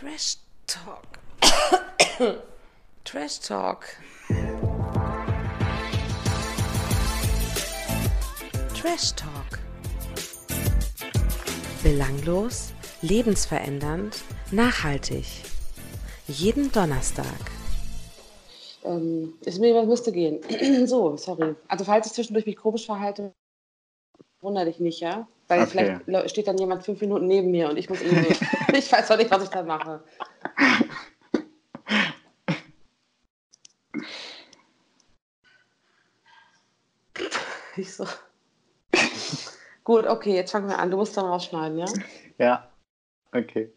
Trash 0.00 0.36
Talk. 0.66 1.18
Trash 3.04 3.40
Talk. 3.40 3.84
Trash 8.74 9.12
Talk. 9.14 9.58
Belanglos, 11.82 12.72
lebensverändernd, 13.02 14.22
nachhaltig. 14.50 15.26
Jeden 16.28 16.72
Donnerstag. 16.72 17.26
Ähm, 18.84 19.34
ist 19.44 19.60
mir 19.60 19.74
was 19.74 19.86
müsste 19.86 20.12
gehen. 20.12 20.40
so, 20.86 21.18
sorry. 21.18 21.54
Also 21.68 21.84
falls 21.84 22.06
ich 22.06 22.14
zwischendurch 22.14 22.46
mich 22.46 22.56
komisch 22.56 22.86
verhalte, 22.86 23.34
wundere 24.40 24.64
dich 24.64 24.80
nicht, 24.80 25.00
ja? 25.00 25.28
Weil 25.48 25.64
Okay. 25.64 25.98
vielleicht 26.06 26.30
steht 26.30 26.46
dann 26.48 26.56
jemand 26.56 26.84
fünf 26.84 27.02
Minuten 27.02 27.26
neben 27.26 27.50
mir 27.50 27.68
und 27.68 27.76
ich 27.76 27.90
muss 27.90 28.00
irgendwie, 28.00 28.34
ich 28.74 28.90
weiß 28.92 29.08
doch 29.08 29.16
nicht, 29.16 29.30
was 29.30 29.44
ich 29.44 29.50
da 29.50 29.62
mache. 29.62 30.02
Ich 37.76 37.94
so. 37.94 38.04
Gut, 39.84 40.06
okay, 40.06 40.34
jetzt 40.34 40.50
fangen 40.50 40.68
wir 40.68 40.78
an. 40.78 40.90
Du 40.90 40.96
musst 40.96 41.16
dann 41.16 41.24
rausschneiden, 41.24 41.78
ja? 41.78 41.86
Ja. 42.36 42.70
Okay. 43.32 43.72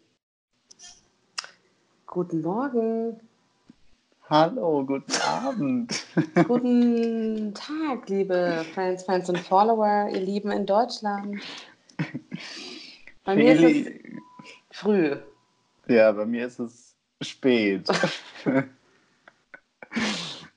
Guten 2.06 2.42
Morgen, 2.42 3.20
Hallo, 4.30 4.82
guten 4.86 5.20
Abend. 5.20 6.06
guten 6.48 7.52
Tag, 7.52 8.08
liebe 8.08 8.64
Friends, 8.72 9.04
Fans 9.04 9.28
und 9.28 9.38
Follower, 9.38 10.08
ihr 10.10 10.20
Lieben 10.20 10.50
in 10.50 10.64
Deutschland. 10.64 11.42
Bei 13.24 13.36
mir 13.36 13.52
ist 13.52 13.62
es 13.62 13.86
Feli- 13.86 14.18
früh. 14.74 15.16
Ja, 15.86 16.12
bei 16.12 16.26
mir 16.26 16.46
ist 16.46 16.58
es 16.58 16.96
spät. 17.20 17.88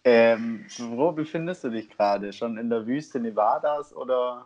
ähm, 0.03 0.65
wo 0.77 1.11
befindest 1.11 1.63
du 1.63 1.69
dich 1.69 1.89
gerade? 1.89 2.33
Schon 2.33 2.57
in 2.57 2.69
der 2.69 2.85
Wüste 2.87 3.19
Nevadas 3.19 3.95
oder? 3.95 4.45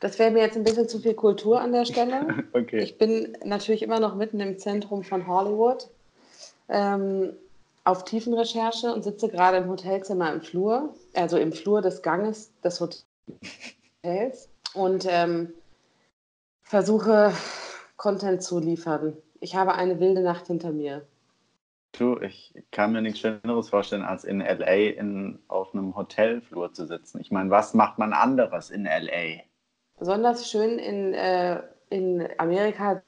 Das 0.00 0.18
wäre 0.18 0.30
mir 0.30 0.40
jetzt 0.40 0.56
ein 0.56 0.64
bisschen 0.64 0.88
zu 0.88 0.98
viel 0.98 1.14
Kultur 1.14 1.60
an 1.60 1.72
der 1.72 1.84
Stelle. 1.84 2.44
Okay. 2.52 2.80
Ich 2.80 2.98
bin 2.98 3.36
natürlich 3.44 3.82
immer 3.82 4.00
noch 4.00 4.14
mitten 4.14 4.40
im 4.40 4.58
Zentrum 4.58 5.04
von 5.04 5.26
Hollywood 5.26 5.88
ähm, 6.68 7.34
auf 7.84 8.04
Tiefenrecherche 8.04 8.92
und 8.92 9.04
sitze 9.04 9.28
gerade 9.28 9.58
im 9.58 9.68
Hotelzimmer 9.68 10.32
im 10.32 10.40
Flur, 10.40 10.94
also 11.14 11.36
im 11.36 11.52
Flur 11.52 11.82
des 11.82 12.02
Ganges 12.02 12.50
des 12.62 12.80
Hotels 12.80 14.48
und 14.72 15.06
ähm, 15.08 15.52
versuche 16.62 17.32
Content 17.96 18.42
zu 18.42 18.58
liefern. 18.58 19.16
Ich 19.40 19.54
habe 19.54 19.74
eine 19.74 20.00
wilde 20.00 20.22
Nacht 20.22 20.46
hinter 20.46 20.72
mir. 20.72 21.06
Du, 21.92 22.18
ich 22.20 22.54
kann 22.72 22.92
mir 22.92 23.00
nichts 23.00 23.20
Schöneres 23.20 23.70
vorstellen, 23.70 24.02
als 24.02 24.24
in 24.24 24.40
LA 24.40 24.90
in, 24.98 25.38
auf 25.48 25.74
einem 25.74 25.96
Hotelflur 25.96 26.72
zu 26.72 26.86
sitzen. 26.86 27.20
Ich 27.20 27.30
meine, 27.30 27.50
was 27.50 27.72
macht 27.74 27.98
man 27.98 28.12
anderes 28.12 28.70
in 28.70 28.84
LA? 28.84 29.42
Besonders 29.98 30.50
schön 30.50 30.78
in, 30.78 31.14
äh, 31.14 31.62
in 31.88 32.28
Amerika 32.36 33.02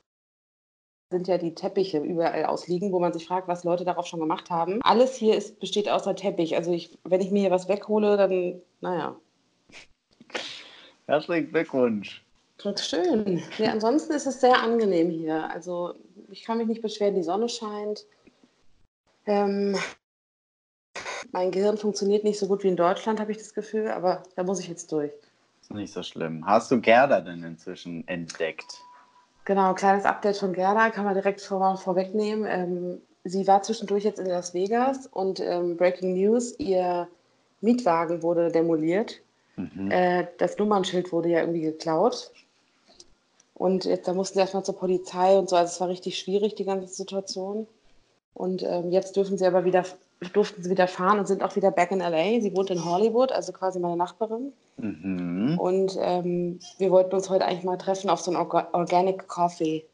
sind 1.11 1.29
ja 1.29 1.39
die 1.39 1.55
Teppiche 1.55 1.99
überall 1.99 2.47
ausliegen, 2.47 2.93
wo 2.93 3.01
man 3.01 3.13
sich 3.13 3.27
fragt, 3.27 3.49
was 3.49 3.65
Leute 3.65 3.85
darauf 3.85 4.07
schon 4.07 4.21
gemacht 4.21 4.51
haben. 4.51 4.81
Alles 4.83 5.17
hier 5.17 5.37
ist, 5.37 5.61
besteht 5.61 5.89
außer 5.89 6.15
Teppich. 6.17 6.57
Also 6.57 6.73
ich, 6.73 6.99
wenn 7.05 7.21
ich 7.21 7.31
mir 7.31 7.41
hier 7.41 7.51
was 7.51 7.69
weghole, 7.69 8.17
dann, 8.17 8.63
naja, 8.81 9.17
Herzlichen 11.09 11.51
Glückwunsch. 11.51 12.23
Schön. 12.81 13.43
Ja, 13.59 13.73
ansonsten 13.73 14.13
ist 14.13 14.27
es 14.27 14.41
sehr 14.41 14.61
angenehm 14.61 15.11
hier. 15.11 15.51
Also 15.51 15.95
ich 16.31 16.45
kann 16.45 16.59
mich 16.59 16.67
nicht 16.67 16.83
beschweren, 16.83 17.15
die 17.15 17.23
Sonne 17.23 17.49
scheint. 17.49 18.05
Ähm, 19.27 19.77
mein 21.33 21.51
Gehirn 21.51 21.77
funktioniert 21.77 22.25
nicht 22.25 22.39
so 22.39 22.47
gut 22.47 22.65
wie 22.65 22.69
in 22.69 22.77
Deutschland, 22.77 23.21
habe 23.21 23.33
ich 23.33 23.39
das 23.39 23.55
Gefühl, 23.55 23.89
aber 23.89 24.23
da 24.37 24.43
muss 24.43 24.61
ich 24.61 24.69
jetzt 24.69 24.91
durch. 24.93 25.13
Ist 25.61 25.73
nicht 25.73 25.93
so 25.93 26.03
schlimm. 26.03 26.47
Hast 26.47 26.71
du 26.71 26.81
Gerda 26.81 27.21
denn 27.21 27.43
inzwischen 27.43 28.07
entdeckt? 28.09 28.81
Genau, 29.45 29.75
kleines 29.75 30.05
Update 30.05 30.37
von 30.37 30.53
Gerda 30.53 30.91
kann 30.91 31.05
man 31.05 31.15
direkt 31.15 31.41
vor, 31.41 31.77
vorwegnehmen. 31.77 32.47
Ähm, 32.47 33.01
sie 33.25 33.47
war 33.47 33.63
zwischendurch 33.63 34.05
jetzt 34.05 34.19
in 34.19 34.27
Las 34.27 34.55
Vegas 34.55 35.07
und 35.07 35.41
ähm, 35.41 35.77
Breaking 35.77 36.15
News, 36.15 36.59
ihr 36.59 37.09
Mietwagen 37.61 38.23
wurde 38.23 38.51
demoliert. 38.51 39.21
Mhm. 39.57 39.91
Äh, 39.91 40.27
das 40.39 40.59
Nummernschild 40.59 41.13
wurde 41.13 41.31
ja 41.31 41.41
irgendwie 41.41 41.63
geklaut. 41.63 42.31
Und 43.59 43.85
jetzt, 43.85 44.07
da 44.07 44.15
mussten 44.15 44.35
sie 44.35 44.41
erstmal 44.41 44.65
zur 44.65 44.77
Polizei 44.79 45.37
und 45.37 45.49
so. 45.49 45.57
Also 45.57 45.73
es 45.73 45.81
war 45.81 45.89
richtig 45.89 46.19
schwierig, 46.19 46.55
die 46.55 46.65
ganze 46.65 46.87
Situation. 46.95 47.67
Und 48.35 48.63
ähm, 48.63 48.93
jetzt 48.93 49.17
dürfen 49.17 49.37
sie 49.37 49.47
aber 49.47 49.65
wieder, 49.65 49.85
durften 50.33 50.63
sie 50.63 50.71
wieder 50.71 50.87
fahren 50.87 51.19
und 51.19 51.27
sind 51.27 51.43
auch 51.43 51.57
wieder 51.57 51.73
back 51.73 51.91
in 51.91 51.99
LA. 51.99 52.41
Sie 52.41 52.55
wohnt 52.57 52.71
in 52.71 52.85
Hollywood, 52.85 53.33
also 53.33 53.53
quasi 53.53 53.81
meine 53.81 53.97
Nachbarin. 53.97 54.53
Mhm. 54.77 55.59
Und 55.59 55.97
ähm, 56.01 56.61
wir 56.79 56.91
wollten 56.93 57.17
uns 57.17 57.29
heute 57.31 57.45
eigentlich 57.47 57.65
mal 57.65 57.79
treffen 57.79 58.11
auf 58.11 58.21
so 58.21 58.31
einen 58.31 58.39
Orga 58.41 58.69
Organic 58.73 59.27
Coffee. 59.27 59.85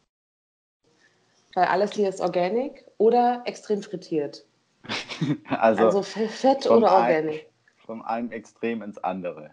Weil 1.55 1.65
alles 1.67 1.93
hier 1.93 2.09
ist 2.09 2.21
organic 2.21 2.85
oder 2.99 3.43
extrem 3.47 3.83
frittiert. 3.83 4.45
Also, 5.49 5.85
Also 5.85 6.03
Fett 6.03 6.67
oder 6.69 6.89
ein- 6.97 7.17
organic. 7.23 7.47
von 7.87 8.03
einem 8.03 8.31
Extrem 8.33 8.83
ins 8.83 8.99
andere. 9.03 9.53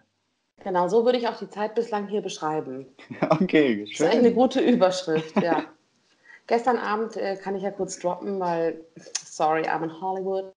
Genau, 0.64 0.88
so 0.88 1.04
würde 1.04 1.18
ich 1.18 1.26
auch 1.28 1.38
die 1.38 1.48
Zeit 1.48 1.74
bislang 1.74 2.06
hier 2.08 2.22
beschreiben. 2.22 2.86
Okay, 3.30 3.80
Das 3.84 3.90
ist 3.92 4.00
eigentlich 4.02 4.18
eine 4.18 4.28
schön. 4.28 4.34
gute 4.34 4.60
Überschrift, 4.60 5.40
ja. 5.42 5.64
Gestern 6.46 6.76
Abend 6.78 7.16
äh, 7.16 7.36
kann 7.36 7.54
ich 7.54 7.62
ja 7.62 7.70
kurz 7.70 7.98
droppen, 7.98 8.38
weil, 8.40 8.84
sorry, 9.24 9.62
I'm 9.62 9.84
in 9.84 10.00
Hollywood, 10.00 10.52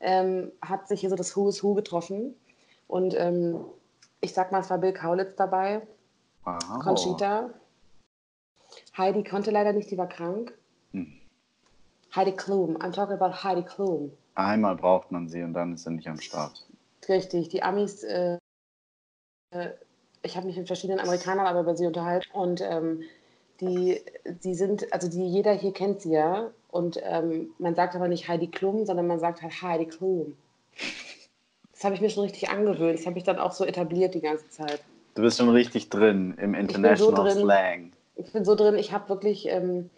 ähm, 0.00 0.52
hat 0.62 0.88
sich 0.88 1.00
hier 1.00 1.10
so 1.10 1.16
das 1.16 1.36
Who 1.36 1.48
is 1.48 1.62
Who 1.62 1.74
getroffen. 1.74 2.34
Und 2.86 3.14
ähm, 3.18 3.64
ich 4.20 4.32
sag 4.32 4.50
mal, 4.52 4.60
es 4.60 4.70
war 4.70 4.78
Bill 4.78 4.92
Kaulitz 4.92 5.34
dabei, 5.36 5.86
Wow. 6.44 6.58
Conchita. 6.82 7.50
Heidi 8.96 9.22
konnte 9.24 9.50
leider 9.50 9.72
nicht, 9.72 9.90
die 9.90 9.98
war 9.98 10.08
krank. 10.08 10.54
Hm. 10.92 11.12
Heidi 12.16 12.32
Klum, 12.32 12.76
I'm 12.78 12.92
talking 12.92 13.14
about 13.20 13.44
Heidi 13.44 13.62
Klum. 13.62 14.10
Einmal 14.36 14.74
braucht 14.76 15.12
man 15.12 15.28
sie 15.28 15.42
und 15.42 15.52
dann 15.52 15.74
ist 15.74 15.84
sie 15.84 15.90
nicht 15.90 16.08
am 16.08 16.18
Start. 16.20 16.66
Richtig, 17.08 17.48
die 17.50 17.62
Amis, 17.62 18.02
äh, 18.04 18.38
ich 20.22 20.36
habe 20.36 20.46
mich 20.46 20.56
mit 20.56 20.66
verschiedenen 20.66 21.00
Amerikanern 21.00 21.46
aber 21.46 21.60
über 21.60 21.76
sie 21.76 21.86
unterhalten 21.86 22.30
und 22.32 22.60
ähm, 22.60 23.02
die, 23.60 24.00
die 24.44 24.54
sind, 24.54 24.92
also 24.92 25.08
die, 25.08 25.26
jeder 25.26 25.52
hier 25.52 25.72
kennt 25.72 26.00
sie 26.02 26.12
ja 26.12 26.50
und 26.68 26.98
ähm, 27.02 27.50
man 27.58 27.74
sagt 27.74 27.94
aber 27.94 28.08
nicht 28.08 28.28
Heidi 28.28 28.48
Klum, 28.48 28.86
sondern 28.86 29.06
man 29.06 29.18
sagt 29.18 29.42
halt 29.42 29.62
Heidi 29.62 29.86
Klum. 29.86 30.36
Das 31.72 31.84
habe 31.84 31.94
ich 31.94 32.00
mir 32.00 32.10
schon 32.10 32.24
richtig 32.24 32.48
angewöhnt, 32.50 32.98
das 32.98 33.06
habe 33.06 33.18
ich 33.18 33.24
dann 33.24 33.38
auch 33.38 33.52
so 33.52 33.64
etabliert 33.64 34.14
die 34.14 34.20
ganze 34.20 34.48
Zeit. 34.50 34.82
Du 35.14 35.22
bist 35.22 35.38
schon 35.38 35.50
richtig 35.50 35.88
drin 35.88 36.36
im 36.40 36.52
bin 36.52 36.68
so 36.68 36.76
International 36.76 37.24
drin. 37.24 37.42
Slang. 37.42 37.92
Ich 38.16 38.32
bin 38.32 38.44
so 38.44 38.54
drin, 38.54 38.76
ich 38.76 38.92
habe 38.92 39.08
wirklich 39.08 39.48
ähm, 39.48 39.90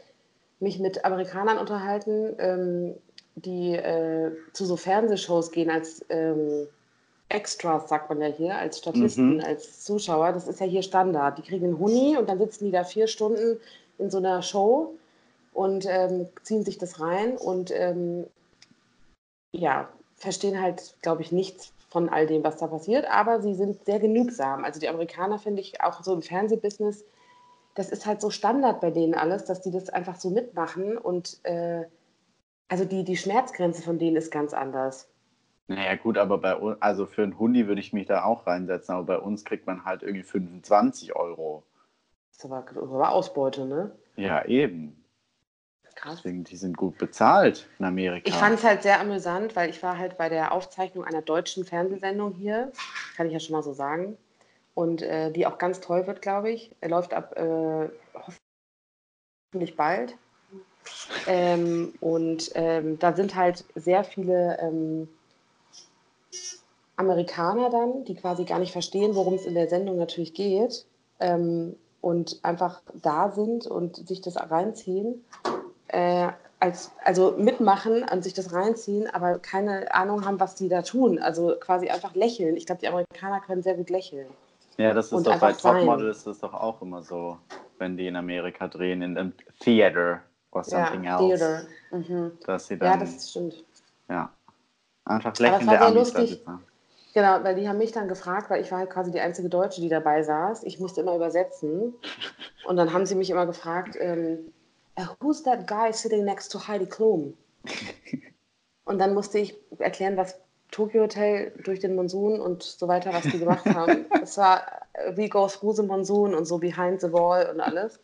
mich 0.60 0.78
mit 0.78 1.04
Amerikanern 1.04 1.58
unterhalten, 1.58 2.34
ähm, 2.38 2.94
die 3.34 3.74
äh, 3.74 4.32
zu 4.52 4.64
so 4.64 4.76
Fernsehshows 4.76 5.50
gehen 5.50 5.70
als 5.70 6.04
ähm, 6.08 6.68
Extras, 7.32 7.88
sagt 7.88 8.08
man 8.08 8.20
ja 8.20 8.28
hier, 8.28 8.56
als 8.56 8.78
Statisten, 8.78 9.36
Mhm. 9.36 9.44
als 9.44 9.84
Zuschauer. 9.84 10.32
Das 10.32 10.48
ist 10.48 10.60
ja 10.60 10.66
hier 10.66 10.82
Standard. 10.82 11.38
Die 11.38 11.42
kriegen 11.42 11.66
einen 11.66 11.78
Huni 11.78 12.16
und 12.16 12.28
dann 12.28 12.38
sitzen 12.38 12.66
die 12.66 12.70
da 12.70 12.84
vier 12.84 13.06
Stunden 13.06 13.58
in 13.98 14.10
so 14.10 14.18
einer 14.18 14.42
Show 14.42 14.94
und 15.52 15.86
ähm, 15.88 16.28
ziehen 16.42 16.64
sich 16.64 16.78
das 16.78 17.00
rein 17.00 17.36
und 17.36 17.70
ähm, 17.72 18.26
ja, 19.54 19.88
verstehen 20.16 20.60
halt, 20.60 20.94
glaube 21.02 21.22
ich, 21.22 21.32
nichts 21.32 21.72
von 21.90 22.08
all 22.08 22.26
dem, 22.26 22.42
was 22.42 22.56
da 22.56 22.66
passiert, 22.68 23.04
aber 23.10 23.42
sie 23.42 23.54
sind 23.54 23.84
sehr 23.84 23.98
genügsam. 23.98 24.64
Also 24.64 24.80
die 24.80 24.88
Amerikaner 24.88 25.38
finde 25.38 25.60
ich 25.60 25.82
auch 25.82 26.02
so 26.02 26.14
im 26.14 26.22
Fernsehbusiness, 26.22 27.04
das 27.74 27.90
ist 27.90 28.06
halt 28.06 28.20
so 28.20 28.30
Standard 28.30 28.80
bei 28.80 28.90
denen 28.90 29.14
alles, 29.14 29.44
dass 29.44 29.60
die 29.60 29.70
das 29.70 29.90
einfach 29.90 30.16
so 30.16 30.30
mitmachen 30.30 30.96
und 30.96 31.38
äh, 31.44 31.84
also 32.68 32.84
die, 32.86 33.04
die 33.04 33.16
Schmerzgrenze 33.16 33.82
von 33.82 33.98
denen 33.98 34.16
ist 34.16 34.30
ganz 34.30 34.54
anders. 34.54 35.08
Naja, 35.74 35.94
gut, 35.96 36.18
aber 36.18 36.38
bei 36.38 36.54
uns, 36.54 36.76
also 36.80 37.06
für 37.06 37.22
einen 37.22 37.38
Hundi 37.38 37.66
würde 37.66 37.80
ich 37.80 37.92
mich 37.92 38.06
da 38.06 38.24
auch 38.24 38.46
reinsetzen, 38.46 38.94
aber 38.94 39.04
bei 39.04 39.18
uns 39.18 39.44
kriegt 39.44 39.66
man 39.66 39.84
halt 39.84 40.02
irgendwie 40.02 40.22
25 40.22 41.16
Euro. 41.16 41.64
Das 42.28 42.38
ist 42.38 42.44
aber, 42.44 42.64
war 42.90 43.12
Ausbeute, 43.12 43.64
ne? 43.64 43.92
Ja, 44.16 44.44
eben. 44.44 45.02
Krass. 45.94 46.16
Deswegen, 46.18 46.44
die 46.44 46.56
sind 46.56 46.76
gut 46.76 46.98
bezahlt 46.98 47.68
in 47.78 47.84
Amerika. 47.84 48.28
Ich 48.28 48.34
fand 48.34 48.56
es 48.56 48.64
halt 48.64 48.82
sehr 48.82 49.00
amüsant, 49.00 49.56
weil 49.56 49.70
ich 49.70 49.82
war 49.82 49.96
halt 49.98 50.18
bei 50.18 50.28
der 50.28 50.52
Aufzeichnung 50.52 51.04
einer 51.04 51.22
deutschen 51.22 51.64
Fernsehsendung 51.64 52.34
hier, 52.34 52.72
kann 53.16 53.26
ich 53.26 53.32
ja 53.32 53.40
schon 53.40 53.52
mal 53.52 53.62
so 53.62 53.72
sagen. 53.72 54.16
Und 54.74 55.02
äh, 55.02 55.30
die 55.30 55.46
auch 55.46 55.58
ganz 55.58 55.80
toll 55.80 56.06
wird, 56.06 56.22
glaube 56.22 56.50
ich. 56.50 56.74
Er 56.80 56.88
läuft 56.88 57.14
ab 57.14 57.36
äh, 57.36 57.88
hoffentlich 59.52 59.76
bald. 59.76 60.16
Ähm, 61.26 61.94
und 62.00 62.50
ähm, 62.54 62.98
da 62.98 63.12
sind 63.12 63.36
halt 63.36 63.64
sehr 63.74 64.02
viele 64.02 64.58
ähm, 64.60 65.08
Amerikaner 66.96 67.70
dann, 67.70 68.04
die 68.04 68.14
quasi 68.14 68.44
gar 68.44 68.58
nicht 68.58 68.72
verstehen, 68.72 69.14
worum 69.14 69.34
es 69.34 69.46
in 69.46 69.54
der 69.54 69.68
Sendung 69.68 69.96
natürlich 69.96 70.34
geht. 70.34 70.86
Ähm, 71.20 71.76
und 72.00 72.40
einfach 72.42 72.82
da 73.00 73.30
sind 73.30 73.66
und 73.66 74.08
sich 74.08 74.20
das 74.20 74.36
reinziehen. 74.36 75.24
Äh, 75.88 76.28
als, 76.62 76.92
also 77.04 77.34
mitmachen 77.36 78.04
und 78.08 78.22
sich 78.22 78.34
das 78.34 78.52
reinziehen, 78.52 79.08
aber 79.08 79.40
keine 79.40 79.92
Ahnung 79.92 80.24
haben, 80.24 80.38
was 80.38 80.54
die 80.54 80.68
da 80.68 80.82
tun. 80.82 81.18
Also 81.18 81.56
quasi 81.58 81.88
einfach 81.88 82.14
lächeln. 82.14 82.56
Ich 82.56 82.66
glaube, 82.66 82.80
die 82.80 82.86
Amerikaner 82.86 83.40
können 83.40 83.62
sehr 83.62 83.74
gut 83.74 83.90
lächeln. 83.90 84.28
Ja, 84.76 84.94
das 84.94 85.06
ist 85.06 85.12
Und 85.12 85.26
doch 85.26 85.38
bei. 85.40 85.52
Topmodel 85.52 86.08
ist 86.08 86.26
das 86.26 86.38
doch 86.38 86.54
auch 86.54 86.80
immer 86.80 87.02
so, 87.02 87.36
wenn 87.78 87.96
die 87.96 88.06
in 88.06 88.14
Amerika 88.14 88.68
drehen, 88.68 89.02
in 89.02 89.18
einem 89.18 89.32
Theater 89.58 90.22
or 90.52 90.62
something 90.62 91.02
ja, 91.02 91.20
else, 91.20 91.66
Theater. 91.90 92.08
Mhm. 92.08 92.32
dass 92.46 92.66
sie 92.68 92.74
Ja, 92.74 92.78
dann 92.78 93.00
das 93.00 93.30
stimmt. 93.30 93.64
ja, 94.08 94.32
es 95.18 95.38
lächelnde 95.38 95.70
sehr 95.70 95.82
Amis 95.82 96.12
da 96.12 96.26
sitzen. 96.26 96.60
Genau, 97.14 97.44
weil 97.44 97.54
die 97.54 97.68
haben 97.68 97.78
mich 97.78 97.92
dann 97.92 98.08
gefragt, 98.08 98.48
weil 98.48 98.62
ich 98.62 98.70
war 98.72 98.78
halt 98.78 98.90
quasi 98.90 99.10
die 99.10 99.20
einzige 99.20 99.48
Deutsche, 99.50 99.80
die 99.82 99.90
dabei 99.90 100.22
saß. 100.22 100.64
Ich 100.64 100.80
musste 100.80 101.02
immer 101.02 101.14
übersetzen. 101.14 101.94
Und 102.64 102.76
dann 102.76 102.92
haben 102.92 103.04
sie 103.04 103.14
mich 103.14 103.28
immer 103.28 103.44
gefragt, 103.44 103.96
ähm, 104.00 104.52
"Uh, 104.98 105.04
who's 105.20 105.42
that 105.42 105.66
guy 105.66 105.92
sitting 105.92 106.24
next 106.24 106.50
to 106.52 106.66
Heidi 106.66 106.86
Klum? 106.86 107.34
Und 108.84 108.98
dann 108.98 109.14
musste 109.14 109.38
ich 109.38 109.56
erklären, 109.78 110.16
was 110.16 110.38
Tokyo 110.70 111.02
Hotel 111.02 111.52
durch 111.62 111.80
den 111.80 111.94
Monsun 111.94 112.40
und 112.40 112.62
so 112.62 112.88
weiter, 112.88 113.12
was 113.12 113.22
die 113.22 113.38
gemacht 113.38 113.64
haben. 113.66 114.06
Es 114.22 114.38
war 114.38 114.62
äh, 114.94 115.16
We 115.16 115.28
Go 115.28 115.46
Through 115.46 115.74
the 115.74 115.82
Monsoon 115.82 116.34
und 116.34 116.46
so 116.46 116.58
Behind 116.58 117.00
the 117.00 117.12
Wall 117.12 117.48
und 117.52 117.60
alles. 117.60 118.00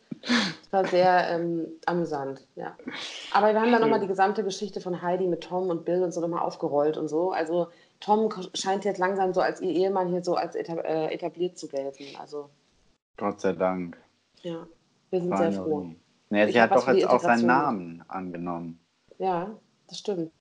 Es 0.69 0.73
war 0.73 0.85
sehr 0.85 1.29
ähm, 1.31 1.67
amüsant, 1.87 2.47
ja. 2.55 2.77
Aber 3.33 3.53
wir 3.53 3.59
haben 3.59 3.71
dann 3.71 3.81
nochmal 3.81 3.99
die 3.99 4.05
gesamte 4.05 4.43
Geschichte 4.43 4.81
von 4.81 5.01
Heidi 5.01 5.25
mit 5.25 5.41
Tom 5.41 5.71
und 5.71 5.83
Bill 5.83 6.03
und 6.03 6.13
so 6.13 6.21
nochmal 6.21 6.43
aufgerollt 6.43 6.95
und 6.95 7.07
so. 7.07 7.31
Also 7.31 7.69
Tom 7.99 8.29
scheint 8.53 8.85
jetzt 8.85 8.99
langsam 8.99 9.33
so 9.33 9.41
als 9.41 9.61
ihr 9.61 9.71
Ehemann 9.71 10.09
hier 10.09 10.23
so 10.23 10.35
als 10.35 10.53
äh, 10.53 11.07
etabliert 11.11 11.57
zu 11.57 11.69
gelten. 11.69 12.15
Also 12.19 12.51
Gott 13.17 13.41
sei 13.41 13.53
Dank. 13.53 13.97
ja, 14.43 14.67
wir 15.09 15.21
sind 15.21 15.35
sehr 15.35 15.53
froh. 15.53 15.87
Nee, 16.29 16.51
sie 16.51 16.61
hat 16.61 16.69
doch 16.69 16.87
jetzt 16.87 17.09
auch 17.09 17.19
seinen. 17.19 17.47
Namen 17.47 18.03
angenommen. 18.07 18.79
Ja, 19.17 19.57
das 19.87 19.97
stimmt. 19.97 20.31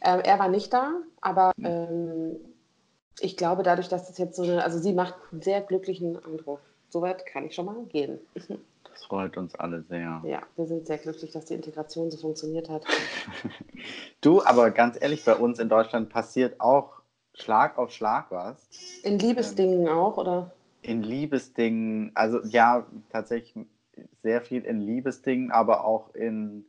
Ähm, 0.00 0.20
er 0.24 0.38
war 0.38 0.48
nicht 0.48 0.72
da, 0.72 0.94
aber 1.20 1.52
ähm, 1.62 2.36
ich 3.20 3.36
glaube, 3.36 3.64
dadurch, 3.64 3.88
dass 3.88 4.08
das 4.08 4.16
jetzt 4.16 4.34
so 4.34 4.44
eine, 4.44 4.64
also 4.64 4.78
sie 4.78 4.94
macht 4.94 5.14
einen 5.30 5.42
sehr 5.42 5.60
glücklichen 5.60 6.16
Eindruck. 6.24 6.60
Soweit 6.92 7.24
kann 7.24 7.46
ich 7.46 7.54
schon 7.54 7.64
mal 7.64 7.82
gehen. 7.86 8.18
Das 8.34 9.04
freut 9.06 9.38
uns 9.38 9.54
alle 9.54 9.82
sehr. 9.88 10.20
Ja, 10.26 10.42
wir 10.56 10.66
sind 10.66 10.86
sehr 10.86 10.98
glücklich, 10.98 11.30
dass 11.30 11.46
die 11.46 11.54
Integration 11.54 12.10
so 12.10 12.18
funktioniert 12.18 12.68
hat. 12.68 12.84
Du, 14.20 14.44
aber 14.44 14.70
ganz 14.70 14.96
ehrlich, 15.00 15.24
bei 15.24 15.34
uns 15.34 15.58
in 15.58 15.68
Deutschland 15.68 16.08
passiert 16.10 16.60
auch 16.60 17.00
Schlag 17.34 17.76
auf 17.78 17.90
Schlag 17.90 18.30
was. 18.30 18.68
In 19.02 19.18
Liebesdingen 19.18 19.88
auch, 19.88 20.16
oder? 20.18 20.52
In 20.82 21.02
Liebesdingen, 21.02 22.12
also 22.14 22.38
ja, 22.44 22.86
tatsächlich 23.10 23.66
sehr 24.22 24.42
viel 24.42 24.62
in 24.62 24.80
Liebesdingen, 24.80 25.50
aber 25.50 25.84
auch 25.84 26.14
in 26.14 26.66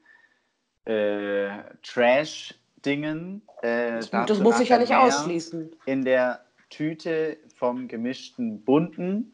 äh, 0.86 1.50
Trash-Dingen. 1.84 3.44
Äh, 3.62 4.00
Das 4.10 4.40
muss 4.40 4.60
ich 4.60 4.70
ja 4.70 4.80
nicht 4.80 4.90
mehr. 4.90 5.04
ausschließen. 5.04 5.76
In 5.86 6.04
der 6.06 6.44
Tüte 6.72 7.38
vom 7.56 7.88
gemischten 7.88 8.64
Bunten. 8.64 9.33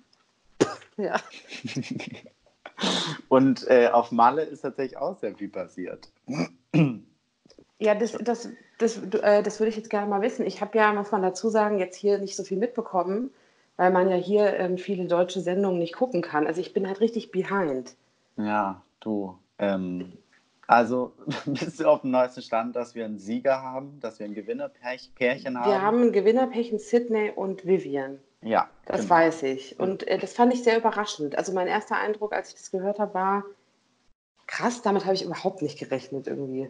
Ja. 1.00 1.20
Und 3.30 3.68
äh, 3.70 3.88
auf 3.88 4.12
Malle 4.12 4.44
ist 4.44 4.62
tatsächlich 4.62 4.98
auch 4.98 5.18
sehr 5.18 5.36
viel 5.36 5.50
passiert. 5.50 6.10
Ja, 7.80 7.96
das, 7.96 8.18
das, 8.22 8.50
das, 8.78 8.98
äh, 8.98 9.44
das 9.44 9.60
würde 9.60 9.70
ich 9.70 9.78
jetzt 9.78 9.90
gerne 9.90 10.08
mal 10.08 10.22
wissen. 10.22 10.46
Ich 10.46 10.62
habe 10.62 10.78
ja, 10.78 10.94
muss 10.94 11.12
man 11.12 11.22
dazu 11.22 11.50
sagen, 11.50 11.80
jetzt 11.80 11.98
hier 11.98 12.20
nicht 12.20 12.36
so 12.36 12.44
viel 12.44 12.58
mitbekommen, 12.58 13.32
weil 13.78 13.92
man 13.92 14.10
ja 14.10 14.16
hier 14.16 14.58
ähm, 14.58 14.78
viele 14.78 15.06
deutsche 15.06 15.42
Sendungen 15.42 15.80
nicht 15.80 15.96
gucken 15.96 16.22
kann. 16.22 16.48
Also 16.48 16.62
ich 16.62 16.74
bin 16.74 16.88
halt 16.88 17.00
richtig 17.00 17.32
behind. 17.32 17.96
Ja, 18.38 18.82
du. 19.00 19.38
Ähm, 19.58 20.14
also 20.68 21.14
bist 21.46 21.80
du 21.80 21.88
auf 21.88 22.02
dem 22.02 22.12
neuesten 22.12 22.42
Stand, 22.42 22.76
dass 22.76 22.96
wir 22.96 23.06
einen 23.06 23.20
Sieger 23.20 23.62
haben, 23.62 24.00
dass 24.02 24.20
wir 24.20 24.26
ein 24.26 24.34
Gewinnerpärchen 24.34 25.60
haben? 25.60 25.72
Wir 25.72 25.82
haben 25.82 26.02
ein 26.04 26.12
Gewinnerpärchen 26.12 26.80
Sydney 26.80 27.32
und 27.36 27.66
Vivian. 27.66 28.20
Ja, 28.42 28.70
Das 28.86 29.02
genau. 29.02 29.10
weiß 29.16 29.44
ich. 29.44 29.80
Und 29.80 30.08
äh, 30.08 30.18
das 30.18 30.34
fand 30.34 30.54
ich 30.54 30.64
sehr 30.64 30.78
überraschend. 30.78 31.38
Also 31.38 31.52
mein 31.54 31.68
erster 31.68 31.98
Eindruck, 31.98 32.34
als 32.34 32.50
ich 32.50 32.56
das 32.56 32.72
gehört 32.72 33.00
habe, 33.00 33.14
war 33.14 33.44
krass, 34.48 34.82
damit 34.82 35.06
habe 35.06 35.16
ich 35.16 35.24
überhaupt 35.26 35.62
nicht 35.62 35.78
gerechnet 35.78 36.28
irgendwie. 36.28 36.70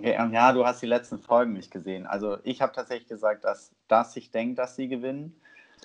Ja, 0.00 0.52
du 0.52 0.64
hast 0.64 0.80
die 0.80 0.86
letzten 0.86 1.18
Folgen 1.18 1.54
nicht 1.54 1.72
gesehen. 1.72 2.06
Also 2.06 2.38
ich 2.44 2.62
habe 2.62 2.72
tatsächlich 2.72 3.08
gesagt, 3.08 3.42
dass, 3.44 3.72
dass 3.88 4.16
ich 4.16 4.30
denke, 4.30 4.54
dass 4.54 4.76
sie 4.76 4.86
gewinnen, 4.88 5.36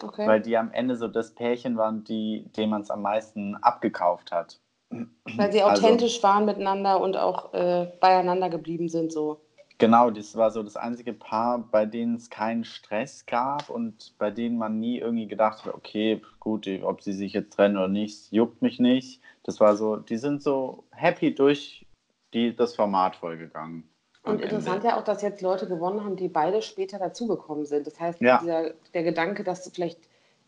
Okay. 0.04 0.28
weil 0.28 0.42
die 0.42 0.56
am 0.56 0.72
Ende 0.72 0.96
so 0.96 1.08
das 1.08 1.34
Pärchen 1.34 1.76
waren, 1.78 2.04
die, 2.04 2.46
dem 2.56 2.70
man 2.70 2.82
es 2.82 2.92
am 2.92 3.02
meisten 3.02 3.56
abgekauft 3.56 4.32
hat. 4.32 4.60
Weil 4.92 5.52
sie 5.52 5.64
also- 5.64 5.84
authentisch 5.84 6.22
waren 6.22 6.46
miteinander 6.46 7.02
und 7.02 7.18
auch 7.18 7.52
äh, 7.56 7.92
beieinander 8.00 8.50
geblieben 8.52 8.88
sind 8.90 9.12
so. 9.12 9.42
Genau, 9.80 10.10
das 10.10 10.36
war 10.36 10.50
so 10.50 10.64
das 10.64 10.76
einzige 10.76 11.14
Paar, 11.14 11.60
bei 11.60 11.86
denen 11.86 12.16
es 12.16 12.32
keinen 12.32 12.64
Stress 12.64 13.26
gab 13.28 13.70
und 13.70 14.18
bei 14.18 14.32
denen 14.32 14.58
man 14.58 14.80
nie 14.80 14.98
irgendwie 14.98 15.28
gedacht 15.28 15.66
hat, 15.66 15.74
okay, 15.74 16.22
gut, 16.40 16.68
ob 16.82 17.04
sie 17.04 17.14
sich 17.14 17.34
jetzt 17.34 17.54
trennen 17.54 17.78
oder 17.78 17.88
nicht, 17.88 18.32
juckt 18.32 18.62
mich 18.64 18.80
nicht. 18.80 19.22
Das 19.44 19.60
war 19.60 19.76
so, 19.76 19.98
die 19.98 20.18
sind 20.18 20.42
so 20.42 20.84
happy 20.92 21.36
durch 21.36 21.86
die, 22.34 22.56
das 22.56 22.76
Format 22.76 23.16
vollgegangen. 23.16 23.88
Und 24.24 24.42
interessant 24.42 24.78
Ende. 24.78 24.88
ja 24.88 25.00
auch, 25.00 25.04
dass 25.04 25.22
jetzt 25.22 25.42
Leute 25.42 25.68
gewonnen 25.68 26.04
haben, 26.04 26.16
die 26.16 26.28
beide 26.28 26.62
später 26.62 26.98
dazugekommen 26.98 27.66
sind. 27.66 27.86
Das 27.86 28.00
heißt, 28.00 28.20
Ja. 28.22 28.40
dieser, 28.40 28.72
der 28.94 29.04
Gedanke, 29.04 29.44
dass 29.44 29.70
vielleicht, 29.70 30.00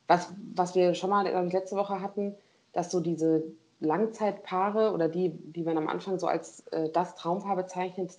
was, 0.08 0.34
was 0.56 0.76
wir 0.76 0.96
schon 0.96 1.12
mal 1.12 1.28
letzte 1.52 1.76
Woche 1.78 2.02
hatten, 2.02 2.36
dass 2.74 2.92
so 2.92 3.00
diese 3.00 3.44
Langzeitpaare 3.80 4.92
oder 4.92 5.08
die, 5.08 5.30
die 5.30 5.64
man 5.64 5.78
am 5.78 5.88
Anfang 5.88 6.20
so 6.20 6.28
als 6.28 6.68
äh, 6.72 6.90
das 6.90 7.16
Traumpaar 7.16 7.56
bezeichnet, 7.56 8.18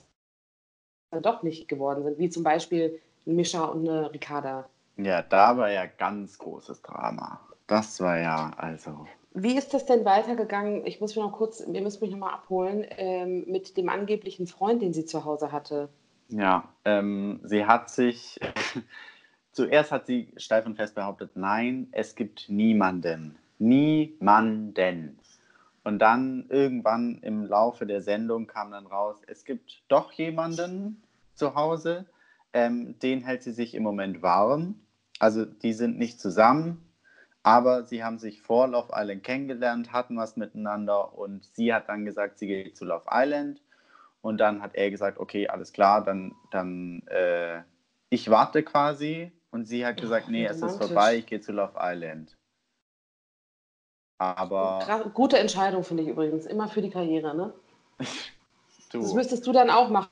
dann 1.11 1.23
doch 1.23 1.43
nicht 1.43 1.69
geworden 1.69 2.05
sind, 2.05 2.19
wie 2.19 2.31
zum 2.31 2.43
Beispiel 2.43 3.01
Mischa 3.25 3.65
und 3.65 3.89
eine 3.89 4.13
Ricarda. 4.13 4.69
Ja, 4.97 5.23
da 5.23 5.57
war 5.57 5.71
ja 5.71 5.87
ganz 5.87 6.39
großes 6.39 6.83
Drama. 6.83 7.41
Das 7.67 8.01
war 8.01 8.19
ja, 8.19 8.53
also. 8.57 9.07
Wie 9.33 9.57
ist 9.57 9.73
das 9.73 9.87
denn 9.87 10.05
weitergegangen? 10.05 10.87
Ich 10.87 11.01
muss 11.01 11.15
mich 11.15 11.25
noch 11.25 11.33
kurz, 11.33 11.61
ihr 11.61 11.83
müsst 11.83 12.03
mich 12.03 12.11
noch 12.11 12.19
mal 12.19 12.33
abholen, 12.33 12.85
ähm, 12.97 13.45
mit 13.47 13.77
dem 13.77 13.89
angeblichen 13.89 14.47
Freund, 14.47 14.83
den 14.83 14.93
sie 14.93 15.05
zu 15.05 15.25
Hause 15.25 15.53
hatte. 15.53 15.89
Ja, 16.29 16.65
ähm, 16.85 17.41
sie 17.45 17.65
hat 17.65 17.91
sich, 17.91 18.41
zuerst 19.53 19.93
hat 19.93 20.07
sie 20.07 20.33
steif 20.37 20.67
und 20.67 20.77
fest 20.77 20.95
behauptet, 20.95 21.31
nein, 21.35 21.89
es 21.93 22.15
gibt 22.17 22.49
niemanden. 22.49 23.37
Niemanden. 23.59 25.20
Und 25.83 25.99
dann 25.99 26.47
irgendwann 26.49 27.19
im 27.23 27.45
Laufe 27.45 27.87
der 27.87 28.03
Sendung 28.03 28.47
kam 28.47 28.71
dann 28.71 28.87
raus, 28.87 29.23
es 29.27 29.45
gibt 29.45 29.83
doch 29.89 30.13
jemanden 30.13 31.03
zu 31.35 31.55
Hause, 31.55 32.07
ähm, 32.53 32.99
den 32.99 33.23
hält 33.23 33.43
sie 33.43 33.53
sich 33.53 33.75
im 33.75 33.83
Moment 33.83 34.23
warm. 34.23 34.75
Also 35.19 35.45
die 35.45 35.73
sind 35.73 35.99
nicht 35.99 36.21
zusammen, 36.21 36.85
aber 37.43 37.85
sie 37.85 38.05
haben 38.05 38.19
sich 38.19 38.43
vor 38.43 38.69
Love 38.69 38.93
Island 38.95 39.23
kennengelernt, 39.23 39.93
hatten 39.93 40.17
was 40.17 40.37
miteinander 40.37 41.17
und 41.17 41.45
sie 41.55 41.73
hat 41.73 41.89
dann 41.89 42.05
gesagt, 42.05 42.39
sie 42.39 42.47
geht 42.47 42.77
zu 42.77 42.85
Love 42.85 43.07
Island. 43.11 43.63
Und 44.23 44.39
dann 44.39 44.61
hat 44.61 44.75
er 44.75 44.91
gesagt, 44.91 45.19
okay, 45.19 45.49
alles 45.49 45.73
klar, 45.73 46.05
dann, 46.05 46.35
dann 46.51 47.03
äh, 47.07 47.63
ich 48.11 48.29
warte 48.31 48.63
quasi. 48.63 49.33
Und 49.51 49.65
sie 49.67 49.85
hat 49.85 50.01
gesagt, 50.01 50.29
nee, 50.29 50.45
es 50.45 50.63
ist 50.63 50.77
vorbei, 50.77 51.17
ich 51.17 51.27
gehe 51.27 51.41
zu 51.41 51.53
Love 51.53 51.79
Island. 51.81 52.37
Aber 54.21 55.11
Gute 55.15 55.39
Entscheidung, 55.39 55.83
finde 55.83 56.03
ich 56.03 56.11
übrigens. 56.11 56.45
Immer 56.45 56.69
für 56.69 56.83
die 56.83 56.91
Karriere, 56.91 57.35
ne? 57.35 57.53
Das 58.93 59.11
du, 59.11 59.15
müsstest 59.15 59.47
du 59.47 59.53
dann 59.53 59.71
auch 59.71 59.89
machen, 59.89 60.11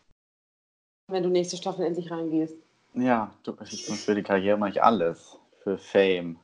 wenn 1.09 1.25
du 1.25 1.31
nächste 1.31 1.57
Staffel 1.57 1.85
endlich 1.85 2.13
reingehst. 2.13 2.55
ja, 2.95 3.33
du, 3.43 3.57
ich 3.69 3.89
muss 3.89 4.05
für 4.05 4.15
die 4.15 4.23
Karriere 4.23 4.57
mache 4.57 4.71
ich 4.71 4.81
alles. 4.81 5.37
Für 5.65 5.79
Fame. 5.79 6.39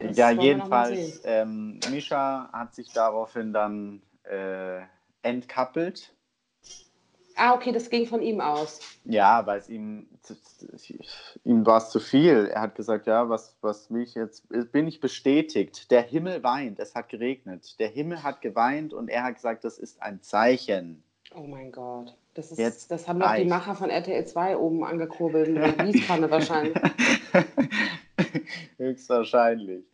Das 0.00 0.16
ja, 0.16 0.30
jedenfalls, 0.30 1.20
ähm, 1.22 1.78
Misha 1.90 2.48
hat 2.52 2.74
sich 2.74 2.92
daraufhin 2.92 3.52
dann 3.52 4.02
äh, 4.24 4.80
entkappelt. 5.22 6.12
Ah, 7.38 7.54
okay, 7.54 7.70
das 7.70 7.88
ging 7.88 8.06
von 8.06 8.20
ihm 8.20 8.40
aus. 8.40 8.80
Ja, 9.04 9.46
weil 9.46 9.60
es 9.60 9.68
ihm, 9.68 10.08
ihm 11.44 11.64
war 11.64 11.78
es 11.78 11.90
zu 11.90 12.00
viel. 12.00 12.50
Er 12.52 12.62
hat 12.62 12.74
gesagt, 12.74 13.06
ja, 13.06 13.28
was, 13.28 13.56
was 13.60 13.92
will 13.92 14.02
ich 14.02 14.14
jetzt, 14.14 14.48
bin 14.72 14.88
ich 14.88 15.00
bestätigt. 15.00 15.90
Der 15.92 16.02
Himmel 16.02 16.42
weint, 16.42 16.80
es 16.80 16.96
hat 16.96 17.08
geregnet. 17.08 17.78
Der 17.78 17.88
Himmel 17.88 18.24
hat 18.24 18.40
geweint 18.40 18.92
und 18.92 19.08
er 19.08 19.22
hat 19.22 19.36
gesagt, 19.36 19.62
das 19.62 19.78
ist 19.78 20.02
ein 20.02 20.20
Zeichen. 20.20 21.04
Oh 21.34 21.46
mein 21.46 21.70
Gott. 21.70 22.16
Das, 22.34 22.50
ist, 22.50 22.58
Jetzt 22.58 22.90
das 22.90 23.06
haben 23.06 23.20
doch 23.20 23.34
die. 23.34 23.44
Macher 23.44 23.74
von 23.74 23.90
RTL 23.90 24.26
2 24.26 24.56
oben 24.56 24.84
angekurbelt 24.84 25.48
mit 25.48 25.62
der 25.62 25.72
Gießkanne 25.72 26.30
wahrscheinlich. 26.30 26.76
Höchstwahrscheinlich. 28.78 29.84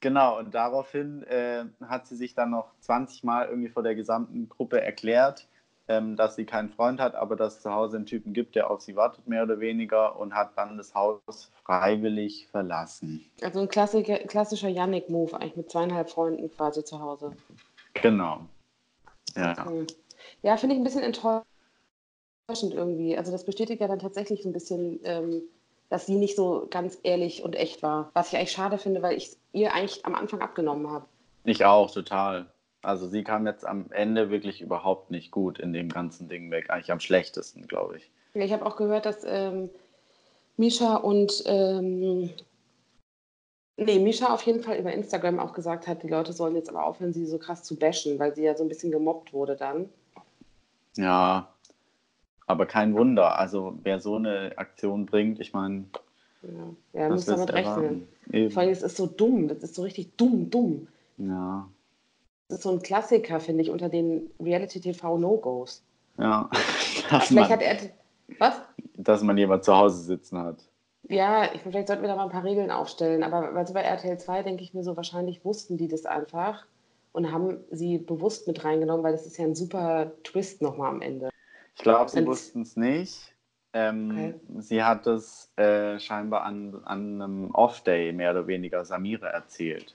Genau, 0.00 0.38
und 0.38 0.54
daraufhin 0.54 1.22
äh, 1.24 1.64
hat 1.86 2.06
sie 2.06 2.16
sich 2.16 2.34
dann 2.34 2.50
noch 2.50 2.72
20 2.80 3.24
Mal 3.24 3.48
irgendwie 3.48 3.68
vor 3.68 3.82
der 3.82 3.94
gesamten 3.94 4.48
Gruppe 4.48 4.80
erklärt, 4.80 5.46
ähm, 5.90 6.14
dass 6.14 6.36
sie 6.36 6.44
keinen 6.44 6.70
Freund 6.70 7.00
hat, 7.00 7.16
aber 7.16 7.34
dass 7.34 7.56
es 7.56 7.62
zu 7.62 7.72
Hause 7.72 7.96
einen 7.96 8.06
Typen 8.06 8.32
gibt, 8.32 8.54
der 8.54 8.70
auf 8.70 8.80
sie 8.80 8.94
wartet, 8.94 9.26
mehr 9.26 9.42
oder 9.42 9.58
weniger, 9.58 10.18
und 10.18 10.34
hat 10.34 10.56
dann 10.56 10.78
das 10.78 10.94
Haus 10.94 11.50
freiwillig 11.64 12.46
verlassen. 12.46 13.28
Also 13.42 13.60
ein 13.60 13.68
klassischer, 13.68 14.18
klassischer 14.18 14.68
Yannick-Move, 14.68 15.34
eigentlich 15.34 15.56
mit 15.56 15.70
zweieinhalb 15.70 16.08
Freunden 16.08 16.48
quasi 16.52 16.84
zu 16.84 17.00
Hause. 17.00 17.32
Genau. 17.94 18.42
Ja. 19.36 19.52
Okay. 19.66 19.86
Ja, 20.42 20.56
finde 20.56 20.76
ich 20.76 20.80
ein 20.80 20.84
bisschen 20.84 21.02
enttäuschend 21.02 21.44
irgendwie. 22.48 23.18
Also 23.18 23.32
das 23.32 23.44
bestätigt 23.44 23.80
ja 23.80 23.88
dann 23.88 23.98
tatsächlich 23.98 24.44
so 24.44 24.48
ein 24.48 24.52
bisschen, 24.52 25.00
ähm, 25.02 25.42
dass 25.88 26.06
sie 26.06 26.14
nicht 26.14 26.36
so 26.36 26.68
ganz 26.70 26.98
ehrlich 27.02 27.42
und 27.42 27.56
echt 27.56 27.82
war. 27.82 28.10
Was 28.14 28.32
ich 28.32 28.38
eigentlich 28.38 28.52
schade 28.52 28.78
finde, 28.78 29.02
weil 29.02 29.16
ich 29.16 29.36
ihr 29.52 29.74
eigentlich 29.74 30.06
am 30.06 30.14
Anfang 30.14 30.40
abgenommen 30.40 30.88
habe. 30.88 31.06
Ich 31.42 31.64
auch, 31.64 31.90
total. 31.90 32.46
Also 32.82 33.08
sie 33.08 33.24
kam 33.24 33.46
jetzt 33.46 33.66
am 33.66 33.90
Ende 33.90 34.30
wirklich 34.30 34.62
überhaupt 34.62 35.10
nicht 35.10 35.30
gut 35.30 35.58
in 35.58 35.72
dem 35.72 35.90
ganzen 35.90 36.28
Ding 36.28 36.50
weg. 36.50 36.70
Eigentlich 36.70 36.92
am 36.92 37.00
schlechtesten, 37.00 37.66
glaube 37.68 37.98
ich. 37.98 38.10
Ja, 38.34 38.42
ich 38.42 38.52
habe 38.52 38.64
auch 38.64 38.76
gehört, 38.76 39.06
dass 39.06 39.22
ähm, 39.24 39.68
Misha 40.56 40.96
und 40.96 41.42
ähm, 41.46 42.30
nee, 43.76 43.98
Misha 43.98 44.32
auf 44.32 44.42
jeden 44.42 44.62
Fall 44.62 44.78
über 44.78 44.92
Instagram 44.92 45.38
auch 45.40 45.52
gesagt 45.52 45.86
hat, 45.86 46.02
die 46.02 46.08
Leute 46.08 46.32
sollen 46.32 46.54
jetzt 46.54 46.70
aber 46.70 46.84
aufhören, 46.84 47.12
sie 47.12 47.26
so 47.26 47.38
krass 47.38 47.64
zu 47.64 47.76
bashen, 47.76 48.18
weil 48.18 48.34
sie 48.34 48.44
ja 48.44 48.56
so 48.56 48.64
ein 48.64 48.68
bisschen 48.68 48.92
gemobbt 48.92 49.32
wurde 49.32 49.56
dann. 49.56 49.90
Ja, 50.96 51.52
aber 52.46 52.66
kein 52.66 52.94
Wunder. 52.94 53.38
Also 53.38 53.78
wer 53.82 54.00
so 54.00 54.16
eine 54.16 54.52
Aktion 54.56 55.06
bringt, 55.06 55.38
ich 55.38 55.52
meine, 55.52 55.84
Ja, 56.42 56.74
er 56.94 57.10
muss 57.10 57.26
damit 57.26 57.52
rechnen. 57.52 58.08
Vor 58.50 58.62
allem, 58.62 58.70
es 58.70 58.82
ist 58.82 58.96
so 58.96 59.06
dumm, 59.06 59.48
das 59.48 59.58
ist 59.58 59.74
so 59.74 59.82
richtig 59.82 60.16
dumm, 60.16 60.50
dumm. 60.50 60.88
Ja, 61.18 61.68
ist 62.52 62.62
so 62.62 62.70
ein 62.70 62.82
Klassiker, 62.82 63.40
finde 63.40 63.62
ich, 63.62 63.70
unter 63.70 63.88
den 63.88 64.30
Reality-TV-No-Gos. 64.40 65.82
ja. 66.18 66.48
Dass 67.10 67.26
Vielleicht 67.26 67.50
man, 67.50 67.58
hat 67.58 67.62
er. 67.62 67.76
Was? 68.38 68.60
dass 68.94 69.22
man 69.22 69.36
jemand 69.36 69.64
zu 69.64 69.76
Hause 69.76 70.02
sitzen 70.02 70.38
hat. 70.38 70.56
Ja, 71.08 71.52
ich, 71.52 71.62
vielleicht 71.62 71.88
sollten 71.88 72.02
wir 72.02 72.08
da 72.08 72.14
mal 72.14 72.24
ein 72.24 72.30
paar 72.30 72.44
Regeln 72.44 72.70
aufstellen. 72.70 73.24
Aber 73.24 73.56
also 73.56 73.74
bei 73.74 73.80
RTL 73.82 74.18
2 74.18 74.42
denke 74.44 74.62
ich 74.62 74.74
mir 74.74 74.84
so, 74.84 74.96
wahrscheinlich 74.96 75.44
wussten 75.44 75.76
die 75.76 75.88
das 75.88 76.06
einfach 76.06 76.66
und 77.12 77.32
haben 77.32 77.58
sie 77.70 77.98
bewusst 77.98 78.46
mit 78.46 78.64
reingenommen, 78.64 79.02
weil 79.02 79.12
das 79.12 79.26
ist 79.26 79.36
ja 79.38 79.44
ein 79.44 79.56
super 79.56 80.12
Twist 80.22 80.62
nochmal 80.62 80.90
am 80.90 81.02
Ende. 81.02 81.30
Ich 81.74 81.82
glaube, 81.82 82.10
sie 82.10 82.24
wussten 82.26 82.62
es 82.62 82.76
nicht. 82.76 83.34
Ähm, 83.72 84.10
Okay. 84.10 84.34
Sie 84.58 84.82
hat 84.82 85.06
es 85.06 85.50
äh, 85.56 85.98
scheinbar 85.98 86.42
an, 86.42 86.80
an 86.84 87.22
einem 87.22 87.50
Off-Day 87.52 88.12
mehr 88.12 88.32
oder 88.32 88.46
weniger 88.46 88.84
Samira 88.84 89.28
erzählt. 89.28 89.94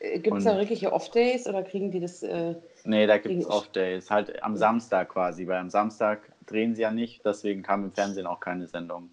Gibt 0.00 0.36
es 0.38 0.44
da 0.44 0.56
wirkliche 0.56 0.92
Off-Days 0.92 1.46
oder 1.46 1.62
kriegen 1.62 1.90
die 1.90 2.00
das? 2.00 2.22
Äh, 2.22 2.54
Nee, 2.84 3.06
da 3.06 3.18
gibt 3.18 3.40
es 3.42 3.46
Off-Days. 3.48 4.10
Halt 4.10 4.42
am 4.42 4.56
Samstag 4.56 5.08
quasi, 5.08 5.46
weil 5.46 5.56
am 5.58 5.70
Samstag 5.70 6.20
drehen 6.46 6.74
sie 6.74 6.82
ja 6.82 6.90
nicht, 6.92 7.24
deswegen 7.24 7.62
kam 7.62 7.84
im 7.84 7.92
Fernsehen 7.92 8.26
auch 8.26 8.38
keine 8.38 8.68
Sendung. 8.68 9.10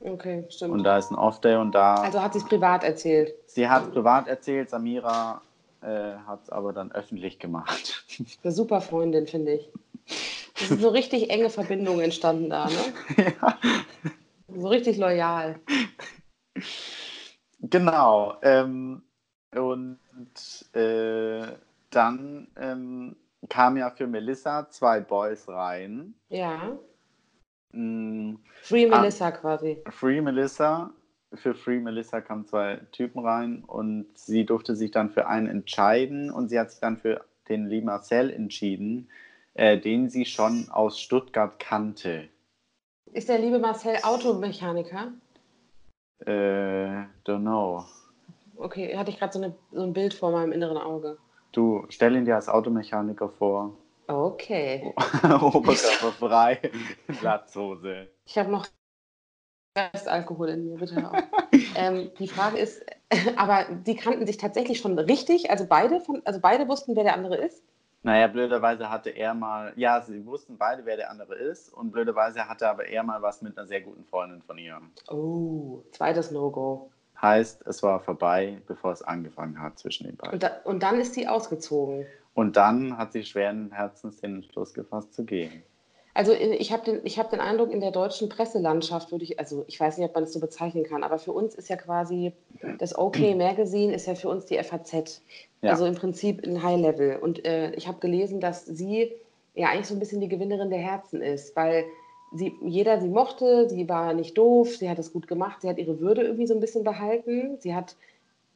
okay, 0.00 0.44
stimmt. 0.48 0.72
Und 0.72 0.84
da 0.84 0.96
ist 0.98 1.10
ein 1.10 1.16
Off-Day 1.16 1.56
und 1.56 1.72
da. 1.74 1.96
also 1.96 2.22
hat 2.22 2.32
sie 2.32 2.38
es 2.38 2.46
privat 2.46 2.84
erzählt. 2.84 3.34
sie 3.46 3.68
hat 3.68 3.92
privat 3.92 4.28
erzählt, 4.28 4.70
Samira 4.70 5.42
äh, 5.82 6.14
hat 6.26 6.44
es 6.44 6.50
aber 6.50 6.72
dann 6.72 6.90
öffentlich 6.92 7.38
gemacht. 7.38 8.04
Eine 8.42 8.52
super 8.52 8.80
Freundin, 8.80 9.26
finde 9.26 9.54
ich. 9.54 9.68
Es 10.58 10.68
sind 10.68 10.80
so 10.80 10.88
richtig 10.88 11.28
enge 11.30 11.50
Verbindungen 11.50 12.00
entstanden 12.00 12.48
da, 12.48 12.66
ne? 12.66 13.34
ja. 13.40 13.58
So 14.48 14.68
richtig 14.68 14.96
loyal. 14.96 15.60
Genau. 17.60 18.36
Ähm, 18.42 19.02
und 19.56 19.98
äh, 20.74 21.46
dann 21.90 22.48
ähm, 22.56 23.16
kam 23.48 23.76
ja 23.76 23.90
für 23.90 24.06
Melissa 24.06 24.68
zwei 24.70 25.00
Boys 25.00 25.48
rein. 25.48 26.14
Ja. 26.28 26.76
Mm, 27.72 28.34
Free 28.62 28.90
Ah. 28.90 29.00
Melissa 29.00 29.30
quasi. 29.30 29.82
Free 29.90 30.20
Melissa. 30.20 30.90
Für 31.34 31.54
Free 31.54 31.80
Melissa 31.80 32.20
kamen 32.20 32.46
zwei 32.46 32.80
Typen 32.92 33.18
rein 33.20 33.64
und 33.64 34.06
sie 34.16 34.46
durfte 34.46 34.76
sich 34.76 34.92
dann 34.92 35.10
für 35.10 35.26
einen 35.26 35.48
entscheiden 35.48 36.30
und 36.30 36.48
sie 36.48 36.58
hat 36.58 36.70
sich 36.70 36.80
dann 36.80 36.96
für 36.96 37.24
den 37.48 37.66
lieben 37.66 37.86
Marcel 37.86 38.30
entschieden, 38.30 39.08
äh, 39.54 39.78
den 39.78 40.08
sie 40.08 40.24
schon 40.24 40.68
aus 40.70 41.00
Stuttgart 41.00 41.58
kannte. 41.58 42.28
Ist 43.12 43.28
der 43.28 43.38
liebe 43.38 43.58
Marcel 43.58 43.96
Automechaniker? 44.02 45.12
Äh, 46.20 47.04
don't 47.24 47.40
know. 47.40 47.84
Okay, 48.56 48.96
hatte 48.96 49.10
ich 49.10 49.18
gerade 49.18 49.32
so, 49.32 49.42
eine- 49.42 49.54
so 49.72 49.82
ein 49.82 49.92
Bild 49.92 50.14
vor 50.14 50.30
meinem 50.30 50.52
inneren 50.52 50.78
Auge. 50.78 51.18
Du, 51.52 51.84
stell 51.88 52.16
ihn 52.16 52.24
dir 52.24 52.34
als 52.36 52.48
Automechaniker 52.48 53.28
vor. 53.28 53.76
Okay. 54.08 54.94
Oberkörper 55.24 56.12
frei, 56.18 56.60
Latzhose. 57.22 58.08
Ich 58.24 58.38
habe 58.38 58.50
noch 58.50 58.66
Restalkohol 59.76 60.48
in 60.50 60.64
mir, 60.66 60.78
bitte 60.78 61.10
auf. 61.10 61.22
ähm, 61.76 62.10
die 62.18 62.28
Frage 62.28 62.58
ist, 62.58 62.84
aber 63.36 63.64
die 63.86 63.96
kannten 63.96 64.26
sich 64.26 64.36
tatsächlich 64.38 64.78
schon 64.78 64.98
richtig? 64.98 65.50
Also 65.50 65.66
beide, 65.68 66.00
von, 66.00 66.22
also 66.24 66.40
beide 66.40 66.66
wussten, 66.68 66.96
wer 66.96 67.04
der 67.04 67.14
andere 67.14 67.36
ist? 67.36 67.62
Naja, 68.02 68.28
blöderweise 68.28 68.88
hatte 68.88 69.10
er 69.10 69.34
mal, 69.34 69.72
ja, 69.76 70.00
sie 70.00 70.24
wussten 70.24 70.56
beide, 70.56 70.86
wer 70.86 70.96
der 70.96 71.10
andere 71.10 71.34
ist 71.34 71.68
und 71.70 71.90
blöderweise 71.90 72.48
hatte 72.48 72.68
aber 72.68 72.86
er 72.86 73.02
mal 73.02 73.20
was 73.20 73.42
mit 73.42 73.58
einer 73.58 73.66
sehr 73.66 73.80
guten 73.80 74.04
Freundin 74.04 74.42
von 74.42 74.56
ihr. 74.58 74.80
Oh, 75.10 75.82
zweites 75.90 76.30
No-Go. 76.30 76.90
Heißt, 77.20 77.66
es 77.66 77.82
war 77.82 78.00
vorbei, 78.00 78.60
bevor 78.66 78.92
es 78.92 79.02
angefangen 79.02 79.60
hat 79.60 79.78
zwischen 79.78 80.06
den 80.06 80.16
beiden. 80.16 80.34
Und, 80.34 80.42
da, 80.42 80.50
und 80.64 80.82
dann 80.82 81.00
ist 81.00 81.14
sie 81.14 81.26
ausgezogen. 81.26 82.06
Und 82.34 82.56
dann 82.56 82.98
hat 82.98 83.12
sie 83.12 83.24
schweren 83.24 83.70
Herzens 83.72 84.20
den 84.20 84.36
Entschluss 84.36 84.74
gefasst 84.74 85.14
zu 85.14 85.24
gehen. 85.24 85.62
Also 86.16 86.32
ich 86.32 86.72
habe 86.72 86.82
den, 86.82 87.00
ich 87.04 87.18
hab 87.18 87.28
den 87.28 87.40
Eindruck, 87.40 87.70
in 87.70 87.80
der 87.80 87.90
deutschen 87.90 88.30
Presselandschaft 88.30 89.12
würde 89.12 89.24
ich, 89.24 89.38
also 89.38 89.64
ich 89.66 89.78
weiß 89.78 89.98
nicht, 89.98 90.08
ob 90.08 90.14
man 90.14 90.24
das 90.24 90.32
so 90.32 90.40
bezeichnen 90.40 90.82
kann, 90.84 91.04
aber 91.04 91.18
für 91.18 91.32
uns 91.32 91.54
ist 91.54 91.68
ja 91.68 91.76
quasi 91.76 92.32
das 92.78 92.96
OK 92.96 93.18
Magazine 93.36 93.94
ist 93.94 94.06
ja 94.06 94.14
für 94.14 94.30
uns 94.30 94.46
die 94.46 94.56
FAZ. 94.56 95.20
Ja. 95.60 95.72
Also 95.72 95.84
im 95.84 95.94
Prinzip 95.94 96.42
ein 96.46 96.62
High 96.62 96.80
Level. 96.80 97.16
Und 97.16 97.44
äh, 97.44 97.72
ich 97.72 97.86
habe 97.86 97.98
gelesen, 97.98 98.40
dass 98.40 98.64
sie 98.64 99.12
ja 99.54 99.68
eigentlich 99.68 99.88
so 99.88 99.94
ein 99.94 100.00
bisschen 100.00 100.22
die 100.22 100.28
Gewinnerin 100.28 100.70
der 100.70 100.78
Herzen 100.78 101.20
ist, 101.20 101.54
weil 101.54 101.84
sie, 102.32 102.54
jeder 102.62 103.00
sie 103.00 103.08
mochte, 103.08 103.68
sie 103.68 103.88
war 103.88 104.14
nicht 104.14 104.36
doof, 104.36 104.76
sie 104.76 104.88
hat 104.90 104.98
es 104.98 105.12
gut 105.12 105.26
gemacht, 105.26 105.62
sie 105.62 105.68
hat 105.68 105.78
ihre 105.78 106.00
Würde 106.00 106.22
irgendwie 106.22 106.46
so 106.46 106.54
ein 106.54 106.60
bisschen 106.60 106.84
behalten. 106.84 107.56
Sie 107.60 107.74
hat 107.74 107.96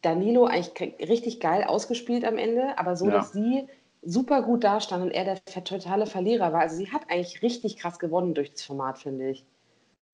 Danilo 0.03 0.47
eigentlich 0.47 1.09
richtig 1.09 1.41
geil 1.41 1.65
ausgespielt 1.65 2.25
am 2.25 2.39
Ende, 2.39 2.79
aber 2.79 2.97
so, 2.97 3.07
Ja. 3.07 3.13
dass 3.13 3.33
sie 3.33 3.67
super 4.03 4.43
gut 4.43 4.65
dastand 4.65 5.05
und 5.05 5.11
er 5.11 5.25
der 5.25 5.45
totale 5.45 6.07
Verlierer 6.07 6.53
war. 6.53 6.61
Also 6.61 6.77
sie 6.77 6.91
hat 6.91 7.03
eigentlich 7.11 7.43
richtig 7.43 7.77
krass 7.77 7.99
gewonnen 7.99 8.35
durch 8.35 8.53
das 8.53 8.63
Format, 8.63 8.99
finde 8.99 9.31
ich. 9.31 9.45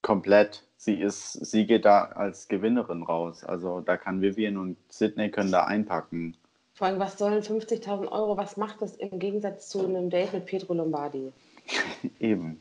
Komplett. 0.02 0.64
Sie 0.76 0.94
ist, 1.00 1.32
sie 1.32 1.66
geht 1.66 1.84
da 1.84 2.04
als 2.04 2.48
Gewinnerin 2.48 3.02
raus. 3.02 3.44
Also 3.44 3.80
da 3.80 3.96
kann 3.96 4.20
Vivian 4.20 4.56
und 4.56 4.76
Sydney 4.88 5.30
können 5.30 5.52
da 5.52 5.64
einpacken. 5.64 6.36
Vor 6.74 6.88
allem, 6.88 6.98
was 6.98 7.16
sollen 7.16 7.42
50.000 7.42 8.10
Euro, 8.12 8.36
was 8.36 8.56
macht 8.56 8.82
das 8.82 8.96
im 8.96 9.18
Gegensatz 9.18 9.68
zu 9.68 9.84
einem 9.84 10.10
Date 10.10 10.34
mit 10.34 10.46
Pietro 10.46 10.74
Lombardi? 10.74 11.32
Eben. 12.20 12.60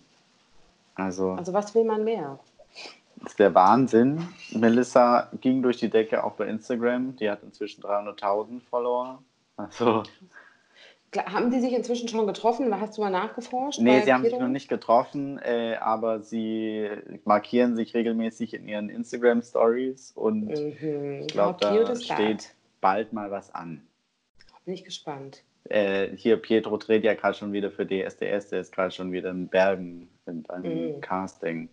Also, 0.95 1.31
Also 1.31 1.53
was 1.53 1.73
will 1.75 1.83
man 1.83 2.03
mehr? 2.03 2.39
das 3.17 3.31
ist 3.31 3.39
der 3.39 3.53
Wahnsinn. 3.55 4.27
Melissa 4.51 5.29
ging 5.41 5.61
durch 5.61 5.77
die 5.77 5.89
Decke 5.89 6.23
auch 6.23 6.33
bei 6.33 6.47
Instagram. 6.47 7.15
Die 7.15 7.29
hat 7.29 7.43
inzwischen 7.43 7.81
300.000 7.83 8.61
Follower. 8.61 9.21
Also, 9.57 10.03
Haben 11.17 11.49
die 11.49 11.59
sich 11.61 11.71
inzwischen 11.73 12.09
schon 12.09 12.27
getroffen? 12.27 12.77
Hast 12.79 12.97
du 12.97 13.01
mal 13.01 13.09
nachgeforscht? 13.09 13.79
nee, 13.79 14.01
sie 14.01 14.13
haben 14.13 14.23
sich 14.23 14.37
noch 14.37 14.49
nicht 14.49 14.67
getroffen, 14.67 15.39
äh, 15.39 15.75
aber 15.79 16.19
sie 16.19 16.89
markieren 17.23 17.75
sich 17.77 17.93
regelmäßig 17.93 18.53
in 18.53 18.67
ihren 18.67 18.89
Instagram-Stories 18.89 20.11
und 20.13 20.47
Mhm. 20.47 21.21
ich 21.21 21.27
glaube, 21.27 21.57
da 21.61 21.95
steht 21.95 22.53
bald 22.81 23.13
mal 23.13 23.31
was 23.31 23.55
an. 23.55 23.87
Bin 24.65 24.73
ich 24.73 24.83
gespannt. 24.83 25.43
Äh, 25.69 26.09
hier, 26.15 26.37
Pietro 26.37 26.77
dreht 26.77 27.03
ja 27.03 27.13
gerade 27.15 27.35
schon 27.35 27.51
wieder 27.53 27.71
für 27.71 27.85
DSDS, 27.85 28.49
der 28.49 28.61
ist 28.61 28.71
gerade 28.73 28.91
schon 28.91 29.11
wieder 29.11 29.31
in 29.31 29.47
Bergen 29.47 30.09
in 30.27 30.47
einem 30.49 30.95
Mhm. 30.97 31.01
Casting. 31.01 31.69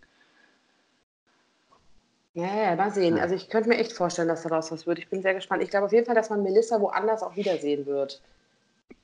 Naja, 2.34 2.74
mal 2.76 2.90
sehen. 2.90 3.18
Also 3.18 3.34
ich 3.34 3.50
könnte 3.50 3.68
mir 3.68 3.76
echt 3.76 3.92
vorstellen, 3.92 4.28
dass 4.28 4.42
daraus 4.42 4.72
was 4.72 4.86
wird. 4.86 4.98
Ich 4.98 5.08
bin 5.10 5.20
sehr 5.20 5.34
gespannt. 5.34 5.62
Ich 5.62 5.68
glaube 5.68 5.86
auf 5.86 5.92
jeden 5.92 6.06
Fall, 6.06 6.14
dass 6.14 6.30
man 6.30 6.42
Melissa 6.42 6.80
woanders 6.80 7.22
auch 7.22 7.36
wiedersehen 7.36 7.84
wird. 7.84 8.22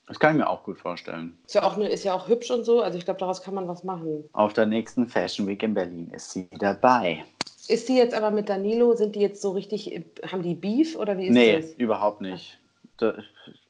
Das 0.07 0.19
kann 0.19 0.33
ich 0.33 0.39
mir 0.39 0.49
auch 0.49 0.63
gut 0.63 0.79
vorstellen. 0.79 1.37
Ist 1.45 1.55
ja 1.55 1.63
auch, 1.65 1.77
eine, 1.77 1.91
ist 1.91 2.05
ja 2.05 2.15
auch 2.15 2.27
hübsch 2.29 2.51
und 2.51 2.65
so. 2.65 2.81
Also 2.81 2.97
ich 2.97 3.05
glaube, 3.05 3.21
daraus 3.21 3.43
kann 3.43 3.53
man 3.53 3.69
was 3.69 3.85
machen. 3.85 4.25
Auf 4.33 4.55
der 4.55 4.65
nächsten 4.65 5.07
Fashion 5.07 5.47
Week 5.47 5.63
in 5.63 5.75
Berlin 5.75 6.11
ist 6.15 6.31
sie 6.31 6.49
dabei. 6.59 7.23
Ist 7.69 7.91
die 7.91 7.97
jetzt 7.99 8.15
aber 8.15 8.31
mit 8.31 8.49
Danilo, 8.49 8.95
sind 8.95 9.15
die 9.15 9.21
jetzt 9.21 9.43
so 9.43 9.51
richtig, 9.51 10.03
haben 10.33 10.43
die 10.43 10.55
Beef 10.55 10.97
oder 10.97 11.19
wie 11.19 11.27
ist 11.27 11.35
Nee, 11.35 11.61
das? 11.61 11.73
überhaupt 11.75 12.23
nicht. 12.23 12.59
Du 12.97 13.13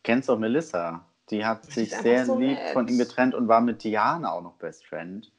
kennst 0.05 0.29
doch 0.29 0.39
Melissa. 0.39 1.05
Die 1.31 1.45
hat 1.45 1.65
sich 1.65 1.95
sehr 1.95 2.25
so 2.25 2.39
lieb 2.39 2.59
nett. 2.59 2.73
von 2.73 2.89
ihm 2.89 2.99
getrennt 2.99 3.35
und 3.35 3.49
war 3.49 3.61
mit 3.61 3.85
Diana 3.85 4.33
auch 4.33 4.43
noch 4.43 4.55
Best 4.55 4.87
Friend. 4.87 5.31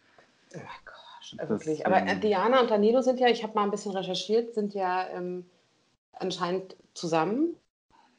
Oh 0.55 0.59
Gott, 0.85 1.49
wirklich. 1.49 1.85
Aber 1.85 1.97
äh, 1.97 2.11
ähm, 2.11 2.21
Diana 2.21 2.61
und 2.61 2.69
Danilo 2.69 3.01
sind 3.01 3.19
ja, 3.19 3.27
ich 3.27 3.43
habe 3.43 3.53
mal 3.55 3.63
ein 3.63 3.71
bisschen 3.71 3.91
recherchiert, 3.95 4.53
sind 4.53 4.73
ja 4.73 5.07
ähm, 5.09 5.45
anscheinend 6.13 6.75
zusammen. 6.93 7.55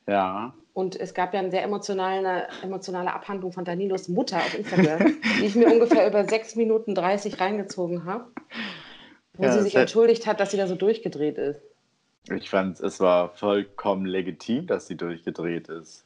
Ja. 0.06 0.54
Und 0.72 0.96
es 0.98 1.14
gab 1.14 1.34
ja 1.34 1.40
eine 1.40 1.50
sehr 1.50 1.62
emotionale, 1.62 2.48
emotionale 2.62 3.12
Abhandlung 3.12 3.52
von 3.52 3.64
Danilos 3.64 4.08
Mutter 4.08 4.38
auf 4.38 4.56
Instagram, 4.56 5.16
die 5.40 5.46
ich 5.46 5.54
mir 5.54 5.66
ungefähr 5.66 6.06
über 6.06 6.24
6 6.24 6.56
Minuten 6.56 6.94
30 6.94 7.40
reingezogen 7.40 8.04
habe, 8.04 8.26
wo 9.34 9.44
Ja, 9.44 9.52
sie 9.52 9.62
sich 9.62 9.74
entschuldigt 9.74 10.26
hat, 10.26 10.40
dass 10.40 10.52
sie 10.52 10.56
da 10.56 10.66
so 10.66 10.76
durchgedreht 10.76 11.38
ist. 11.38 11.60
Ich 12.34 12.50
fand, 12.50 12.80
es 12.80 13.00
war 13.00 13.30
vollkommen 13.30 14.04
legitim, 14.04 14.66
dass 14.66 14.86
sie 14.86 14.96
durchgedreht 14.96 15.68
ist. 15.68 16.04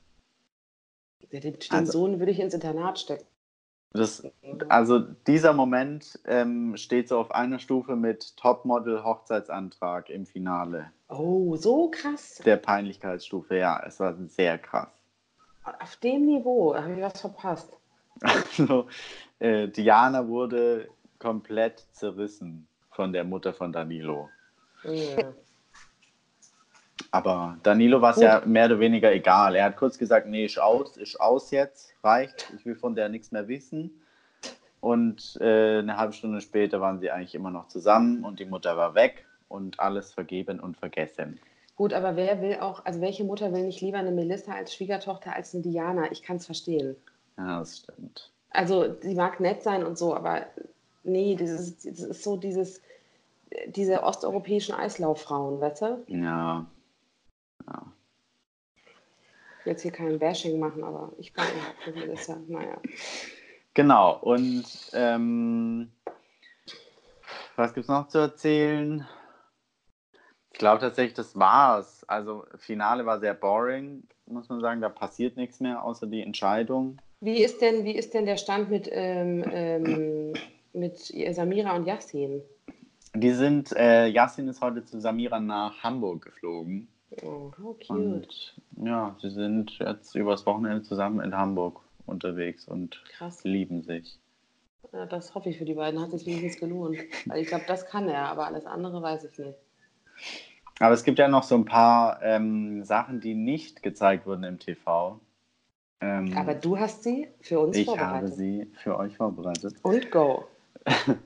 Den, 1.32 1.56
Also- 1.70 1.92
Sohn 1.92 2.18
würde 2.18 2.32
ich 2.32 2.40
ins 2.40 2.54
Internat 2.54 2.98
stecken. 2.98 3.26
Das, 3.96 4.26
also 4.68 4.98
dieser 4.98 5.52
Moment 5.52 6.18
ähm, 6.26 6.76
steht 6.76 7.08
so 7.08 7.16
auf 7.16 7.30
einer 7.30 7.60
Stufe 7.60 7.94
mit 7.94 8.36
Topmodel-Hochzeitsantrag 8.36 10.10
im 10.10 10.26
Finale. 10.26 10.90
Oh, 11.08 11.54
so 11.54 11.90
krass. 11.90 12.42
Der 12.44 12.56
Peinlichkeitsstufe, 12.56 13.56
ja, 13.56 13.80
es 13.86 14.00
war 14.00 14.16
sehr 14.26 14.58
krass. 14.58 14.88
Auf 15.62 15.94
dem 15.98 16.26
Niveau 16.26 16.74
habe 16.74 16.94
ich 16.94 17.00
was 17.00 17.20
verpasst. 17.20 17.70
Also, 18.20 18.86
äh, 19.38 19.68
Diana 19.68 20.26
wurde 20.26 20.88
komplett 21.20 21.84
zerrissen 21.92 22.66
von 22.90 23.12
der 23.12 23.24
Mutter 23.24 23.52
von 23.52 23.72
Danilo. 23.72 24.28
Ja. 24.82 25.32
Aber 27.14 27.58
Danilo 27.62 28.02
war 28.02 28.10
es 28.10 28.20
ja 28.20 28.42
mehr 28.44 28.66
oder 28.66 28.80
weniger 28.80 29.12
egal. 29.12 29.54
Er 29.54 29.66
hat 29.66 29.76
kurz 29.76 29.98
gesagt, 29.98 30.26
nee, 30.26 30.46
ist 30.46 30.58
aus, 30.58 30.96
ist 30.96 31.20
aus 31.20 31.52
jetzt, 31.52 31.94
reicht, 32.02 32.52
ich 32.56 32.66
will 32.66 32.74
von 32.74 32.96
der 32.96 33.08
nichts 33.08 33.30
mehr 33.30 33.46
wissen. 33.46 34.02
Und 34.80 35.38
äh, 35.40 35.78
eine 35.78 35.96
halbe 35.96 36.12
Stunde 36.12 36.40
später 36.40 36.80
waren 36.80 36.98
sie 36.98 37.12
eigentlich 37.12 37.36
immer 37.36 37.52
noch 37.52 37.68
zusammen 37.68 38.24
und 38.24 38.40
die 38.40 38.46
Mutter 38.46 38.76
war 38.76 38.96
weg 38.96 39.26
und 39.48 39.78
alles 39.78 40.12
vergeben 40.12 40.58
und 40.58 40.76
vergessen. 40.76 41.38
Gut, 41.76 41.92
aber 41.92 42.16
wer 42.16 42.42
will 42.42 42.56
auch, 42.56 42.84
also 42.84 43.00
welche 43.00 43.22
Mutter 43.22 43.52
will 43.52 43.62
nicht 43.62 43.80
lieber 43.80 43.98
eine 43.98 44.10
Melissa 44.10 44.52
als 44.52 44.74
Schwiegertochter 44.74 45.36
als 45.36 45.54
eine 45.54 45.62
Diana? 45.62 46.10
Ich 46.10 46.24
kann 46.24 46.38
es 46.38 46.46
verstehen. 46.46 46.96
Ja, 47.38 47.60
das 47.60 47.78
stimmt. 47.78 48.32
Also, 48.50 48.96
sie 49.02 49.14
mag 49.14 49.38
nett 49.38 49.62
sein 49.62 49.84
und 49.84 49.96
so, 49.96 50.16
aber 50.16 50.46
nee, 51.04 51.36
das 51.36 51.50
ist, 51.50 51.86
das 51.86 52.00
ist 52.00 52.24
so 52.24 52.36
dieses, 52.36 52.82
diese 53.68 54.02
osteuropäischen 54.02 54.74
Eislauffrauen, 54.74 55.60
weißt 55.60 55.82
du? 55.82 56.04
Ja. 56.08 56.66
Ja. 57.66 57.92
Jetzt 59.64 59.82
hier 59.82 59.92
kein 59.92 60.18
Bashing 60.18 60.58
machen, 60.58 60.84
aber 60.84 61.12
ich 61.18 61.34
mag 61.34 61.46
überhaupt 61.50 61.86
nicht 61.86 62.06
Melissa. 62.06 62.36
Naja. 62.46 62.78
Genau, 63.72 64.18
und 64.18 64.64
ähm, 64.92 65.90
was 67.56 67.72
gibt 67.72 67.84
es 67.84 67.88
noch 67.88 68.08
zu 68.08 68.18
erzählen? 68.18 69.06
Ich 70.52 70.58
glaube 70.58 70.80
tatsächlich, 70.80 71.14
das 71.14 71.36
war's. 71.36 72.04
Also, 72.04 72.44
Finale 72.58 73.06
war 73.06 73.18
sehr 73.18 73.34
boring, 73.34 74.04
muss 74.26 74.48
man 74.48 74.60
sagen. 74.60 74.80
Da 74.80 74.88
passiert 74.88 75.36
nichts 75.36 75.60
mehr, 75.60 75.82
außer 75.82 76.06
die 76.06 76.22
Entscheidung. 76.22 77.00
Wie 77.20 77.42
ist 77.42 77.60
denn, 77.60 77.84
wie 77.84 77.96
ist 77.96 78.14
denn 78.14 78.26
der 78.26 78.36
Stand 78.36 78.70
mit, 78.70 78.88
ähm, 78.92 79.44
ähm, 79.50 80.32
mit 80.72 80.98
Samira 80.98 81.74
und 81.74 81.86
Yassin? 81.86 82.42
Die 83.14 83.30
sind, 83.30 83.72
äh, 83.76 84.06
Yassin 84.06 84.46
ist 84.46 84.60
heute 84.60 84.84
zu 84.84 85.00
Samira 85.00 85.40
nach 85.40 85.82
Hamburg 85.82 86.24
geflogen. 86.24 86.88
Oh, 87.22 87.52
how 87.62 87.76
cute. 87.78 87.90
Und 87.90 88.54
ja, 88.76 89.16
sie 89.20 89.30
sind 89.30 89.78
jetzt 89.78 90.14
übers 90.14 90.46
Wochenende 90.46 90.82
zusammen 90.82 91.20
in 91.20 91.36
Hamburg 91.36 91.80
unterwegs 92.06 92.66
und 92.66 93.02
Krass. 93.08 93.44
lieben 93.44 93.82
sich. 93.82 94.18
Ja, 94.92 95.06
das 95.06 95.34
hoffe 95.34 95.48
ich 95.50 95.58
für 95.58 95.64
die 95.64 95.74
beiden. 95.74 96.00
Hat 96.00 96.10
sich 96.10 96.26
wenigstens 96.26 96.58
gelohnt. 96.60 96.98
Weil 97.26 97.40
ich 97.42 97.48
glaube, 97.48 97.64
das 97.66 97.86
kann 97.86 98.08
er, 98.08 98.28
aber 98.28 98.46
alles 98.46 98.66
andere 98.66 99.02
weiß 99.02 99.24
ich 99.24 99.38
nicht. 99.38 99.58
Aber 100.80 100.94
es 100.94 101.04
gibt 101.04 101.18
ja 101.18 101.28
noch 101.28 101.42
so 101.44 101.54
ein 101.54 101.64
paar 101.64 102.20
ähm, 102.22 102.84
Sachen, 102.84 103.20
die 103.20 103.34
nicht 103.34 103.82
gezeigt 103.82 104.26
wurden 104.26 104.44
im 104.44 104.58
TV. 104.58 105.20
Ähm, 106.00 106.36
Aber 106.36 106.54
du 106.54 106.78
hast 106.78 107.02
sie 107.04 107.28
für 107.40 107.60
uns 107.60 107.76
ich 107.76 107.86
habe 107.88 107.98
vorbereitet. 107.98 108.34
sie 108.34 108.70
für 108.82 108.98
euch 108.98 109.16
vorbereitet. 109.16 109.74
Und 109.82 110.10
go. 110.10 110.44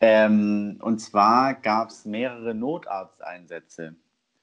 Ähm, 0.00 0.78
und 0.82 0.98
zwar 0.98 1.54
gab 1.54 1.88
es 1.88 2.04
mehrere 2.04 2.52
Notarzteinsätze 2.54 3.94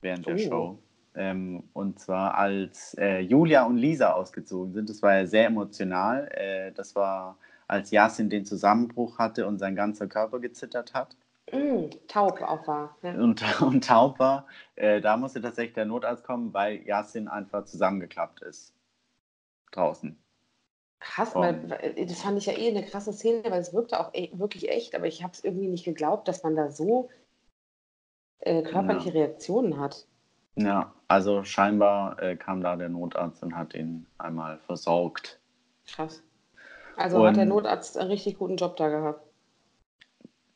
während 0.02 0.26
der 0.26 0.36
Oh. 0.36 0.38
Show. 0.40 0.80
Ähm, 1.16 1.64
und 1.74 2.00
zwar 2.00 2.36
als 2.36 2.96
äh, 2.98 3.20
Julia 3.20 3.66
und 3.66 3.78
Lisa 3.78 4.14
ausgezogen 4.14 4.74
sind. 4.74 4.90
Das 4.90 5.02
war 5.02 5.16
ja 5.16 5.26
sehr 5.28 5.48
emotional. 5.48 6.30
Äh, 6.32 6.72
das 6.74 6.96
war, 6.96 7.38
als 7.68 7.92
Yasin 7.92 8.30
den 8.30 8.46
Zusammenbruch 8.46 9.20
hatte 9.20 9.48
und 9.48 9.60
sein 9.60 9.76
ganzer 9.76 10.08
Körper 10.08 10.40
gezittert 10.40 10.94
hat 10.94 11.16
Mm, 11.52 11.90
taub 12.08 12.42
auch 12.42 12.66
war. 12.68 12.98
Ja. 13.02 13.14
und, 13.16 13.42
und 13.62 13.86
taub 13.86 14.20
war. 14.20 14.48
Äh, 14.76 15.02
da 15.02 15.18
musste 15.18 15.42
tatsächlich 15.42 15.74
der 15.74 15.86
Notarzt 15.86 16.24
kommen, 16.24 16.54
weil 16.54 16.82
Yasin 16.88 17.28
einfach 17.28 17.66
zusammengeklappt 17.66 18.42
ist. 18.42 18.74
Draußen. 19.72 20.18
Krass, 21.00 21.36
weil, 21.36 21.70
weil, 21.70 22.06
das 22.06 22.22
fand 22.22 22.38
ich 22.38 22.46
ja 22.46 22.54
eh 22.54 22.70
eine 22.70 22.86
krasse 22.86 23.12
Szene, 23.14 23.44
weil 23.50 23.60
es 23.60 23.74
wirkte 23.74 24.00
auch 24.00 24.14
e 24.14 24.30
wirklich 24.34 24.70
echt, 24.70 24.96
aber 24.96 25.08
ich 25.08 25.24
habe 25.24 25.34
es 25.34 25.44
irgendwie 25.44 25.68
nicht 25.68 25.84
geglaubt, 25.86 26.28
dass 26.28 26.44
man 26.44 26.56
da 26.56 26.70
so 26.70 27.10
äh, 28.40 28.62
körperliche 28.64 29.10
Ja. 29.10 29.16
Reaktionen 29.16 29.80
hat. 29.80 30.08
Ja, 30.56 30.94
also 31.12 31.44
scheinbar 31.44 32.22
äh, 32.22 32.36
kam 32.36 32.62
da 32.62 32.76
der 32.76 32.90
Notarzt 32.90 33.44
und 33.44 33.56
hat 33.56 33.74
ihn 33.76 34.08
einmal 34.18 34.58
versorgt. 34.60 35.40
Krass. 35.88 36.24
Also 36.96 37.26
hat 37.26 37.36
der 37.36 37.44
Und- 37.44 37.50
Notarzt 37.50 37.98
einen 37.98 38.10
richtig 38.10 38.38
guten 38.38 38.56
Job 38.58 38.76
da 38.78 38.90
gehabt. 38.90 39.26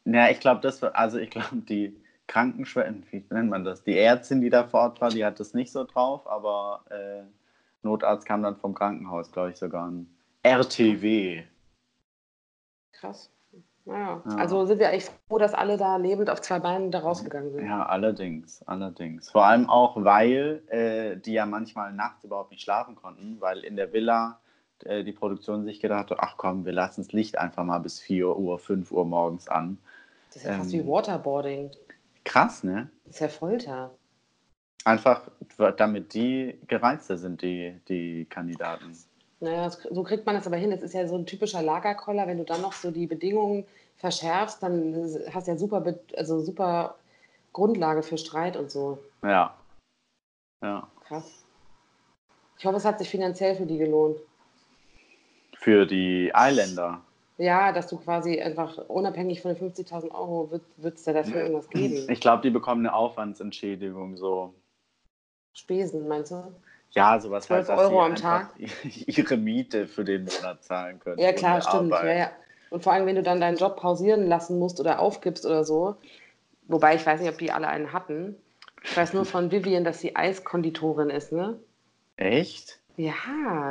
Ja, 0.06 0.30
ich 0.30 0.40
glaube, 0.40 0.62
das 0.62 0.82
war, 0.82 0.96
also 0.96 1.18
ich 1.18 1.30
glaube, 1.32 1.58
die 1.58 2.00
Krankenschwester, 2.28 2.94
wie 3.12 3.26
nennt 3.32 3.50
man 3.50 3.64
das? 3.64 3.84
Die 3.84 3.98
Ärztin, 3.98 4.42
die 4.42 4.50
da 4.50 4.68
vor 4.68 4.82
Ort 4.82 5.02
war, 5.02 5.10
die 5.10 5.26
hat 5.26 5.40
das 5.40 5.54
nicht 5.54 5.72
so 5.72 5.84
drauf, 5.84 6.28
aber 6.28 6.86
äh, 6.90 7.24
Notarzt 7.82 8.26
kam 8.28 8.44
dann 8.44 8.56
vom 8.58 8.74
Krankenhaus, 8.76 9.32
glaube 9.32 9.52
ich, 9.52 9.58
sogar 9.58 9.90
ein 9.90 10.08
RTW. 10.44 11.44
Krass. 12.92 13.32
Naja, 13.86 14.22
Ja. 14.28 14.36
also 14.38 14.66
sind 14.66 14.80
wir 14.80 14.90
eigentlich 14.90 15.10
froh, 15.28 15.38
dass 15.38 15.54
alle 15.54 15.78
da 15.78 15.98
lebend 15.98 16.30
auf 16.30 16.42
zwei 16.42 16.60
Beinen 16.60 16.92
da 16.92 17.00
rausgegangen 17.00 17.52
sind. 17.52 17.66
Ja, 17.68 17.86
allerdings, 17.86 18.64
allerdings. 18.64 19.30
Vor 19.30 19.46
allem 19.46 19.70
auch, 19.70 19.96
weil 20.04 20.64
äh, 20.70 21.18
die 21.18 21.34
ja 21.34 21.46
manchmal 21.46 21.94
nachts 21.94 22.24
überhaupt 22.24 22.52
nicht 22.52 22.64
schlafen 22.64 22.96
konnten, 22.96 23.38
weil 23.40 23.60
in 23.60 23.76
der 23.76 23.94
Villa 23.94 24.40
äh, 24.84 25.04
die 25.04 25.12
Produktion 25.14 25.64
sich 25.66 25.80
gedacht 25.80 26.10
hat, 26.10 26.20
ach 26.20 26.36
komm, 26.38 26.66
wir 26.66 26.74
lassen 26.74 27.02
das 27.02 27.12
Licht 27.14 27.38
einfach 27.38 27.64
mal 27.64 27.78
bis 27.80 28.00
4 28.00 28.36
Uhr, 28.36 28.58
5 28.58 28.92
Uhr 28.92 29.06
morgens 29.06 29.48
an. 29.48 29.78
Das 30.30 30.38
ist 30.38 30.46
ja 30.46 30.54
fast 30.58 30.74
Ähm. 30.74 30.84
wie 30.84 30.88
Waterboarding. 30.88 31.72
Krass, 32.24 32.64
ne? 32.64 32.90
Das 33.06 33.14
ist 33.16 33.20
ja 33.20 33.28
Folter. 33.28 33.92
Einfach, 34.84 35.22
damit 35.78 36.14
die 36.14 36.60
gereizter 36.68 37.18
sind, 37.18 37.42
die, 37.42 37.80
die 37.88 38.26
Kandidaten. 38.26 38.98
Naja, 39.46 39.66
das- 39.66 39.82
so 39.90 40.04
kriegt 40.04 40.26
man 40.26 40.36
das 40.36 40.48
aber 40.48 40.58
hin. 40.58 40.72
Das 40.72 40.82
ist 40.82 40.94
ja 40.94 41.08
so 41.08 41.16
ein 41.16 41.26
typischer 41.26 41.62
Lagerkoller. 41.62 42.28
Wenn 42.28 42.38
du 42.38 42.44
dann 42.44 42.62
noch 42.62 42.74
so 42.74 42.92
die 42.92 43.08
Bedingungen 43.08 43.66
verschärfst, 43.98 44.62
dann 44.62 45.10
hast 45.34 45.48
du 45.48 45.52
ja 45.52 45.58
super, 45.58 45.84
also 46.18 46.42
super 46.42 46.96
Grundlage 47.54 48.04
für 48.04 48.18
Streit 48.18 48.58
und 48.58 48.70
so. 48.72 48.98
Ja. 49.24 49.56
Ja. 50.62 50.88
Krass. 51.08 51.44
Ich 52.58 52.66
hoffe, 52.66 52.78
es 52.78 52.86
hat 52.86 53.00
sich 53.00 53.10
finanziell 53.10 53.56
für 53.56 53.66
die 53.66 53.78
gelohnt. 53.78 54.18
Für 55.58 55.86
die 55.86 56.32
Eiländer. 56.34 57.02
Ja, 57.38 57.72
dass 57.72 57.88
du 57.88 57.98
quasi 57.98 58.42
einfach 58.42 58.78
unabhängig 58.88 59.42
von 59.42 59.54
den 59.54 59.58
50.000 59.58 60.12
Euro 60.12 60.50
wird 60.78 60.96
es 60.96 61.04
da 61.04 61.14
dafür 61.14 61.42
irgendwas 61.42 61.70
geben. 61.70 62.10
Ich 62.10 62.22
glaube, 62.22 62.42
die 62.42 62.50
bekommen 62.50 62.86
eine 62.86 62.96
Aufwandsentschädigung, 62.96 64.16
so. 64.18 64.54
Spesen, 65.54 66.08
meinst 66.08 66.32
du? 66.32 66.44
Ja, 66.96 67.20
sowas 67.20 67.46
12 67.46 67.68
halt, 67.68 67.70
dass 67.70 67.86
Euro 67.86 68.00
sie 68.00 68.06
am 68.06 68.12
einfach 68.14 68.56
ihre 69.06 69.38
Miete 69.38 69.88
für 69.88 70.06
den 70.06 70.24
Monat 70.26 70.64
zahlen 70.64 71.00
können. 71.00 71.20
Ja, 71.20 71.34
klar, 71.34 71.62
stimmt. 71.62 71.92
Ja, 71.92 72.14
ja. 72.14 72.32
Und 72.70 72.84
vor 72.84 72.94
allem, 72.94 73.06
wenn 73.06 73.16
du 73.16 73.24
dann 73.24 73.42
deinen 73.42 73.58
Job 73.58 73.76
pausieren 73.76 74.28
lassen 74.28 74.58
musst 74.60 74.80
oder 74.80 75.00
aufgibst 75.00 75.46
oder 75.46 75.64
so. 75.64 75.98
Wobei 76.68 76.96
ich 76.96 77.06
weiß 77.06 77.20
nicht, 77.20 77.30
ob 77.30 77.38
die 77.38 77.52
alle 77.52 77.68
einen 77.68 77.94
hatten. 77.94 78.36
Ich 78.84 78.96
weiß 78.96 79.14
nur 79.14 79.26
von 79.26 79.52
Vivian, 79.52 79.84
dass 79.84 80.00
sie 80.00 80.16
Eiskonditorin 80.16 81.10
ist, 81.10 81.32
ne? 81.32 81.60
Echt? 82.18 82.80
Ja. 82.98 83.14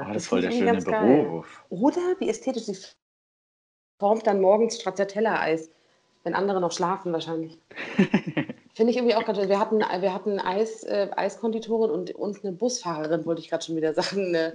Oh, 0.03 0.09
das 0.09 0.25
ist 0.25 0.29
voll 0.29 0.43
der 0.43 0.51
schöne 0.51 0.81
Beruf. 0.81 1.65
Oder 1.71 2.17
wie 2.19 2.29
ästhetisch 2.29 2.65
sie 2.65 2.77
formt 3.99 4.27
dann 4.27 4.41
morgens 4.41 4.79
Stracciatella-Eis, 4.81 5.71
wenn 6.25 6.35
andere 6.35 6.61
noch 6.61 6.73
schlafen 6.73 7.13
wahrscheinlich. 7.13 7.59
Finde 8.75 8.91
ich 8.91 8.97
irgendwie 8.97 9.15
auch 9.15 9.25
ganz 9.25 9.39
schön. 9.39 9.49
Wir 9.49 9.61
hatten, 9.61 9.79
wir 9.79 10.13
hatten 10.13 10.41
Eis, 10.41 10.83
äh, 10.83 11.09
Eiskonditorin 11.15 11.91
und, 11.91 12.11
und 12.17 12.43
eine 12.45 12.53
Busfahrerin, 12.53 13.25
wollte 13.25 13.41
ich 13.41 13.49
gerade 13.49 13.65
schon 13.65 13.77
wieder 13.77 13.95
sagen, 13.95 14.27
eine 14.27 14.53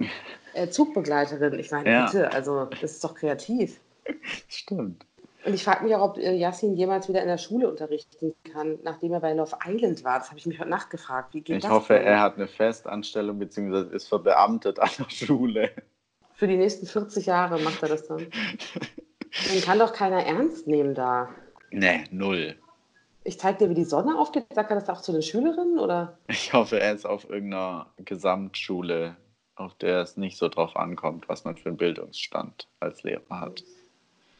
äh, 0.54 0.68
Zugbegleiterin. 0.68 1.58
Ich 1.58 1.70
meine, 1.70 1.90
Ja. 1.90 2.04
bitte, 2.06 2.30
also 2.32 2.66
das 2.66 2.82
ist 2.92 3.04
doch 3.04 3.14
kreativ. 3.14 3.80
Stimmt. 4.48 5.06
Und 5.46 5.54
ich 5.54 5.64
frage 5.64 5.84
mich 5.84 5.94
auch, 5.94 6.02
ob 6.10 6.18
äh, 6.18 6.34
Yassin 6.34 6.74
jemals 6.76 7.08
wieder 7.08 7.22
in 7.22 7.28
der 7.28 7.38
Schule 7.38 7.66
unterrichten 7.70 8.34
kann, 8.52 8.78
nachdem 8.82 9.14
er 9.14 9.20
bei 9.20 9.32
Love 9.32 9.56
Island 9.66 10.04
war. 10.04 10.18
Das 10.18 10.28
habe 10.28 10.38
ich 10.38 10.44
mich 10.44 10.58
heute 10.60 10.68
Nacht 10.68 10.90
gefragt. 10.90 11.32
Wie 11.32 11.40
geht 11.40 11.56
Ich 11.56 11.62
das 11.62 11.72
hoffe, 11.72 11.94
denn? 11.94 12.04
er 12.04 12.20
hat 12.20 12.36
eine 12.36 12.46
Festanstellung 12.46 13.38
bzw. 13.38 13.94
ist 13.96 14.08
verbeamtet 14.08 14.78
an 14.78 14.90
der 14.98 15.08
Schule. 15.08 15.70
Für 16.34 16.46
die 16.46 16.58
nächsten 16.58 16.86
40 16.86 17.24
Jahre 17.24 17.58
macht 17.60 17.82
er 17.82 17.88
das 17.88 18.06
dann. 18.06 18.18
Den 19.54 19.62
kann 19.62 19.78
doch 19.78 19.94
keiner 19.94 20.26
ernst 20.26 20.66
nehmen 20.66 20.94
da. 20.94 21.30
Nee, 21.70 22.04
null. 22.10 22.56
Ich 23.22 23.38
zeig 23.38 23.58
dir, 23.58 23.68
wie 23.68 23.74
die 23.74 23.84
Sonne 23.84 24.18
aufgeht. 24.18 24.46
Sagt 24.54 24.70
er 24.70 24.76
das 24.80 24.88
auch 24.88 25.02
zu 25.02 25.12
den 25.12 25.22
Schülerinnen 25.22 25.78
oder? 25.78 26.18
Ich 26.28 26.52
hoffe, 26.52 26.80
er 26.80 26.94
ist 26.94 27.04
auf 27.06 27.28
irgendeiner 27.28 27.86
Gesamtschule, 27.98 29.16
auf 29.56 29.74
der 29.74 30.00
es 30.00 30.16
nicht 30.16 30.38
so 30.38 30.48
drauf 30.48 30.76
ankommt, 30.76 31.28
was 31.28 31.44
man 31.44 31.56
für 31.56 31.68
einen 31.68 31.76
Bildungsstand 31.76 32.66
als 32.80 33.02
Lehrer 33.02 33.40
hat. 33.40 33.62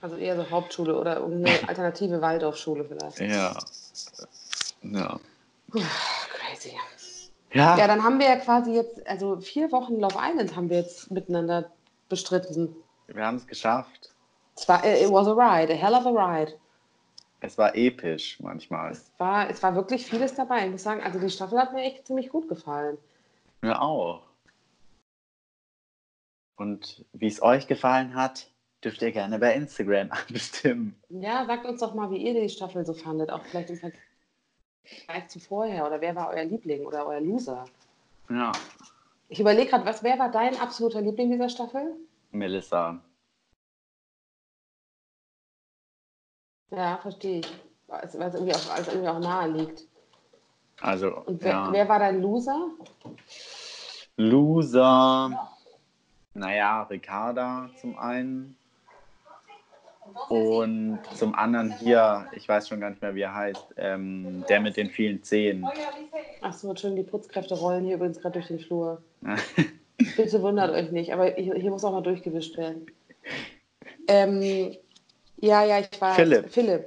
Also 0.00 0.16
eher 0.16 0.34
so 0.36 0.50
Hauptschule 0.50 0.98
oder 0.98 1.18
irgendeine 1.18 1.56
alternative 1.68 2.22
Waldorfschule 2.22 2.84
vielleicht. 2.86 3.20
Ja. 3.20 3.54
Ja. 4.82 5.20
Puh, 5.70 5.80
crazy. 6.32 6.72
Ja, 7.52 7.76
Ja, 7.76 7.86
dann 7.86 8.02
haben 8.02 8.18
wir 8.18 8.26
ja 8.26 8.36
quasi 8.36 8.72
jetzt, 8.72 9.06
also 9.06 9.40
vier 9.40 9.70
Wochen 9.72 10.00
Love 10.00 10.16
Island 10.18 10.56
haben 10.56 10.70
wir 10.70 10.78
jetzt 10.78 11.10
miteinander 11.10 11.70
bestritten. 12.08 12.74
wir 13.08 13.26
haben 13.26 13.36
es 13.36 13.46
geschafft. 13.46 14.14
Es 14.56 14.68
war, 14.68 14.82
äh, 14.84 15.04
it 15.04 15.10
was 15.10 15.26
a 15.26 15.32
ride, 15.32 15.72
a 15.72 15.76
hell 15.76 15.94
of 15.94 16.06
a 16.06 16.10
ride. 16.10 16.54
Es 17.40 17.56
war 17.56 17.74
episch 17.74 18.38
manchmal. 18.40 18.92
Es 18.92 19.10
war, 19.18 19.48
es 19.48 19.62
war 19.62 19.74
wirklich 19.74 20.06
vieles 20.06 20.34
dabei. 20.34 20.66
Ich 20.66 20.70
muss 20.70 20.82
sagen, 20.82 21.02
also 21.02 21.18
die 21.18 21.30
Staffel 21.30 21.58
hat 21.58 21.72
mir 21.72 21.82
echt 21.82 22.06
ziemlich 22.06 22.28
gut 22.28 22.48
gefallen. 22.48 22.98
Mir 23.62 23.80
auch. 23.80 24.22
Und 26.56 27.06
wie 27.14 27.26
es 27.26 27.42
euch 27.42 27.66
gefallen 27.66 28.14
hat, 28.14 28.50
dürft 28.84 29.00
ihr 29.00 29.12
gerne 29.12 29.38
bei 29.38 29.54
Instagram 29.54 30.10
abstimmen. 30.28 30.94
Ja, 31.08 31.46
sagt 31.46 31.64
uns 31.64 31.80
doch 31.80 31.94
mal, 31.94 32.10
wie 32.10 32.18
ihr 32.18 32.34
die 32.34 32.50
Staffel 32.50 32.84
so 32.84 32.92
fandet, 32.92 33.30
auch 33.30 33.42
vielleicht 33.44 33.70
im 33.70 33.76
Vergleich 33.76 35.28
zu 35.28 35.40
vorher. 35.40 35.86
Oder 35.86 36.02
wer 36.02 36.14
war 36.14 36.28
euer 36.28 36.44
Liebling 36.44 36.84
oder 36.84 37.06
euer 37.06 37.20
Loser? 37.20 37.64
Ja. 38.28 38.52
Ich 39.28 39.40
überlege 39.40 39.70
gerade, 39.70 39.86
was, 39.86 40.02
wer 40.02 40.18
war 40.18 40.30
dein 40.30 40.58
absoluter 40.58 41.00
Liebling 41.00 41.30
dieser 41.30 41.48
Staffel? 41.48 41.96
Melissa. 42.32 43.00
Ja, 46.70 46.98
verstehe 46.98 47.40
ich. 47.40 47.60
Weil 47.86 48.04
es 48.04 48.14
irgendwie, 48.14 48.54
auch, 48.54 48.70
weil 48.70 48.82
es 48.82 48.88
irgendwie 48.88 49.08
auch 49.08 49.18
nahe 49.18 49.48
liegt. 49.48 49.84
Also, 50.80 51.16
Und 51.26 51.42
wer, 51.42 51.50
ja. 51.50 51.72
wer 51.72 51.88
war 51.88 51.98
dein 51.98 52.22
Loser? 52.22 52.70
Loser. 54.16 55.50
Naja, 56.34 56.82
Ricarda 56.84 57.68
zum 57.80 57.98
einen. 57.98 58.56
Und 60.28 61.00
zum 61.14 61.34
anderen 61.34 61.72
hier, 61.78 62.26
ich 62.32 62.48
weiß 62.48 62.68
schon 62.68 62.80
gar 62.80 62.90
nicht 62.90 63.02
mehr, 63.02 63.14
wie 63.14 63.22
er 63.22 63.34
heißt, 63.34 63.74
ähm, 63.76 64.44
der 64.48 64.60
mit 64.60 64.76
den 64.76 64.90
vielen 64.90 65.22
Zehen. 65.22 65.64
Achso, 66.40 66.74
schön, 66.74 66.96
die 66.96 67.02
Putzkräfte 67.02 67.54
rollen 67.54 67.84
hier 67.84 67.96
übrigens 67.96 68.20
gerade 68.20 68.34
durch 68.34 68.48
den 68.48 68.58
Flur. 68.58 69.02
Bitte 70.16 70.42
wundert 70.42 70.70
euch 70.70 70.90
nicht, 70.90 71.12
aber 71.12 71.32
hier, 71.34 71.54
hier 71.54 71.70
muss 71.70 71.84
auch 71.84 71.92
mal 71.92 72.00
durchgewischt 72.00 72.56
werden. 72.56 72.86
Ähm, 74.08 74.74
ja, 75.40 75.64
ja, 75.64 75.78
ich 75.80 76.00
weiß. 76.00 76.16
Philipp. 76.16 76.50
Philipp. 76.50 76.86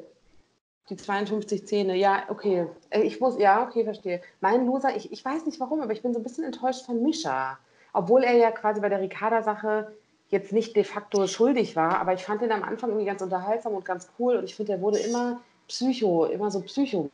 Die 0.90 0.98
52 0.98 1.66
Zähne, 1.66 1.96
ja, 1.96 2.24
okay. 2.30 2.68
Äh, 2.90 3.04
Ich 3.04 3.20
muss, 3.22 3.38
ja, 3.40 3.64
okay, 3.66 3.84
verstehe. 3.86 4.22
Mein 4.42 4.66
Loser, 4.66 4.96
ich, 4.96 5.12
ich 5.12 5.24
weiß 5.24 5.46
nicht 5.46 5.60
warum, 5.60 5.82
aber 5.82 5.94
ich 5.94 6.02
bin 6.02 6.14
so 6.14 6.20
ein 6.20 6.24
bisschen 6.24 6.44
enttäuscht 6.44 6.86
von 6.86 7.02
Mischa. 7.02 7.58
Obwohl 7.94 8.24
er 8.24 8.34
ja 8.36 8.52
quasi 8.52 8.82
bei 8.82 8.90
der 8.90 9.00
Ricarda-Sache 9.02 9.96
jetzt 10.30 10.52
nicht 10.52 10.76
de 10.76 10.84
facto 10.84 11.26
schuldig 11.28 11.76
war, 11.76 12.00
aber 12.00 12.14
ich 12.14 12.24
fand 12.26 12.42
ihn 12.42 12.52
am 12.52 12.64
Anfang 12.64 12.90
irgendwie 12.90 13.06
ganz 13.06 13.22
unterhaltsam 13.22 13.74
und 13.76 13.86
ganz 13.86 14.10
cool 14.20 14.36
und 14.38 14.46
ich 14.46 14.56
finde, 14.56 14.74
er 14.74 14.82
wurde 14.82 14.98
immer 15.00 15.40
psycho, 15.68 16.26
immer 16.26 16.50
so 16.52 16.60
psychomäßiger. 16.62 17.12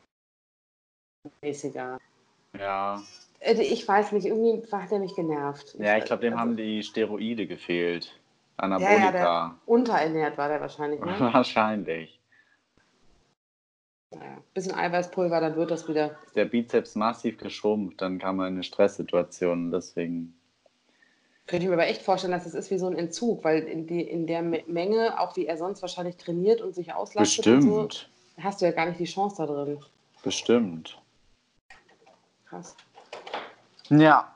Ja, 2.58 3.02
Äh, 3.40 3.54
Ich 3.62 3.86
weiß 3.86 4.12
nicht, 4.12 4.26
irgendwie 4.26 4.62
hat 4.72 4.90
er 4.92 4.98
mich 4.98 5.14
genervt. 5.14 5.74
ja 5.78 5.96
ich 5.96 6.04
glaube, 6.04 6.22
dem 6.22 6.32
Also- 6.32 6.40
haben 6.40 6.56
die 6.56 6.82
Steroide 6.82 7.46
gefehlt. 7.46 8.19
Ja, 8.60 8.66
ja, 8.68 8.76
Anabolika. 8.76 9.10
der 9.10 9.54
unterernährt 9.66 10.36
war 10.38 10.48
der 10.48 10.60
wahrscheinlich. 10.60 11.00
Ne? 11.00 11.14
Wahrscheinlich. 11.32 12.20
Naja, 14.10 14.38
bisschen 14.54 14.74
Eiweißpulver, 14.74 15.40
dann 15.40 15.56
wird 15.56 15.70
das 15.70 15.88
wieder. 15.88 16.16
Ist 16.26 16.36
der 16.36 16.44
Bizeps 16.46 16.94
massiv 16.96 17.38
geschrumpft, 17.38 18.00
dann 18.02 18.18
kam 18.18 18.40
er 18.40 18.48
in 18.48 18.54
eine 18.54 18.62
Stresssituation. 18.64 19.70
Deswegen. 19.70 20.34
Könnte 21.46 21.64
ich 21.64 21.68
mir 21.68 21.74
aber 21.74 21.86
echt 21.86 22.02
vorstellen, 22.02 22.32
dass 22.32 22.46
es 22.46 22.54
ist 22.54 22.70
wie 22.70 22.78
so 22.78 22.86
ein 22.86 22.96
Entzug, 22.96 23.42
weil 23.44 23.62
in, 23.64 23.86
die, 23.86 24.02
in 24.02 24.26
der 24.26 24.42
Me- 24.42 24.62
Menge, 24.66 25.18
auch 25.18 25.36
wie 25.36 25.46
er 25.46 25.56
sonst 25.56 25.80
wahrscheinlich 25.82 26.16
trainiert 26.16 26.60
und 26.60 26.74
sich 26.74 26.92
auslastet 26.92 27.46
und 27.46 27.56
Bestimmt. 27.60 28.08
so, 28.36 28.42
hast 28.42 28.60
du 28.60 28.66
ja 28.66 28.72
gar 28.72 28.86
nicht 28.86 29.00
die 29.00 29.04
Chance 29.04 29.36
da 29.38 29.46
drin. 29.46 29.78
Bestimmt. 30.22 31.00
Krass. 32.48 32.76
Ja, 33.88 34.32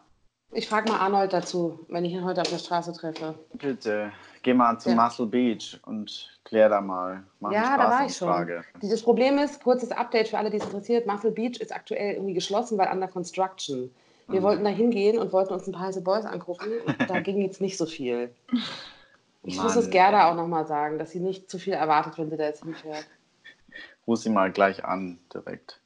Ich 0.55 0.69
frage 0.69 0.89
mal 0.89 0.99
Arnold 0.99 1.33
dazu, 1.33 1.81
wenn 1.89 2.05
ich 2.05 2.13
ihn 2.13 2.25
heute 2.25 2.41
auf 2.41 2.49
der 2.49 2.59
Straße 2.59 2.93
treffe. 2.93 3.35
bitte. 3.55 4.13
Geh 4.43 4.53
mal 4.55 4.79
zum 4.79 4.93
Ja. 4.95 5.03
Muscle 5.05 5.27
Beach 5.27 5.81
und 5.87 6.39
klär 6.45 6.69
da 6.69 6.81
mal. 6.81 7.25
Mach 7.41 7.51
Ja, 7.51 7.77
da 7.79 7.91
war 7.91 8.07
ich 8.07 8.15
schon. 8.17 8.63
Dieses 8.83 9.03
Problem 9.03 9.39
ist, 9.39 9.63
kurzes 9.63 9.91
Update 9.91 10.29
für 10.29 10.37
alle, 10.39 10.51
die 10.51 10.59
es 10.59 10.65
interessiert, 10.65 11.07
Muscle 11.07 11.31
Beach 11.31 11.59
ist 11.61 11.75
aktuell 11.75 12.15
irgendwie 12.15 12.35
geschlossen, 12.35 12.77
weil 12.79 12.89
under 12.93 13.09
construction. 13.09 13.93
Wir 14.29 14.41
Mhm. 14.41 14.45
wollten 14.45 14.65
da 14.65 14.71
hingehen 14.71 15.19
und 15.19 15.33
wollten 15.33 15.55
uns 15.55 15.67
ein 15.67 15.73
paar 15.73 15.87
heiße 15.87 16.03
Boys 16.03 16.25
angucken 16.25 16.67
da 17.09 17.21
ging 17.21 17.41
jetzt 17.43 17.61
nicht 17.61 17.77
so 17.77 17.87
viel. 17.87 18.35
Ich 19.43 19.57
muss 19.57 19.75
Mann, 19.75 19.79
es 19.85 19.91
Gerda 19.91 20.31
auch 20.31 20.35
nochmal 20.35 20.67
sagen, 20.67 20.99
dass 20.99 21.11
sie 21.11 21.21
nicht 21.21 21.51
zu 21.51 21.59
viel 21.59 21.73
erwartet, 21.75 22.17
wenn 22.19 22.31
sie 22.31 22.37
da 22.37 22.45
jetzt 22.45 22.63
hinfährt. 22.65 23.07
Ruf 24.07 24.19
sie 24.19 24.31
mal 24.31 24.53
gleich 24.53 24.85
an, 24.85 25.19
direkt. 25.33 25.81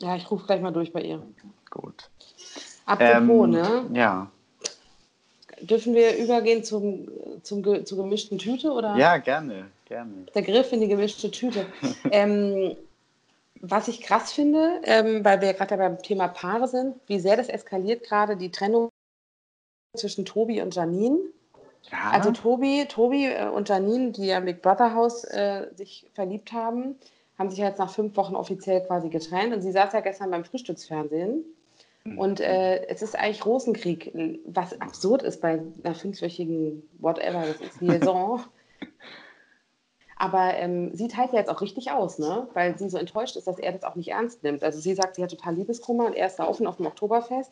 Ja, 0.00 0.16
ich 0.16 0.30
rufe 0.30 0.46
gleich 0.46 0.60
mal 0.60 0.72
durch 0.72 0.92
bei 0.92 1.00
ihr. 1.02 1.22
Gut. 1.70 2.10
Apropos, 2.86 3.46
Ähm, 3.46 3.50
ne? 3.50 3.86
Ja. 3.92 4.30
Dürfen 5.60 5.94
wir 5.94 6.16
übergehen 6.16 6.62
zum, 6.64 7.08
zum, 7.42 7.86
zur 7.86 7.98
gemischten 7.98 8.38
Tüte 8.38 8.70
oder? 8.72 8.96
Ja, 8.96 9.16
gerne, 9.16 9.66
gerne. 9.86 10.26
Der 10.34 10.42
Griff 10.42 10.72
in 10.72 10.80
die 10.80 10.88
gemischte 10.88 11.30
Tüte. 11.30 11.66
ähm, 12.10 12.76
was 13.60 13.88
ich 13.88 14.02
krass 14.02 14.32
finde, 14.32 14.80
ähm, 14.84 15.24
weil 15.24 15.40
wir 15.40 15.54
gerade 15.54 15.76
beim 15.78 16.02
Thema 16.02 16.28
Paare 16.28 16.68
sind, 16.68 16.96
wie 17.06 17.18
sehr 17.18 17.36
das 17.36 17.48
eskaliert 17.48 18.04
gerade 18.04 18.36
die 18.36 18.50
Trennung 18.50 18.90
zwischen 19.96 20.26
Tobi 20.26 20.60
und 20.60 20.74
Janine. 20.74 21.18
Ja, 21.90 22.10
Also 22.10 22.32
Tobi, 22.32 22.86
Tobi 22.88 23.26
äh, 23.26 23.48
und 23.48 23.68
Janine, 23.68 24.10
die 24.10 24.26
ja 24.26 24.38
im 24.38 24.44
Big 24.44 24.60
Brother 24.60 24.94
Haus 24.94 25.24
äh, 25.24 25.68
sich 25.76 26.06
verliebt 26.14 26.52
haben, 26.52 26.96
haben 27.38 27.50
sich 27.50 27.58
jetzt 27.58 27.78
nach 27.78 27.90
fünf 27.90 28.16
Wochen 28.16 28.36
offiziell 28.36 28.82
quasi 28.86 29.08
getrennt. 29.08 29.54
Und 29.54 29.62
sie 29.62 29.72
saß 29.72 29.92
ja 29.92 30.00
gestern 30.00 30.30
beim 30.30 30.44
Frühstücksfernsehen. 30.44 31.44
Und 32.04 32.40
äh, 32.40 32.86
es 32.88 33.00
ist 33.00 33.16
eigentlich 33.16 33.46
Rosenkrieg, 33.46 34.12
was 34.44 34.78
absurd 34.80 35.22
ist 35.22 35.40
bei 35.40 35.62
einer 35.82 35.94
fünfwöchigen 35.94 36.82
Whatever, 36.98 37.46
das 37.46 37.60
ist 37.60 37.80
Liaison. 37.80 38.40
Aber 40.16 40.54
ähm, 40.54 40.94
sie 40.94 41.08
teilt 41.08 41.32
ja 41.32 41.38
jetzt 41.38 41.50
auch 41.50 41.60
richtig 41.60 41.90
aus, 41.90 42.18
ne? 42.18 42.46
weil 42.54 42.78
sie 42.78 42.88
so 42.88 42.98
enttäuscht 42.98 43.36
ist, 43.36 43.46
dass 43.46 43.58
er 43.58 43.72
das 43.72 43.84
auch 43.84 43.94
nicht 43.94 44.08
ernst 44.08 44.42
nimmt. 44.42 44.62
Also 44.62 44.78
sie 44.78 44.94
sagt, 44.94 45.16
sie 45.16 45.22
hat 45.22 45.30
total 45.30 45.54
Liebeskummer 45.54 46.06
und 46.06 46.14
er 46.14 46.26
ist 46.26 46.36
da 46.36 46.46
offen 46.46 46.66
auf 46.66 46.76
dem 46.76 46.86
Oktoberfest 46.86 47.50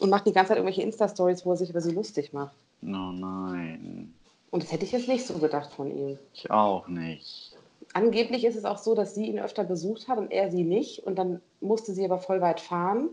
und 0.00 0.10
macht 0.10 0.26
die 0.26 0.32
ganze 0.32 0.48
Zeit 0.48 0.58
irgendwelche 0.58 0.82
Insta-Stories, 0.82 1.46
wo 1.46 1.52
er 1.52 1.56
sich 1.56 1.70
über 1.70 1.80
sie 1.80 1.92
lustig 1.92 2.32
macht. 2.32 2.56
Oh 2.82 3.12
nein. 3.12 4.14
Und 4.50 4.62
das 4.62 4.72
hätte 4.72 4.84
ich 4.84 4.92
jetzt 4.92 5.08
nicht 5.08 5.26
so 5.26 5.38
gedacht 5.38 5.72
von 5.72 5.90
ihm. 5.90 6.18
Ich 6.32 6.50
auch 6.50 6.88
nicht. 6.88 7.56
Angeblich 7.92 8.44
ist 8.44 8.56
es 8.56 8.64
auch 8.64 8.78
so, 8.78 8.94
dass 8.94 9.14
sie 9.14 9.26
ihn 9.26 9.38
öfter 9.38 9.64
besucht 9.64 10.08
hat 10.08 10.18
und 10.18 10.30
er 10.32 10.50
sie 10.50 10.64
nicht. 10.64 11.00
Und 11.06 11.16
dann 11.16 11.40
musste 11.60 11.92
sie 11.92 12.04
aber 12.04 12.18
voll 12.18 12.40
weit 12.40 12.60
fahren, 12.60 13.10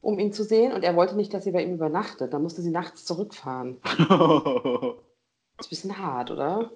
um 0.00 0.18
ihn 0.18 0.32
zu 0.32 0.44
sehen. 0.44 0.72
Und 0.72 0.84
er 0.84 0.96
wollte 0.96 1.16
nicht, 1.16 1.32
dass 1.34 1.44
sie 1.44 1.52
bei 1.52 1.62
ihm 1.62 1.74
übernachtet. 1.74 2.32
Dann 2.32 2.42
musste 2.42 2.62
sie 2.62 2.70
nachts 2.70 3.04
zurückfahren. 3.04 3.78
ist 3.84 4.06
ein 4.06 5.68
bisschen 5.68 5.98
hart, 5.98 6.30
oder? 6.30 6.70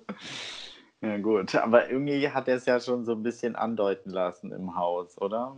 ja, 1.00 1.18
gut. 1.18 1.54
Aber 1.54 1.90
irgendwie 1.90 2.28
hat 2.28 2.48
er 2.48 2.56
es 2.56 2.66
ja 2.66 2.80
schon 2.80 3.04
so 3.04 3.12
ein 3.12 3.22
bisschen 3.22 3.56
andeuten 3.56 4.10
lassen 4.10 4.52
im 4.52 4.76
Haus, 4.76 5.20
oder? 5.20 5.56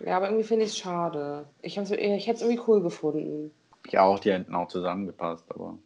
Ja, 0.00 0.16
aber 0.16 0.26
irgendwie 0.26 0.44
finde 0.44 0.64
ich 0.64 0.72
es 0.72 0.78
schade. 0.78 1.48
Ich, 1.62 1.76
ich 1.76 2.26
hätte 2.26 2.36
es 2.36 2.42
irgendwie 2.42 2.62
cool 2.66 2.82
gefunden. 2.82 3.50
Ich 3.86 3.98
auch, 3.98 4.18
die 4.18 4.32
hätten 4.32 4.54
auch 4.54 4.68
zusammengepasst, 4.68 5.46
aber. 5.50 5.78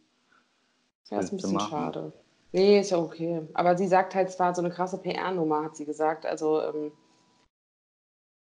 Ja, 1.09 1.19
ist 1.19 1.31
ein 1.31 1.37
bisschen 1.37 1.53
machen? 1.53 1.69
schade. 1.69 2.13
Nee, 2.53 2.79
ist 2.79 2.91
ja 2.91 2.97
okay. 2.97 3.41
Aber 3.53 3.77
sie 3.77 3.87
sagt 3.87 4.15
halt, 4.15 4.29
es 4.29 4.39
war 4.39 4.53
so 4.53 4.61
eine 4.61 4.71
krasse 4.71 4.97
PR-Nummer, 4.97 5.63
hat 5.63 5.75
sie 5.75 5.85
gesagt. 5.85 6.25
Also, 6.25 6.61
ähm, 6.61 6.91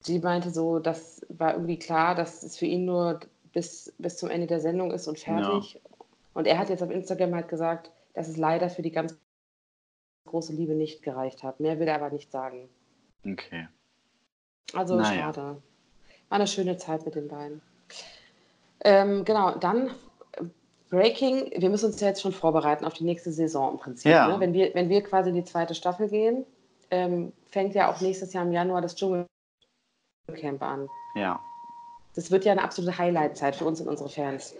sie 0.03 0.19
meinte 0.19 0.51
so, 0.51 0.79
das 0.79 1.25
war 1.29 1.55
irgendwie 1.55 1.79
klar, 1.79 2.15
dass 2.15 2.43
es 2.43 2.57
für 2.57 2.67
ihn 2.67 2.85
nur 2.85 3.21
bis, 3.53 3.93
bis 3.99 4.17
zum 4.17 4.31
Ende 4.31 4.47
der 4.47 4.61
Sendung 4.61 4.91
ist 4.91 5.09
und 5.09 5.19
fertig. 5.19 5.81
Und 6.35 6.47
er 6.47 6.59
hat 6.59 6.71
jetzt 6.71 6.83
auf 6.83 6.91
Instagram 6.91 7.35
halt 7.35 7.49
gesagt, 7.49 7.91
dass 8.15 8.29
es 8.29 8.37
leider 8.37 8.71
für 8.71 8.83
die 8.83 8.91
ganz 8.91 9.17
große 10.27 10.53
Liebe 10.53 10.75
nicht 10.75 11.03
gereicht 11.03 11.43
hat. 11.43 11.61
Mehr 11.61 11.79
will 11.79 11.89
er 11.89 11.97
aber 11.97 12.11
nicht 12.11 12.31
sagen. 12.31 12.69
Okay. 13.27 13.69
Also 14.73 14.97
Naja. 14.97 15.33
schade. 15.33 15.63
War 16.29 16.37
eine 16.39 16.47
schöne 16.47 16.79
Zeit 16.79 17.05
mit 17.05 17.15
den 17.15 17.29
beiden. 17.29 17.61
Ähm, 18.85 19.25
genau, 19.25 19.57
dann 19.57 19.89
äh, 20.33 20.45
Breaking. 20.89 21.53
Wir 21.57 21.69
müssen 21.69 21.87
uns 21.87 22.01
ja 22.01 22.09
jetzt 22.09 22.23
schon 22.23 22.33
vorbereiten 22.33 22.85
auf 22.85 22.95
die 22.95 23.05
nächste 23.05 23.33
Saison 23.33 23.73
im 23.73 23.79
Prinzip. 23.79 24.11
Ja. 24.11 24.29
Ne? 24.29 24.41
Wenn, 24.41 24.53
wir, 24.55 24.75
wenn 24.75 24.89
wir 24.89 25.03
quasi 25.03 25.29
in 25.29 25.37
die 25.37 25.45
zweite 25.45 25.75
Staffel 25.75 26.09
gehen, 26.09 26.47
ähm, 26.91 27.33
fängt 27.49 27.75
ja 27.75 27.93
auch 27.93 28.01
nächstes 28.01 28.33
Jahr 28.33 28.45
im 28.45 28.53
Januar 28.53 28.81
das 28.81 28.93
Dschungelcamp 30.27 30.63
an. 30.63 30.89
Ja. 31.15 31.41
Das 32.15 32.31
wird 32.31 32.45
ja 32.45 32.53
eine 32.53 32.63
absolute 32.63 32.99
Highlight-Zeit 32.99 33.57
für 33.57 33.65
uns 33.65 33.81
und 33.81 33.89
unsere 33.89 34.09
Fans. 34.09 34.55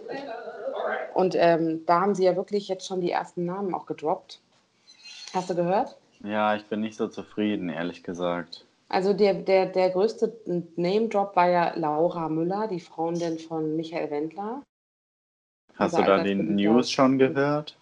Und 1.13 1.35
ähm, 1.37 1.85
da 1.85 2.01
haben 2.01 2.15
sie 2.15 2.25
ja 2.25 2.35
wirklich 2.35 2.67
jetzt 2.67 2.87
schon 2.87 3.01
die 3.01 3.11
ersten 3.11 3.45
Namen 3.45 3.73
auch 3.73 3.85
gedroppt. 3.85 4.41
Hast 5.33 5.49
du 5.49 5.55
gehört? 5.55 5.97
Ja, 6.23 6.55
ich 6.55 6.65
bin 6.65 6.81
nicht 6.81 6.95
so 6.97 7.07
zufrieden, 7.07 7.69
ehrlich 7.69 8.03
gesagt. 8.03 8.65
Also 8.89 9.13
der, 9.13 9.33
der, 9.35 9.67
der 9.67 9.89
größte 9.91 10.35
Name-Drop 10.75 11.35
war 11.35 11.49
ja 11.49 11.73
Laura 11.75 12.29
Müller, 12.29 12.67
die 12.67 12.79
Freundin 12.79 13.39
von 13.39 13.75
Michael 13.75 14.09
Wendler. 14.11 14.61
Hast 15.75 15.95
Also 15.95 15.97
du 15.97 16.03
da 16.17 16.23
die. 16.23 16.35
News 16.35 16.91
schon 16.91 17.17
gehört? 17.17 17.77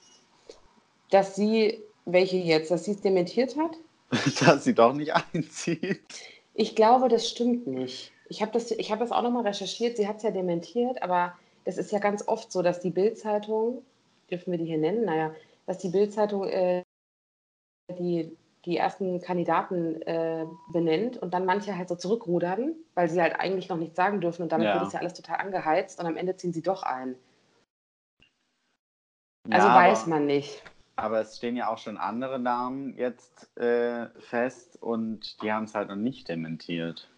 Dass 1.09 1.35
sie, 1.35 1.81
welche 2.05 2.37
jetzt, 2.37 2.71
dass 2.71 2.85
sie 2.85 2.91
es 2.91 3.01
dementiert 3.01 3.57
hat? 3.57 3.77
Dass 4.45 4.65
sie 4.65 4.75
doch 4.75 4.93
nicht 4.93 5.13
einzieht. 5.33 6.03
Ich 6.53 6.75
glaube, 6.75 7.07
das 7.07 7.29
stimmt 7.29 7.67
nicht. 7.67 8.11
Ich 8.27 8.41
habe 8.41 8.51
das, 8.51 8.71
ich 8.71 8.91
hab 8.91 8.99
das 8.99 9.11
auch 9.11 9.21
nochmal 9.21 9.43
recherchiert. 9.47 9.97
Sie 9.97 10.07
hat 10.07 10.17
es 10.17 10.23
ja 10.23 10.31
dementiert, 10.31 11.01
aber 11.03 11.37
das 11.65 11.77
ist 11.77 11.91
ja 11.91 11.99
ganz 11.99 12.27
oft 12.27 12.51
so, 12.51 12.61
dass 12.61 12.79
die 12.79 12.89
Bild-Zeitung, 12.89 13.83
dürfen 14.29 14.51
wir 14.51 14.57
die 14.57 14.65
hier 14.65 14.77
nennen? 14.77 15.05
Naja, 15.05 15.33
dass 15.65 15.77
die 15.77 15.89
Bild-Zeitung 15.89 16.47
äh, 16.47 16.83
die, 17.97 18.35
die 18.65 18.77
ersten 18.77 19.21
Kandidaten 19.21 20.01
äh, 20.03 20.45
benennt 20.71 21.17
und 21.17 21.33
dann 21.33 21.45
manche 21.45 21.77
halt 21.77 21.89
so 21.89 21.95
zurückrudern, 21.95 22.75
weil 22.95 23.09
sie 23.09 23.21
halt 23.21 23.35
eigentlich 23.39 23.69
noch 23.69 23.77
nichts 23.77 23.95
sagen 23.95 24.21
dürfen 24.21 24.43
und 24.43 24.51
damit 24.51 24.67
Ja. 24.67 24.73
wird 24.75 24.87
es 24.87 24.93
ja 24.93 24.99
alles 24.99 25.13
total 25.13 25.37
angeheizt 25.37 25.99
und 25.99 26.05
am 26.05 26.17
Ende 26.17 26.35
ziehen 26.35 26.53
sie 26.53 26.61
doch 26.61 26.83
ein. 26.83 27.15
Also 29.49 29.67
Ja, 29.67 29.75
weiß 29.75 30.07
man 30.07 30.25
nicht. 30.25 30.63
Aber 31.01 31.21
es 31.21 31.37
stehen 31.37 31.55
ja 31.55 31.69
auch 31.69 31.77
schon 31.77 31.97
andere 31.97 32.39
Namen 32.39 32.95
jetzt 32.97 33.55
äh, 33.57 34.07
fest 34.19 34.77
und 34.81 35.41
die 35.41 35.51
haben 35.51 35.65
es 35.65 35.75
halt 35.75 35.89
noch 35.89 35.95
nicht 35.95 36.29
dementiert. 36.29 37.09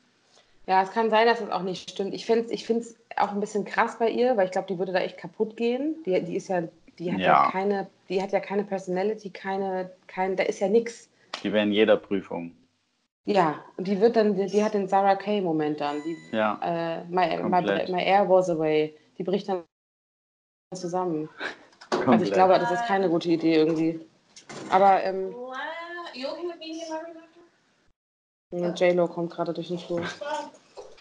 Ja, 0.65 0.81
es 0.81 0.91
kann 0.91 1.09
sein, 1.09 1.27
dass 1.27 1.41
es 1.41 1.49
auch 1.49 1.61
nicht 1.61 1.89
stimmt. 1.89 2.13
Ich 2.13 2.25
finde 2.25 2.45
es 2.45 2.51
ich 2.51 2.65
find's 2.65 2.95
auch 3.17 3.31
ein 3.31 3.39
bisschen 3.39 3.65
krass 3.65 3.99
bei 3.99 4.09
ihr, 4.09 4.37
weil 4.37 4.45
ich 4.45 4.51
glaube, 4.51 4.67
die 4.67 4.79
würde 4.79 4.93
da 4.93 4.99
echt 4.99 5.17
kaputt 5.17 5.57
gehen. 5.57 5.97
Die, 6.05 6.21
die 6.23 6.35
ist 6.35 6.47
ja, 6.47 6.63
die 6.99 7.11
hat 7.11 7.19
ja. 7.19 7.45
Ja. 7.45 7.51
keine, 7.51 7.89
die 8.09 8.21
hat 8.21 8.31
ja 8.31 8.39
keine 8.39 8.63
Personality, 8.63 9.29
keine, 9.29 9.91
kein, 10.07 10.35
da 10.35 10.43
ist 10.43 10.59
ja 10.59 10.69
nichts. 10.69 11.09
Die 11.43 11.51
wären 11.51 11.69
in 11.69 11.73
jeder 11.73 11.97
Prüfung. 11.97 12.55
Ja, 13.25 13.63
und 13.77 13.87
die 13.87 13.99
wird 13.99 14.15
dann, 14.15 14.35
die, 14.35 14.47
die 14.47 14.63
hat 14.63 14.73
den 14.73 14.87
Sarah 14.87 15.15
Kay 15.15 15.41
Moment 15.41 15.79
dann. 15.81 16.01
Die, 16.03 16.35
Ja. 16.35 16.59
äh, 16.61 17.03
my, 17.05 17.37
my, 17.43 17.91
my 17.91 18.03
air 18.03 18.27
was 18.29 18.49
away. 18.49 18.95
Die 19.17 19.23
bricht 19.23 19.47
dann 19.49 19.63
zusammen. 20.73 21.29
Also 22.07 22.25
ich 22.25 22.31
komplett. 22.31 22.33
glaube, 22.33 22.59
das 22.59 22.71
ist 22.71 22.85
keine 22.87 23.09
gute 23.09 23.29
Idee 23.29 23.55
irgendwie. 23.55 23.99
Aber 24.69 25.03
ähm, 25.03 25.33
What? 25.33 25.57
Marvin? 28.51 28.75
J-Lo 28.75 29.07
kommt 29.07 29.31
gerade 29.31 29.53
durch 29.53 29.67
den 29.69 29.79
Flur. 29.79 30.03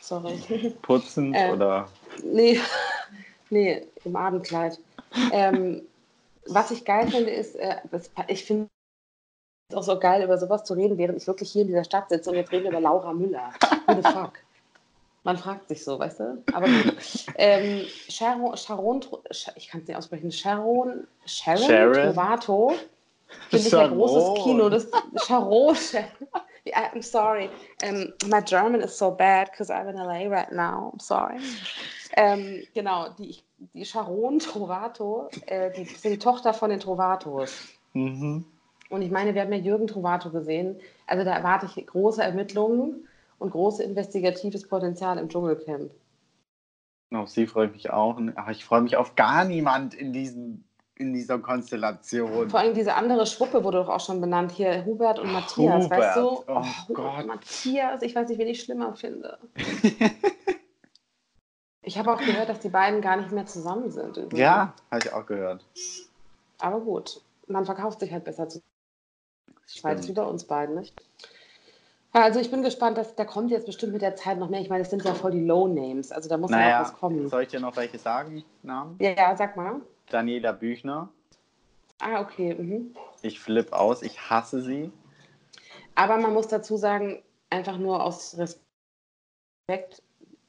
Sorry. 0.01 0.75
Putzend 0.83 1.37
äh, 1.37 1.53
oder 1.53 1.89
Nee, 2.25 2.59
nee, 3.51 3.87
im 4.05 4.17
Abendkleid. 4.17 4.79
Ähm, 5.33 5.83
was 6.47 6.71
ich 6.71 6.85
geil 6.85 7.09
finde, 7.09 7.31
ist, 7.31 7.55
äh, 7.57 7.77
das, 7.91 8.11
ich 8.27 8.45
finde 8.45 8.69
es 9.71 9.77
auch 9.77 9.83
so 9.83 9.99
geil, 9.99 10.23
über 10.25 10.39
sowas 10.39 10.65
zu 10.65 10.75
reden, 10.75 10.99
während 10.99 11.19
ich 11.19 11.27
wirklich 11.27 11.53
hier 11.53 11.63
in 11.63 11.69
dieser 11.69 11.85
Stadt 11.85 12.09
sitze 12.09 12.31
und 12.31 12.37
jetzt 12.37 12.51
reden 12.53 12.65
wir 12.65 12.71
über 12.71 12.81
Laura 12.81 13.13
Müller. 13.13 13.53
Who 13.87 13.95
the 13.95 14.03
fuck? 14.03 14.33
Man 15.25 15.37
fragt 15.37 15.69
sich 15.69 15.85
so, 15.85 15.99
weißt 15.99 16.21
du? 16.21 16.43
Aber 16.53 16.67
gut. 16.67 16.97
Ähm, 17.37 17.85
Sharon, 18.09 18.57
Sharon, 18.57 19.01
ich 19.57 19.69
kann 19.69 19.81
es 19.81 19.89
nicht 19.89 19.97
aussprechen, 19.97 20.31
Sharon, 20.31 21.07
Sharon, 21.25 21.63
Sharon? 21.63 21.95
Trovato, 21.95 22.75
finde 23.49 23.69
ich 23.69 23.77
ein 23.77 23.91
großes 23.91 24.45
Kino. 24.45 24.69
Das, 24.69 24.89
Sharon, 25.25 25.77
I'm 26.67 27.03
sorry. 27.03 27.51
Um, 27.85 28.13
my 28.29 28.41
German 28.41 28.81
is 28.83 28.97
so 28.97 29.11
bad 29.11 29.51
because 29.51 29.71
I'm 29.71 29.89
in 29.89 29.97
LA 29.97 30.29
right 30.29 30.53
now. 30.53 30.93
I'm 30.93 31.01
sorry. 31.01 31.39
Ähm, 32.17 32.63
genau, 32.75 33.09
die, 33.19 33.39
die 33.75 33.85
Sharon 33.85 34.39
Trovato, 34.39 35.29
äh, 35.47 35.71
die 35.73 35.83
ist 35.83 36.05
die 36.05 36.19
Tochter 36.19 36.53
von 36.53 36.71
den 36.71 36.81
Trovatos. 36.81 37.69
Mhm. 37.95 38.45
Und 38.91 39.03
ich 39.03 39.11
meine, 39.11 39.35
wir 39.35 39.43
haben 39.43 39.53
ja 39.53 39.59
Jürgen 39.59 39.87
Trovato 39.87 40.31
gesehen. 40.31 40.79
Also 41.07 41.25
da 41.25 41.35
erwarte 41.35 41.67
ich 41.67 41.87
große 41.87 42.23
Ermittlungen 42.23 43.09
und 43.43 43.51
großes 43.51 43.85
investigatives 43.85 44.69
Potenzial 44.69 45.19
im 45.19 45.29
Dschungelcamp. 45.29 45.91
Auf 47.13 47.29
sie 47.29 47.47
freue 47.47 47.67
ich 47.67 47.73
mich 47.73 47.91
auch. 47.91 48.19
Ach, 48.37 48.49
ich 48.49 48.65
freue 48.65 48.81
mich 48.81 48.97
auf 48.97 49.17
gar 49.17 49.45
niemand 49.45 49.93
in, 49.93 50.13
diesem, 50.13 50.65
in 50.97 51.13
dieser 51.13 51.39
Konstellation. 51.39 52.49
Vor 52.49 52.61
allem 52.61 52.75
diese 52.75 52.95
andere 52.95 53.27
Schwuppe 53.27 53.65
wurde 53.65 53.79
doch 53.79 53.91
auch 53.91 54.01
schon 54.01 54.21
benannt. 54.21 54.53
Hier 54.53 54.85
Hubert 54.87 55.19
und 55.19 55.31
Matthias, 55.31 55.85
Hubert. 55.85 55.91
weißt 55.91 56.17
du? 56.17 56.45
Oh 56.47 56.65
Hubert 56.89 56.95
Gott. 56.95 57.27
Matthias, 57.27 58.03
ich 58.03 58.15
weiß 58.15 58.29
nicht, 58.29 58.39
wen 58.39 58.49
ich 58.49 58.63
schlimmer 58.63 58.97
finde. 58.97 59.39
ich 61.83 61.99
habe 61.99 62.15
auch 62.15 62.21
gehört, 62.21 62.49
dass 62.49 62.61
die 62.61 62.71
beiden 62.71 63.03
gar 63.03 63.19
nicht 63.19 63.33
mehr 63.33 63.45
zusammen 63.45 63.91
sind. 63.91 64.17
übrigens. 64.17 64.39
Ja, 64.39 64.73
habe 64.91 65.03
ich 65.05 65.13
auch 65.13 65.27
gehört. 65.27 65.67
Aber 66.61 66.81
gut, 66.81 67.21
man 67.47 67.67
verkauft 67.67 68.01
sich 68.01 68.11
halt 68.11 68.25
besser 68.25 68.49
zu 68.49 68.63
zweit, 69.67 69.99
wie 69.99 70.03
Stimmt. 70.05 70.17
bei 70.17 70.25
uns 70.25 70.45
beiden, 70.45 70.77
nicht? 70.77 70.95
Ja, 72.15 72.23
Also 72.23 72.41
ich 72.41 72.51
bin 72.51 72.63
gespannt, 72.63 72.99
dass 72.99 73.15
da 73.15 73.25
kommt 73.25 73.51
jetzt 73.51 73.67
bestimmt 73.67 73.93
mit 73.95 74.03
der 74.03 74.17
Zeit 74.17 74.39
noch 74.39 74.49
mehr. 74.51 74.61
Ich 74.61 74.69
meine, 74.69 74.83
es 74.83 74.91
sind 74.91 75.05
ja 75.05 75.15
voll 75.15 75.31
die 75.31 75.45
Low 75.45 75.67
Names, 75.67 76.13
also 76.13 76.29
da 76.29 76.37
muss 76.37 76.51
ja 76.51 76.57
Naja, 76.59 76.77
auch 76.79 76.85
was 76.85 76.95
kommen. 76.95 77.29
soll 77.29 77.43
ich 77.43 77.49
dir 77.49 77.61
noch 77.61 77.77
welche 77.77 77.99
sagen? 77.99 78.45
Namen? 78.63 78.97
Ja, 79.01 79.11
ja, 79.11 79.37
sag 79.37 79.57
mal. 79.57 79.81
Daniela 80.11 80.53
Büchner. 80.53 81.09
Ah, 82.01 82.21
okay. 82.21 82.55
Mhm. 82.55 82.95
Ich 83.23 83.41
flipp 83.41 83.73
aus, 83.73 84.03
ich 84.03 84.29
hasse 84.29 84.61
sie. 84.61 84.93
Aber 85.95 86.17
man 86.19 86.33
muss 86.35 86.49
dazu 86.49 86.77
sagen, 86.77 87.23
einfach 87.49 87.79
nur 87.79 88.03
aus 88.03 88.37
Respekt, 88.37 90.03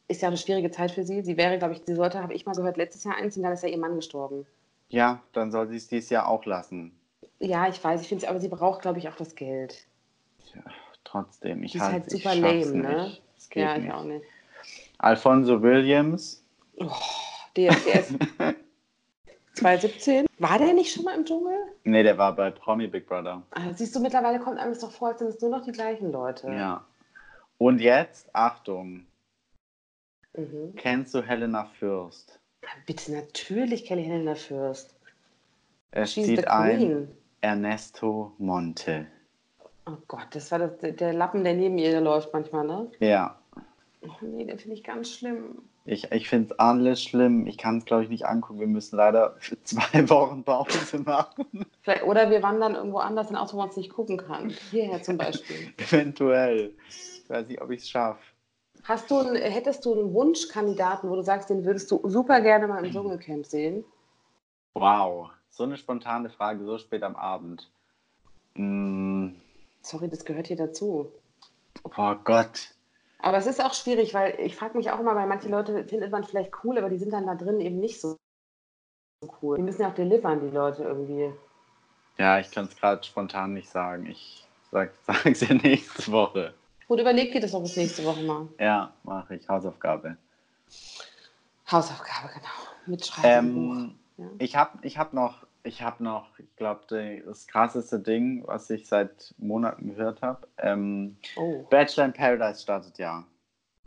ist 0.07 0.21
ja 0.21 0.27
eine 0.27 0.37
schwierige 0.37 0.71
Zeit 0.71 0.91
für 0.91 1.03
sie. 1.03 1.21
Sie 1.21 1.37
wäre, 1.37 1.57
glaube 1.59 1.73
ich, 1.75 1.81
sie 1.85 1.95
sollte, 1.95 2.21
habe 2.21 2.33
ich 2.33 2.45
mal 2.45 2.55
gehört, 2.55 2.77
letztes 2.77 3.03
Jahr 3.03 3.15
einziehen, 3.15 3.43
dann 3.43 3.53
ist 3.53 3.63
ja 3.63 3.69
ihr 3.69 3.77
Mann 3.77 3.95
gestorben. 3.95 4.45
Ja, 4.89 5.21
dann 5.31 5.51
soll 5.51 5.67
sie 5.69 5.77
es 5.77 5.87
dieses 5.87 6.09
Jahr 6.09 6.27
auch 6.27 6.45
lassen. 6.45 6.97
Ja, 7.39 7.67
ich 7.67 7.81
weiß, 7.83 8.01
ich 8.01 8.07
finde 8.07 8.25
es, 8.25 8.29
aber 8.29 8.39
sie 8.39 8.47
braucht, 8.49 8.81
glaube 8.81 8.99
ich, 8.99 9.07
auch 9.07 9.15
das 9.15 9.35
Geld. 9.35 9.85
Trotzdem, 11.13 11.61
ich 11.61 11.75
ist 11.75 11.81
halt, 11.81 11.91
halt 11.93 12.13
ich 12.13 12.23
super 12.23 12.33
lame, 12.35 12.65
ne? 12.73 13.03
nicht. 13.05 13.21
Es 13.37 13.49
geht 13.49 13.61
Ja, 13.63 13.75
ich 13.77 13.83
nicht. 13.83 13.93
auch 13.93 14.03
nicht. 14.03 14.25
Alfonso 14.97 15.61
Williams. 15.61 16.43
Der 17.55 17.71
ist 17.71 18.15
2017. 19.53 20.25
War 20.39 20.57
der 20.57 20.73
nicht 20.73 20.91
schon 20.91 21.03
mal 21.05 21.15
im 21.15 21.23
Dschungel? 21.23 21.55
Nee, 21.83 22.01
der 22.01 22.17
war 22.17 22.35
bei 22.35 22.49
Promi 22.49 22.87
Big 22.87 23.05
Brother. 23.07 23.43
Ah, 23.51 23.71
Siehst 23.73 23.95
du, 23.95 23.99
mittlerweile 23.99 24.39
kommt 24.39 24.57
einem 24.57 24.71
das 24.73 24.81
doch 24.81 24.91
vor, 24.91 25.09
als 25.09 25.19
sind 25.19 25.27
es 25.29 25.39
nur 25.39 25.51
noch 25.51 25.63
die 25.63 25.71
gleichen 25.71 26.11
Leute. 26.11 26.47
Ja. 26.47 26.83
Und 27.59 27.79
jetzt, 27.79 28.33
Achtung, 28.33 29.05
Mhm. 30.35 30.73
kennst 30.75 31.13
du 31.13 31.21
Helena 31.21 31.65
Fürst? 31.77 32.39
Bitte, 32.87 33.11
natürlich 33.11 33.85
Kelly 33.85 34.03
Helena 34.03 34.33
Fürst. 34.33 34.95
Es 35.91 36.11
She's 36.13 36.25
zieht 36.25 36.47
ein. 36.47 37.15
Ernesto 37.41 38.33
Monte. 38.39 39.05
Oh 39.85 39.97
Gott, 40.07 40.27
das 40.31 40.51
war 40.51 40.59
das, 40.59 40.71
der 40.95 41.13
Lappen, 41.13 41.43
der 41.43 41.53
neben 41.55 41.77
ihr 41.77 41.99
läuft 42.01 42.31
manchmal, 42.33 42.65
ne? 42.65 42.89
Ja, 42.99 43.39
Oh 44.05 44.09
nee, 44.21 44.43
den 44.45 44.59
finde 44.59 44.75
ich 44.75 44.83
ganz 44.83 45.09
schlimm. 45.11 45.61
ich, 45.85 46.11
ich 46.11 46.27
finde 46.27 46.51
es 46.53 46.59
alles 46.59 47.01
schlimm. 47.01 47.47
Ich 47.47 47.57
kann 47.57 47.77
es, 47.77 47.85
glaube 47.85 48.03
ich, 48.03 48.09
nicht 48.09 48.25
angucken. 48.25 48.59
Wir 48.59 48.67
müssen 48.67 48.97
leider 48.97 49.35
für 49.39 49.61
zwei 49.63 49.81
Wochen 50.09 50.43
Pause 50.43 50.99
machen. 50.99 51.65
Vielleicht, 51.83 52.03
oder 52.03 52.29
wir 52.29 52.43
wandern 52.43 52.75
irgendwo 52.75 52.97
anders 52.97 53.27
hin, 53.29 53.37
aus, 53.37 53.53
wo 53.53 53.57
man 53.57 53.69
es 53.69 53.77
nicht 53.77 53.93
gucken 53.93 54.17
kann. 54.17 54.49
Hierher 54.71 55.01
zum 55.01 55.17
Beispiel. 55.17 55.73
Eventuell. 55.77 56.73
Ich 56.89 57.29
weiß 57.29 57.47
nicht, 57.47 57.61
ob 57.61 57.71
ich 57.71 57.81
es 57.81 57.89
schaffe. 57.89 58.19
Hast 58.83 59.09
du, 59.09 59.19
einen- 59.19 59.37
hättest 59.37 59.85
du 59.85 59.93
einen 59.93 60.13
Wunschkandidaten, 60.13 61.09
wo 61.09 61.15
du 61.15 61.21
sagst, 61.23 61.49
den 61.49 61.63
würdest 61.63 61.89
du 61.89 62.01
super 62.09 62.41
gerne 62.41 62.67
mal 62.67 62.83
im 62.83 62.91
Dschungelcamp 62.91 63.45
sehen? 63.45 63.85
Wow, 64.73 65.29
so 65.49 65.63
eine 65.63 65.77
spontane 65.77 66.29
Frage, 66.29 66.65
so 66.65 66.77
spät 66.77 67.03
am 67.03 67.15
Abend. 67.15 67.71
Mm, 68.55 69.29
Sorry, 69.83 70.09
das 70.09 70.25
gehört 70.25 70.47
hier 70.47 70.57
dazu. 70.57 71.11
oh 71.83 72.15
Gott. 72.23 72.73
Aber 73.19 73.37
es 73.37 73.45
ist 73.45 73.63
auch 73.63 73.73
schwierig, 73.73 74.13
weil 74.13 74.37
ich 74.39 74.55
frage 74.55 74.77
mich 74.77 74.91
auch 74.91 74.99
immer, 74.99 75.15
weil 75.15 75.27
manche 75.27 75.47
Leute 75.49 75.85
findet 75.85 76.11
man 76.11 76.23
vielleicht 76.23 76.51
cool, 76.63 76.77
aber 76.77 76.89
die 76.89 76.97
sind 76.97 77.11
dann 77.11 77.25
da 77.27 77.35
drin 77.35 77.61
eben 77.61 77.79
nicht 77.79 78.01
so 78.01 78.17
cool. 79.41 79.57
Die 79.57 79.63
müssen 79.63 79.81
ja 79.81 79.89
auch 79.89 79.95
delivern, 79.95 80.41
die 80.41 80.53
Leute 80.55 80.83
irgendwie. 80.83 81.33
Ja, 82.17 82.39
ich 82.39 82.51
kann 82.51 82.65
es 82.65 82.75
gerade 82.75 83.03
spontan 83.03 83.53
nicht 83.53 83.69
sagen. 83.69 84.05
Ich 84.07 84.45
sag, 84.71 84.93
sag's 85.05 85.39
dir 85.39 85.55
nächste 85.55 86.11
Woche. 86.11 86.53
Gut, 86.87 86.99
überleg 86.99 87.31
dir 87.31 87.39
das 87.39 87.51
doch 87.51 87.61
bis 87.61 87.77
nächste 87.77 88.03
Woche 88.03 88.23
mal. 88.23 88.47
Ja, 88.59 88.93
mache 89.03 89.35
ich. 89.35 89.47
Hausaufgabe. 89.47 90.17
Hausaufgabe, 91.71 92.29
genau. 92.33 92.49
Mitschreiben. 92.85 93.55
Ähm, 93.55 93.95
Ja. 94.17 94.25
ich 94.37 94.55
habe 94.55 94.77
ich 94.81 94.97
hab 94.97 95.13
noch, 95.13 95.45
ich 95.63 95.81
habe 95.81 96.03
noch, 96.03 96.37
ich 96.39 96.55
glaube, 96.55 97.21
das 97.25 97.47
krasseste 97.47 97.99
Ding, 97.99 98.43
was 98.45 98.69
ich 98.69 98.87
seit 98.87 99.33
Monaten 99.37 99.89
gehört 99.89 100.21
habe. 100.21 100.47
Ähm, 100.57 101.17
Oh. 101.37 101.63
Bachelor 101.69 102.05
in 102.05 102.13
Paradise 102.13 102.61
startet 102.61 102.97
ja. 102.97 103.25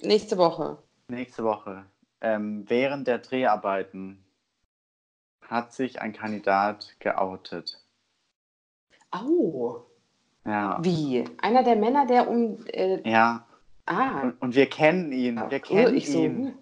Nächste 0.00 0.36
Woche. 0.38 0.78
Nächste 1.08 1.44
Woche. 1.44 1.84
Ähm, 2.20 2.64
während 2.68 3.06
der 3.06 3.18
Dreharbeiten 3.18 4.24
hat 5.42 5.72
sich 5.72 6.00
ein 6.00 6.12
Kandidat 6.12 6.96
geoutet. 6.98 7.80
Oh. 9.12 9.80
Ja. 10.44 10.78
Wie? 10.82 11.24
Einer 11.42 11.62
der 11.62 11.76
Männer, 11.76 12.06
der 12.06 12.28
um. 12.28 12.64
Äh, 12.66 13.08
Ja. 13.08 13.46
ah. 13.86 14.22
Und, 14.22 14.42
und 14.42 14.54
wir 14.54 14.66
kennen 14.66 15.12
ihn. 15.12 15.36
Wir 15.48 15.60
kennen 15.60 15.94
ich 15.96 16.10
so, 16.10 16.22
ihn. 16.24 16.54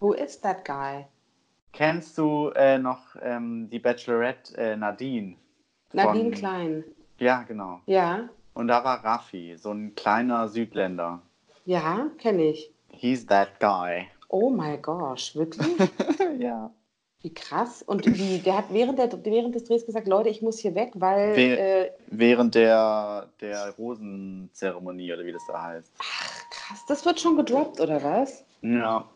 who, 0.00 0.08
who 0.08 0.12
is 0.14 0.40
that 0.40 0.64
guy? 0.64 1.06
Kennst 1.72 2.18
du 2.18 2.50
äh, 2.54 2.78
noch 2.78 3.16
ähm, 3.22 3.68
die 3.70 3.78
Bachelorette 3.78 4.56
äh, 4.56 4.76
Nadine? 4.76 5.36
Nadine 5.92 6.24
Von- 6.24 6.32
Klein. 6.32 6.84
Ja, 7.18 7.42
genau. 7.42 7.80
Ja. 7.86 8.28
Und 8.54 8.68
da 8.68 8.84
war 8.84 9.02
Raffi, 9.02 9.56
so 9.56 9.70
ein 9.72 9.94
kleiner 9.94 10.48
Südländer. 10.48 11.22
Ja, 11.64 12.08
kenne 12.18 12.44
ich. 12.44 12.70
He's 12.90 13.24
that 13.26 13.58
guy. 13.60 14.06
Oh 14.28 14.50
my 14.50 14.76
gosh, 14.78 15.34
wirklich? 15.34 15.66
ja. 16.38 16.70
Wie 17.22 17.32
krass. 17.32 17.82
Und 17.82 18.04
wie, 18.04 18.38
der 18.40 18.58
hat 18.58 18.64
während, 18.70 18.98
der, 18.98 19.08
während 19.24 19.54
des 19.54 19.64
Drehs 19.64 19.86
gesagt, 19.86 20.08
Leute, 20.08 20.28
ich 20.28 20.42
muss 20.42 20.58
hier 20.58 20.74
weg, 20.74 20.90
weil. 20.94 21.36
We- 21.36 21.58
Äh, 21.58 21.90
Während 22.08 22.54
der, 22.54 23.28
der 23.40 23.70
Rosenzeremonie 23.78 25.12
oder 25.12 25.24
wie 25.24 25.32
das 25.32 25.42
da 25.46 25.62
heißt. 25.62 25.92
krass, 26.50 26.84
das 26.88 27.06
wird 27.06 27.20
schon 27.20 27.36
gedroppt, 27.36 27.80
oder 27.80 28.02
was? 28.02 28.44
Ja. 28.62 29.06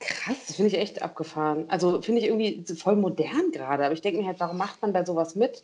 Krass, 0.00 0.46
das 0.46 0.56
finde 0.56 0.68
ich 0.70 0.78
echt 0.78 1.02
abgefahren. 1.02 1.66
Also 1.68 2.00
finde 2.02 2.20
ich 2.20 2.26
irgendwie 2.26 2.64
voll 2.74 2.96
modern 2.96 3.52
gerade. 3.52 3.84
Aber 3.84 3.94
ich 3.94 4.00
denke 4.00 4.20
mir 4.20 4.26
halt, 4.26 4.40
warum 4.40 4.56
macht 4.56 4.80
man 4.82 4.92
bei 4.92 5.04
sowas 5.04 5.34
mit? 5.36 5.62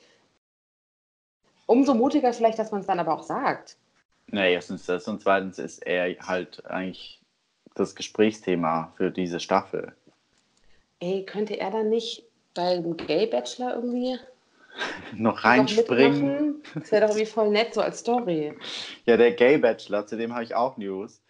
Umso 1.66 1.94
mutiger 1.94 2.32
vielleicht, 2.32 2.58
dass 2.58 2.70
man 2.70 2.82
es 2.82 2.86
dann 2.86 3.00
aber 3.00 3.14
auch 3.14 3.22
sagt. 3.24 3.76
Na, 4.28 4.46
erstens 4.46 4.86
das 4.86 5.08
und 5.08 5.22
zweitens 5.22 5.58
ist 5.58 5.78
er 5.86 6.16
halt 6.26 6.64
eigentlich 6.66 7.20
das 7.74 7.94
Gesprächsthema 7.94 8.92
für 8.96 9.10
diese 9.10 9.40
Staffel. 9.40 9.94
Ey, 11.00 11.24
könnte 11.24 11.58
er 11.58 11.70
dann 11.70 11.88
nicht 11.90 12.24
beim 12.54 12.96
Gay 12.96 13.26
Bachelor 13.26 13.74
irgendwie 13.74 14.18
Noch 15.16 15.36
noch 15.36 15.44
reinspringen. 15.44 16.36
mitmachen? 16.60 16.62
Das 16.74 16.92
wäre 16.92 17.02
doch 17.02 17.10
irgendwie 17.10 17.26
voll 17.26 17.50
nett, 17.50 17.74
so 17.74 17.80
als 17.80 18.00
Story. 18.00 18.54
Ja, 19.06 19.16
der 19.16 19.32
Gay 19.32 19.58
Bachelor, 19.58 20.06
zu 20.06 20.16
dem 20.16 20.34
habe 20.34 20.44
ich 20.44 20.54
auch 20.54 20.76
News. 20.76 21.20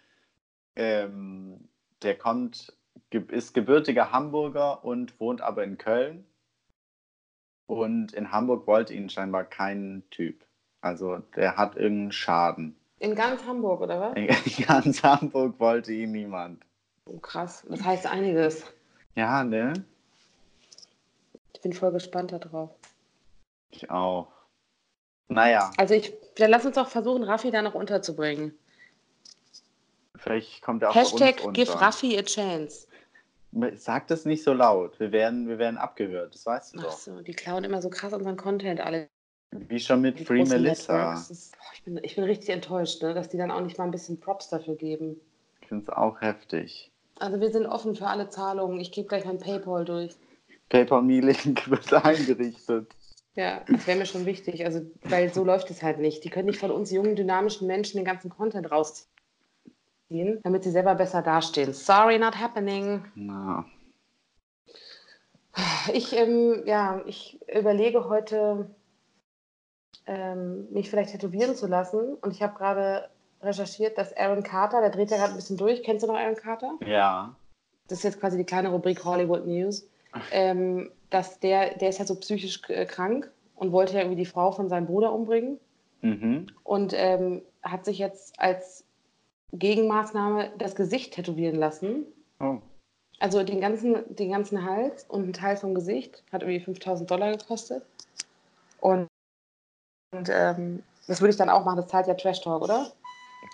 Ähm, 0.75 1.67
der 2.03 2.15
kommt, 2.17 2.73
ist 3.11 3.53
gebürtiger 3.53 4.11
Hamburger 4.11 4.83
und 4.83 5.19
wohnt 5.19 5.41
aber 5.41 5.63
in 5.63 5.77
Köln. 5.77 6.25
Und 7.67 8.13
in 8.13 8.31
Hamburg 8.31 8.65
wollte 8.67 8.93
ihn 8.93 9.09
scheinbar 9.09 9.43
kein 9.43 10.03
Typ. 10.09 10.45
Also 10.81 11.17
der 11.35 11.57
hat 11.57 11.75
irgendeinen 11.75 12.11
Schaden. 12.11 12.75
In 12.99 13.13
ganz 13.13 13.43
Hamburg, 13.45 13.81
oder 13.81 13.99
was? 13.99 14.15
In 14.15 14.27
ganz 14.67 15.03
Hamburg 15.03 15.59
wollte 15.59 15.91
ihn 15.91 16.11
niemand. 16.11 16.63
Oh, 17.05 17.17
krass, 17.19 17.65
das 17.69 17.83
heißt 17.83 18.07
einiges. 18.07 18.63
Ja, 19.15 19.43
ne? 19.43 19.73
Ich 21.53 21.61
bin 21.61 21.73
voll 21.73 21.91
gespannt 21.91 22.31
darauf. 22.31 22.69
Ich 23.71 23.89
auch. 23.89 24.27
Naja, 25.27 25.71
Also 25.77 25.93
ich, 25.93 26.13
dann 26.35 26.51
lass 26.51 26.65
uns 26.65 26.75
doch 26.75 26.87
versuchen, 26.87 27.23
Raffi 27.23 27.51
da 27.51 27.61
noch 27.61 27.73
unterzubringen. 27.73 28.57
vielleicht 30.15 30.61
kommt 30.61 30.83
er 30.83 30.89
auch 30.89 30.93
bei 30.93 31.01
Hashtag 31.01 31.43
uns 31.43 31.53
give 31.53 31.71
unter. 31.73 31.85
Raffi 31.85 32.17
a 32.17 32.21
chance. 32.23 32.86
Sag 33.75 34.07
das 34.07 34.25
nicht 34.25 34.43
so 34.43 34.53
laut. 34.53 34.99
Wir 34.99 35.11
werden, 35.11 35.47
wir 35.47 35.57
werden 35.57 35.77
abgehört, 35.77 36.35
das 36.35 36.45
weißt 36.45 36.75
du 36.75 36.79
Ach 36.79 36.83
doch. 36.83 36.91
so, 36.91 37.21
die 37.21 37.33
klauen 37.33 37.63
immer 37.63 37.81
so 37.81 37.89
krass 37.89 38.13
unseren 38.13 38.37
Content 38.37 38.79
alle. 38.81 39.07
Wie 39.51 39.79
schon 39.79 40.01
mit 40.01 40.19
Die 40.19 40.25
Free 40.25 40.43
Melissa. 40.43 41.13
Ist, 41.13 41.53
boah, 41.57 41.65
ich, 41.73 41.83
bin, 41.83 41.99
ich 42.03 42.15
bin 42.15 42.25
richtig 42.25 42.49
enttäuscht, 42.49 43.01
ne, 43.01 43.13
dass 43.13 43.29
die 43.29 43.37
dann 43.37 43.49
auch 43.51 43.61
nicht 43.61 43.77
mal 43.77 43.85
ein 43.85 43.91
bisschen 43.91 44.19
Props 44.19 44.49
dafür 44.49 44.75
geben. 44.75 45.19
Ich 45.61 45.67
finde 45.67 45.83
es 45.83 45.89
auch 45.89 46.21
heftig. 46.21 46.91
Also 47.19 47.39
wir 47.39 47.49
sind 47.49 47.65
offen 47.65 47.95
für 47.95 48.07
alle 48.07 48.29
Zahlungen. 48.29 48.79
Ich 48.79 48.91
gebe 48.91 49.07
gleich 49.07 49.25
mein 49.25 49.39
PayPal 49.39 49.85
durch. 49.85 50.15
PayPal-Me-Link 50.69 51.69
wird 51.69 51.93
eingerichtet. 51.93 52.93
Ja, 53.35 53.63
das 53.67 53.87
wäre 53.87 53.97
mir 53.99 54.05
schon 54.05 54.25
wichtig. 54.25 54.65
Also, 54.65 54.81
weil 55.03 55.33
so 55.33 55.43
läuft 55.43 55.69
es 55.69 55.83
halt 55.83 55.99
nicht. 55.99 56.23
Die 56.23 56.29
können 56.29 56.47
nicht 56.47 56.59
von 56.59 56.71
uns 56.71 56.91
jungen, 56.91 57.15
dynamischen 57.15 57.67
Menschen 57.67 57.97
den 57.97 58.05
ganzen 58.05 58.29
Content 58.29 58.69
rausziehen, 58.71 59.09
damit 60.09 60.63
sie 60.63 60.71
selber 60.71 60.95
besser 60.95 61.21
dastehen. 61.21 61.73
Sorry, 61.73 62.17
not 62.17 62.39
happening. 62.39 63.05
Na, 63.15 63.65
Ich, 65.93 66.13
ähm, 66.15 66.63
ja, 66.65 67.01
ich 67.05 67.39
überlege 67.47 68.09
heute, 68.09 68.69
ähm, 70.05 70.67
mich 70.71 70.89
vielleicht 70.89 71.11
tätowieren 71.11 71.55
zu 71.55 71.67
lassen. 71.67 72.15
Und 72.21 72.31
ich 72.31 72.41
habe 72.41 72.57
gerade 72.57 73.09
recherchiert, 73.41 73.97
dass 73.97 74.15
Aaron 74.15 74.43
Carter, 74.43 74.81
der 74.81 74.89
dreht 74.89 75.11
ja 75.11 75.17
gerade 75.17 75.31
ein 75.33 75.35
bisschen 75.35 75.57
durch. 75.57 75.83
Kennst 75.83 76.03
du 76.03 76.07
noch 76.07 76.17
Aaron 76.17 76.35
Carter? 76.35 76.73
ja. 76.85 77.35
Das 77.89 77.99
ist 77.99 78.03
jetzt 78.03 78.19
quasi 78.19 78.37
die 78.37 78.43
kleine 78.43 78.67
Rubrik 78.67 79.05
Hollywood 79.05 79.45
News. 79.47 79.87
Ähm, 80.33 80.91
dass 81.09 81.39
der, 81.39 81.75
der 81.75 81.87
ist 81.87 81.99
ja 81.99 82.05
so 82.05 82.15
psychisch 82.15 82.61
äh, 82.67 82.85
krank 82.85 83.31
und 83.55 83.71
wollte 83.71 83.93
ja 83.93 83.99
irgendwie 83.99 84.17
die 84.17 84.25
Frau 84.25 84.51
von 84.51 84.67
seinem 84.67 84.87
Bruder 84.87 85.13
umbringen. 85.13 85.57
Mhm. 86.01 86.47
Und 86.65 86.93
ähm, 86.93 87.43
hat 87.63 87.85
sich 87.85 87.97
jetzt 87.99 88.37
als 88.41 88.83
Gegenmaßnahme 89.53 90.51
das 90.57 90.75
Gesicht 90.75 91.13
tätowieren 91.13 91.55
lassen. 91.55 92.05
Oh. 92.39 92.57
Also 93.19 93.43
den 93.43 93.61
ganzen, 93.61 94.15
den 94.15 94.31
ganzen 94.31 94.63
Hals 94.63 95.05
und 95.05 95.27
ein 95.29 95.33
Teil 95.33 95.57
vom 95.57 95.73
Gesicht 95.73 96.23
hat 96.31 96.43
irgendwie 96.43 96.59
5000 96.59 97.09
Dollar 97.09 97.31
gekostet. 97.35 97.83
Und, 98.79 99.07
und 100.15 100.29
ähm, 100.31 100.83
das 101.07 101.21
würde 101.21 101.31
ich 101.31 101.37
dann 101.37 101.49
auch 101.49 101.65
machen, 101.65 101.77
das 101.77 101.87
zahlt 101.87 102.07
ja 102.07 102.13
Trash 102.13 102.41
Talk, 102.41 102.61
oder? 102.61 102.91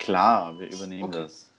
Klar, 0.00 0.58
wir 0.58 0.70
übernehmen 0.70 1.04
Okay. 1.04 1.22
das. 1.22 1.50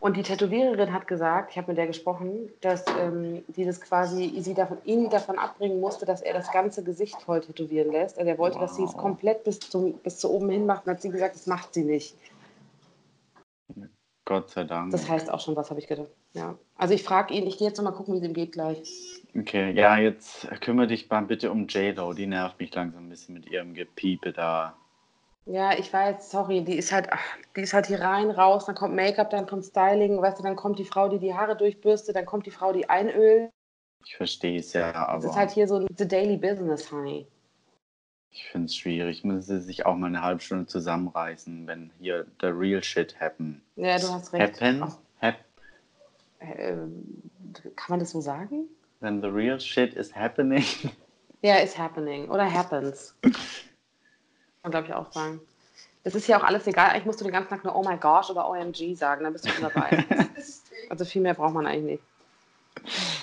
Und 0.00 0.16
die 0.16 0.22
Tätowiererin 0.22 0.92
hat 0.92 1.08
gesagt, 1.08 1.50
ich 1.50 1.56
habe 1.56 1.68
mit 1.72 1.78
der 1.78 1.88
gesprochen, 1.88 2.48
dass 2.60 2.84
ähm, 3.00 3.42
die 3.48 3.64
das 3.64 3.80
quasi 3.80 4.32
sie 4.38 4.54
davon, 4.54 4.78
ihn 4.84 5.10
davon 5.10 5.40
abbringen 5.40 5.80
musste, 5.80 6.06
dass 6.06 6.20
er 6.20 6.34
das 6.34 6.52
ganze 6.52 6.84
Gesicht 6.84 7.20
voll 7.22 7.40
tätowieren 7.40 7.90
lässt. 7.90 8.16
Also 8.16 8.30
er 8.30 8.38
wollte, 8.38 8.60
dass 8.60 8.76
sie 8.76 8.84
es 8.84 8.94
Wow. 8.94 9.00
komplett 9.00 9.42
bis, 9.42 9.58
zum, 9.58 9.94
bis 9.94 10.18
zu 10.18 10.30
oben 10.30 10.50
hin 10.50 10.66
macht 10.66 10.86
und 10.86 10.92
hat 10.92 11.02
sie 11.02 11.08
gesagt, 11.10 11.34
das 11.34 11.48
macht 11.48 11.74
sie 11.74 11.82
nicht. 11.82 12.14
Gott 14.24 14.50
sei 14.50 14.64
Dank. 14.64 14.92
Das 14.92 15.08
heißt 15.08 15.30
auch 15.30 15.40
schon 15.40 15.56
was, 15.56 15.70
habe 15.70 15.80
ich 15.80 15.86
gedacht. 15.86 16.10
Ja. 16.34 16.58
Also 16.76 16.92
ich 16.92 17.02
frage 17.02 17.32
ihn, 17.32 17.46
ich 17.46 17.56
gehe 17.56 17.66
jetzt 17.66 17.78
noch 17.78 17.84
mal 17.84 17.92
gucken, 17.92 18.14
wie 18.14 18.18
es 18.18 18.24
ihm 18.24 18.34
geht 18.34 18.52
gleich. 18.52 18.82
Okay, 19.34 19.72
ja, 19.72 19.96
jetzt 19.96 20.48
kümmere 20.60 20.86
dich 20.86 21.08
mal 21.08 21.22
bitte 21.22 21.50
um 21.50 21.66
J-Lo. 21.66 22.12
Die 22.12 22.26
nervt 22.26 22.58
mich 22.60 22.74
langsam 22.74 23.06
ein 23.06 23.08
bisschen 23.08 23.34
mit 23.34 23.46
ihrem 23.46 23.72
Gepiepe 23.72 24.32
da. 24.32 24.76
Ja, 25.46 25.78
ich 25.78 25.90
weiß, 25.90 26.30
sorry, 26.30 26.62
die 26.62 26.76
ist 26.76 26.92
halt, 26.92 27.08
ach, 27.10 27.24
die 27.56 27.62
ist 27.62 27.72
halt 27.72 27.86
hier 27.86 28.02
rein, 28.02 28.30
raus, 28.30 28.66
dann 28.66 28.74
kommt 28.74 28.94
Make-up, 28.94 29.30
dann 29.30 29.46
kommt 29.46 29.64
Styling, 29.64 30.20
weißt 30.20 30.38
du, 30.38 30.42
dann 30.42 30.56
kommt 30.56 30.78
die 30.78 30.84
Frau, 30.84 31.08
die 31.08 31.18
die 31.18 31.32
Haare 31.32 31.56
durchbürstet, 31.56 32.16
dann 32.16 32.26
kommt 32.26 32.44
die 32.44 32.50
Frau, 32.50 32.74
die 32.74 32.90
einölt. 32.90 33.48
Ich 34.04 34.14
verstehe 34.14 34.58
es 34.60 34.74
ja, 34.74 34.92
Das 34.92 35.08
aber 35.08 35.24
ist 35.24 35.36
halt 35.36 35.50
hier 35.50 35.66
so 35.66 35.76
ein 35.76 35.86
The 35.96 36.06
Daily 36.06 36.36
Business, 36.36 36.92
honey. 36.92 37.26
Ich 38.30 38.48
finde 38.50 38.66
es 38.66 38.76
schwierig. 38.76 39.24
Müssen 39.24 39.42
sie 39.42 39.60
sich 39.60 39.86
auch 39.86 39.96
mal 39.96 40.06
eine 40.08 40.22
halbe 40.22 40.40
Stunde 40.40 40.66
zusammenreißen, 40.66 41.66
wenn 41.66 41.90
hier 41.98 42.26
the 42.40 42.48
real 42.48 42.82
shit 42.82 43.18
happen. 43.20 43.62
Ja, 43.76 43.98
du 43.98 44.08
hast 44.08 44.32
recht. 44.32 44.60
Happen? 44.60 44.94
Hap 45.20 45.36
ähm, 46.40 47.30
kann 47.74 47.90
man 47.90 48.00
das 48.00 48.10
so 48.10 48.20
sagen? 48.20 48.68
when 49.00 49.20
the 49.20 49.30
real 49.30 49.58
shit 49.58 49.94
is 49.94 50.12
happening. 50.12 50.64
Ja, 51.40 51.54
is 51.58 51.78
happening 51.78 52.28
oder 52.30 52.52
happens. 52.52 53.14
Kann 53.22 53.32
man, 54.64 54.72
glaube 54.72 54.88
ich, 54.88 54.92
auch 54.92 55.12
sagen. 55.12 55.40
Das 56.02 56.16
ist 56.16 56.26
ja 56.26 56.36
auch 56.36 56.42
alles 56.42 56.66
egal. 56.66 56.90
Eigentlich 56.90 57.04
musst 57.04 57.20
du 57.20 57.24
den 57.24 57.32
ganzen 57.32 57.50
Tag 57.50 57.62
nur 57.62 57.76
Oh 57.76 57.84
my 57.88 57.96
gosh 57.96 58.28
oder 58.28 58.48
OMG 58.50 58.96
sagen, 58.96 59.22
dann 59.22 59.32
bist 59.32 59.46
du 59.46 59.50
schon 59.50 59.70
dabei. 59.72 60.04
also 60.88 61.04
viel 61.04 61.22
mehr 61.22 61.34
braucht 61.34 61.54
man 61.54 61.64
eigentlich 61.64 62.00
nicht. 62.84 63.17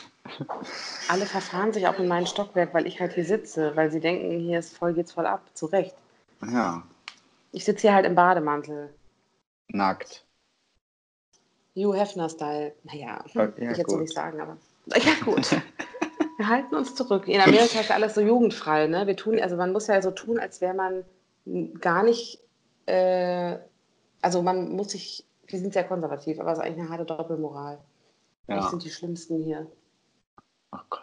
Alle 1.10 1.26
verfahren 1.26 1.74
sich 1.74 1.88
auch 1.88 1.98
in 2.00 2.08
mein 2.08 2.28
Stockwerk, 2.28 2.74
weil 2.74 2.88
ich 2.88 3.00
halt 3.00 3.14
hier 3.14 3.26
sitze, 3.26 3.76
weil 3.76 3.92
sie 3.92 4.00
denken, 4.00 4.40
hier 4.40 4.60
ist 4.60 4.76
voll, 4.78 4.94
geht's 4.94 5.12
voll 5.12 5.26
ab. 5.26 5.42
Zu 5.54 5.68
Recht. 5.68 5.96
Ja, 6.42 6.84
Ich 7.52 7.66
sitze 7.66 7.84
hier 7.84 7.94
halt 7.96 8.06
im 8.06 8.16
Bademantel. 8.16 8.94
nackt. 9.70 10.26
Hugh 11.76 11.94
Hefner-Style. 11.96 12.74
Naja, 12.84 13.24
Ja, 13.34 13.42
hm, 13.44 13.54
ich 13.58 13.78
jetzt 13.78 13.90
so 13.92 13.98
nicht 13.98 14.14
sagen, 14.14 14.40
aber. 14.40 14.58
Ja, 14.96 15.14
gut. 15.24 15.50
Wir 16.38 16.50
halten 16.50 16.76
uns 16.76 16.96
zurück. 16.96 17.28
In 17.30 17.40
Amerika 17.40 17.80
ist 17.80 17.90
ja 17.90 17.96
alles 17.96 18.14
so 18.16 18.20
jugendfrei, 18.22 18.88
ne? 18.88 19.08
Wir 19.08 19.16
tun, 19.16 19.40
also 19.40 19.56
man 19.56 19.72
muss 19.72 19.88
ja 19.88 20.02
so 20.02 20.12
tun, 20.12 20.38
als 20.38 20.60
wäre 20.60 20.74
man 20.74 21.06
gar 21.80 22.04
nicht, 22.04 22.40
äh, 22.88 23.58
also 24.22 24.42
man 24.42 24.70
muss 24.76 24.90
sich, 24.92 25.26
wir 25.48 25.60
sind 25.60 25.72
sehr 25.72 25.86
konservativ, 25.86 26.38
aber 26.42 26.52
es 26.52 26.58
ist 26.58 26.64
eigentlich 26.66 26.80
eine 26.82 26.90
harte 26.90 27.06
Doppelmoral. 27.06 27.80
Wir 28.48 28.58
Ja. 28.58 28.70
sind 28.70 28.84
die 28.84 28.90
Schlimmsten 28.90 29.42
hier. 29.44 29.66
Oh 30.76 30.86
Gott. 30.90 31.02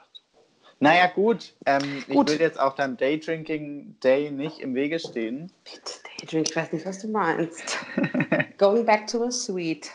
Naja, 0.83 1.07
gut. 1.07 1.55
Ähm, 1.65 2.03
Gut. 2.09 2.29
Ich 2.29 2.39
will 2.39 2.45
jetzt 2.45 2.59
auf 2.59 2.75
deinem 2.75 2.97
Daydrinking 2.97 4.01
Day 4.03 4.33
nicht 4.33 4.59
im 4.59 4.75
Wege 4.75 4.99
stehen. 4.99 5.53
Bitte, 5.63 5.93
Daydream, 6.19 6.43
ich 6.43 6.57
weiß 6.57 6.73
nicht, 6.73 6.85
was 6.85 6.99
du 6.99 7.07
meinst. 7.07 7.79
Going 8.59 8.85
back 8.85 9.07
to 9.07 9.25
the 9.25 9.31
suite. 9.31 9.89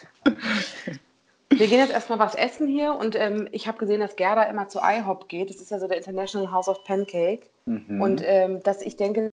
Wir 1.50 1.68
gehen 1.68 1.80
jetzt 1.80 1.92
erstmal 1.92 2.20
was 2.20 2.36
essen 2.36 2.68
hier 2.68 2.94
und 2.96 3.18
ähm, 3.18 3.50
ich 3.52 3.68
habe 3.68 3.78
gesehen, 3.78 4.00
dass 4.00 4.16
Gerda 4.16 4.44
immer 4.44 4.70
zu 4.70 4.80
IHOP 4.82 5.28
geht. 5.28 5.50
Das 5.50 5.58
ist 5.58 5.72
ja 5.72 5.80
so 5.80 5.90
der 5.90 5.98
International 5.98 6.54
House 6.54 6.70
of 6.70 6.84
Pancake. 6.86 7.48
Mhm. 7.66 8.02
Und 8.02 8.22
ähm, 8.24 8.64
dass 8.64 8.82
ich 8.82 8.96
denke, 8.96 9.30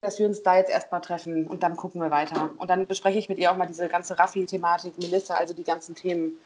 dass 0.00 0.18
wir 0.18 0.26
uns 0.26 0.42
da 0.42 0.56
jetzt 0.56 0.70
erstmal 0.70 1.02
treffen 1.02 1.46
und 1.46 1.62
dann 1.62 1.76
gucken 1.76 2.00
wir 2.00 2.10
weiter. 2.10 2.50
Und 2.56 2.70
dann 2.70 2.86
bespreche 2.86 3.18
ich 3.18 3.28
mit 3.28 3.38
ihr 3.38 3.52
auch 3.52 3.56
mal 3.58 3.66
diese 3.66 3.88
ganze 3.88 4.18
Raffi-Thematik, 4.18 4.98
Melissa, 4.98 5.34
also 5.34 5.52
die 5.52 5.64
ganzen 5.64 5.94
Themen. 5.94 6.38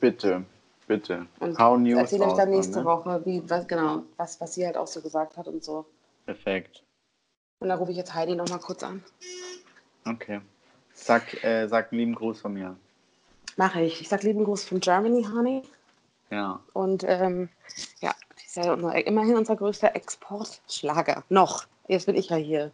bitte, 0.00 0.44
bitte. 0.90 1.26
Und 1.38 1.56
Hau 1.56 1.76
News 1.76 2.00
erzähle 2.00 2.24
raus, 2.24 2.36
dann 2.36 2.50
nächste 2.50 2.80
ne? 2.80 2.84
Woche, 2.84 3.24
wie, 3.24 3.48
was, 3.48 3.68
genau, 3.68 4.02
was, 4.16 4.40
was 4.40 4.54
sie 4.54 4.66
halt 4.66 4.76
auch 4.76 4.88
so 4.88 5.00
gesagt 5.00 5.36
hat 5.36 5.46
und 5.46 5.62
so. 5.62 5.86
Perfekt. 6.26 6.82
Und 7.60 7.68
dann 7.68 7.78
rufe 7.78 7.92
ich 7.92 7.96
jetzt 7.96 8.12
Heidi 8.12 8.34
nochmal 8.34 8.58
kurz 8.58 8.82
an. 8.82 9.04
Okay. 10.04 10.40
Sag, 10.92 11.44
äh, 11.44 11.68
sag 11.68 11.92
einen 11.92 12.00
lieben 12.00 12.14
Gruß 12.16 12.40
von 12.40 12.54
mir. 12.54 12.76
Mache 13.56 13.82
ich. 13.82 14.00
Ich 14.00 14.08
sage 14.08 14.26
lieben 14.26 14.42
Gruß 14.42 14.64
von 14.64 14.80
Germany, 14.80 15.22
Honey. 15.32 15.62
Ja. 16.30 16.60
Und 16.72 17.04
ähm, 17.06 17.48
ja, 18.00 18.12
ist 18.44 18.56
ja 18.56 18.74
immerhin 18.74 19.36
unser 19.36 19.54
größter 19.54 19.94
Exportschlager. 19.94 21.22
Noch. 21.28 21.66
Jetzt 21.86 22.06
bin 22.06 22.16
ich 22.16 22.30
ja 22.30 22.36
hier. 22.36 22.72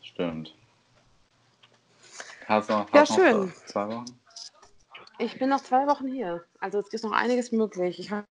Stimmt. 0.00 0.54
Hast 2.46 2.70
du 2.70 2.72
noch, 2.74 2.94
Ja, 2.94 3.00
hast 3.00 3.10
noch 3.10 3.16
schön. 3.16 3.52
zwei 3.66 3.88
Wochen? 3.88 4.06
Ich 5.18 5.38
bin 5.38 5.48
noch 5.48 5.62
zwei 5.62 5.86
Wochen 5.86 6.06
hier. 6.08 6.44
Also 6.60 6.80
es 6.80 6.88
ist 6.88 7.04
noch 7.04 7.12
einiges 7.12 7.52
möglich. 7.52 7.98
Ich 7.98 8.10
habe 8.10 8.26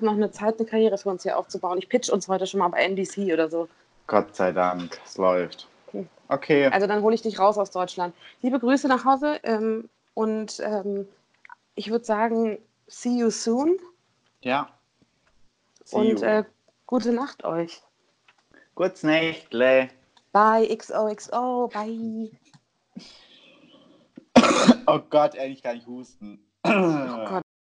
noch 0.00 0.12
eine 0.14 0.30
Zeit, 0.30 0.58
eine 0.58 0.68
Karriere 0.68 0.98
für 0.98 1.10
uns 1.10 1.22
hier 1.22 1.38
aufzubauen. 1.38 1.78
Ich 1.78 1.88
pitch 1.88 2.10
uns 2.10 2.28
heute 2.28 2.46
schon 2.46 2.58
mal 2.60 2.68
bei 2.68 2.84
NBC 2.84 3.32
oder 3.32 3.48
so. 3.48 3.68
Gott 4.06 4.34
sei 4.34 4.52
Dank, 4.52 5.00
es 5.04 5.16
läuft. 5.16 5.68
Okay. 6.28 6.66
Also 6.66 6.86
dann 6.86 7.02
hole 7.02 7.14
ich 7.14 7.22
dich 7.22 7.38
raus 7.38 7.56
aus 7.56 7.70
Deutschland. 7.70 8.14
Liebe 8.42 8.58
Grüße 8.58 8.88
nach 8.88 9.04
Hause 9.04 9.38
ähm, 9.44 9.88
und 10.14 10.60
ähm, 10.60 11.06
ich 11.76 11.90
würde 11.90 12.04
sagen, 12.04 12.58
see 12.88 13.18
you 13.18 13.30
soon 13.30 13.78
Ja. 14.42 14.68
See 15.84 15.96
und 15.96 16.20
you. 16.20 16.26
äh, 16.26 16.44
gute 16.86 17.12
Nacht 17.12 17.44
euch. 17.44 17.80
Gutes 18.74 19.04
Nächtle. 19.04 19.88
Bye, 20.32 20.66
XOXO, 20.76 21.68
bye. 21.72 22.30
Oh 24.86 25.00
Gott, 25.10 25.34
ey, 25.34 25.52
ich 25.52 25.62
kann 25.62 25.74
nicht 25.76 25.86
husten. 25.86 26.38
Oh 26.64 26.70
Gott. 26.70 27.45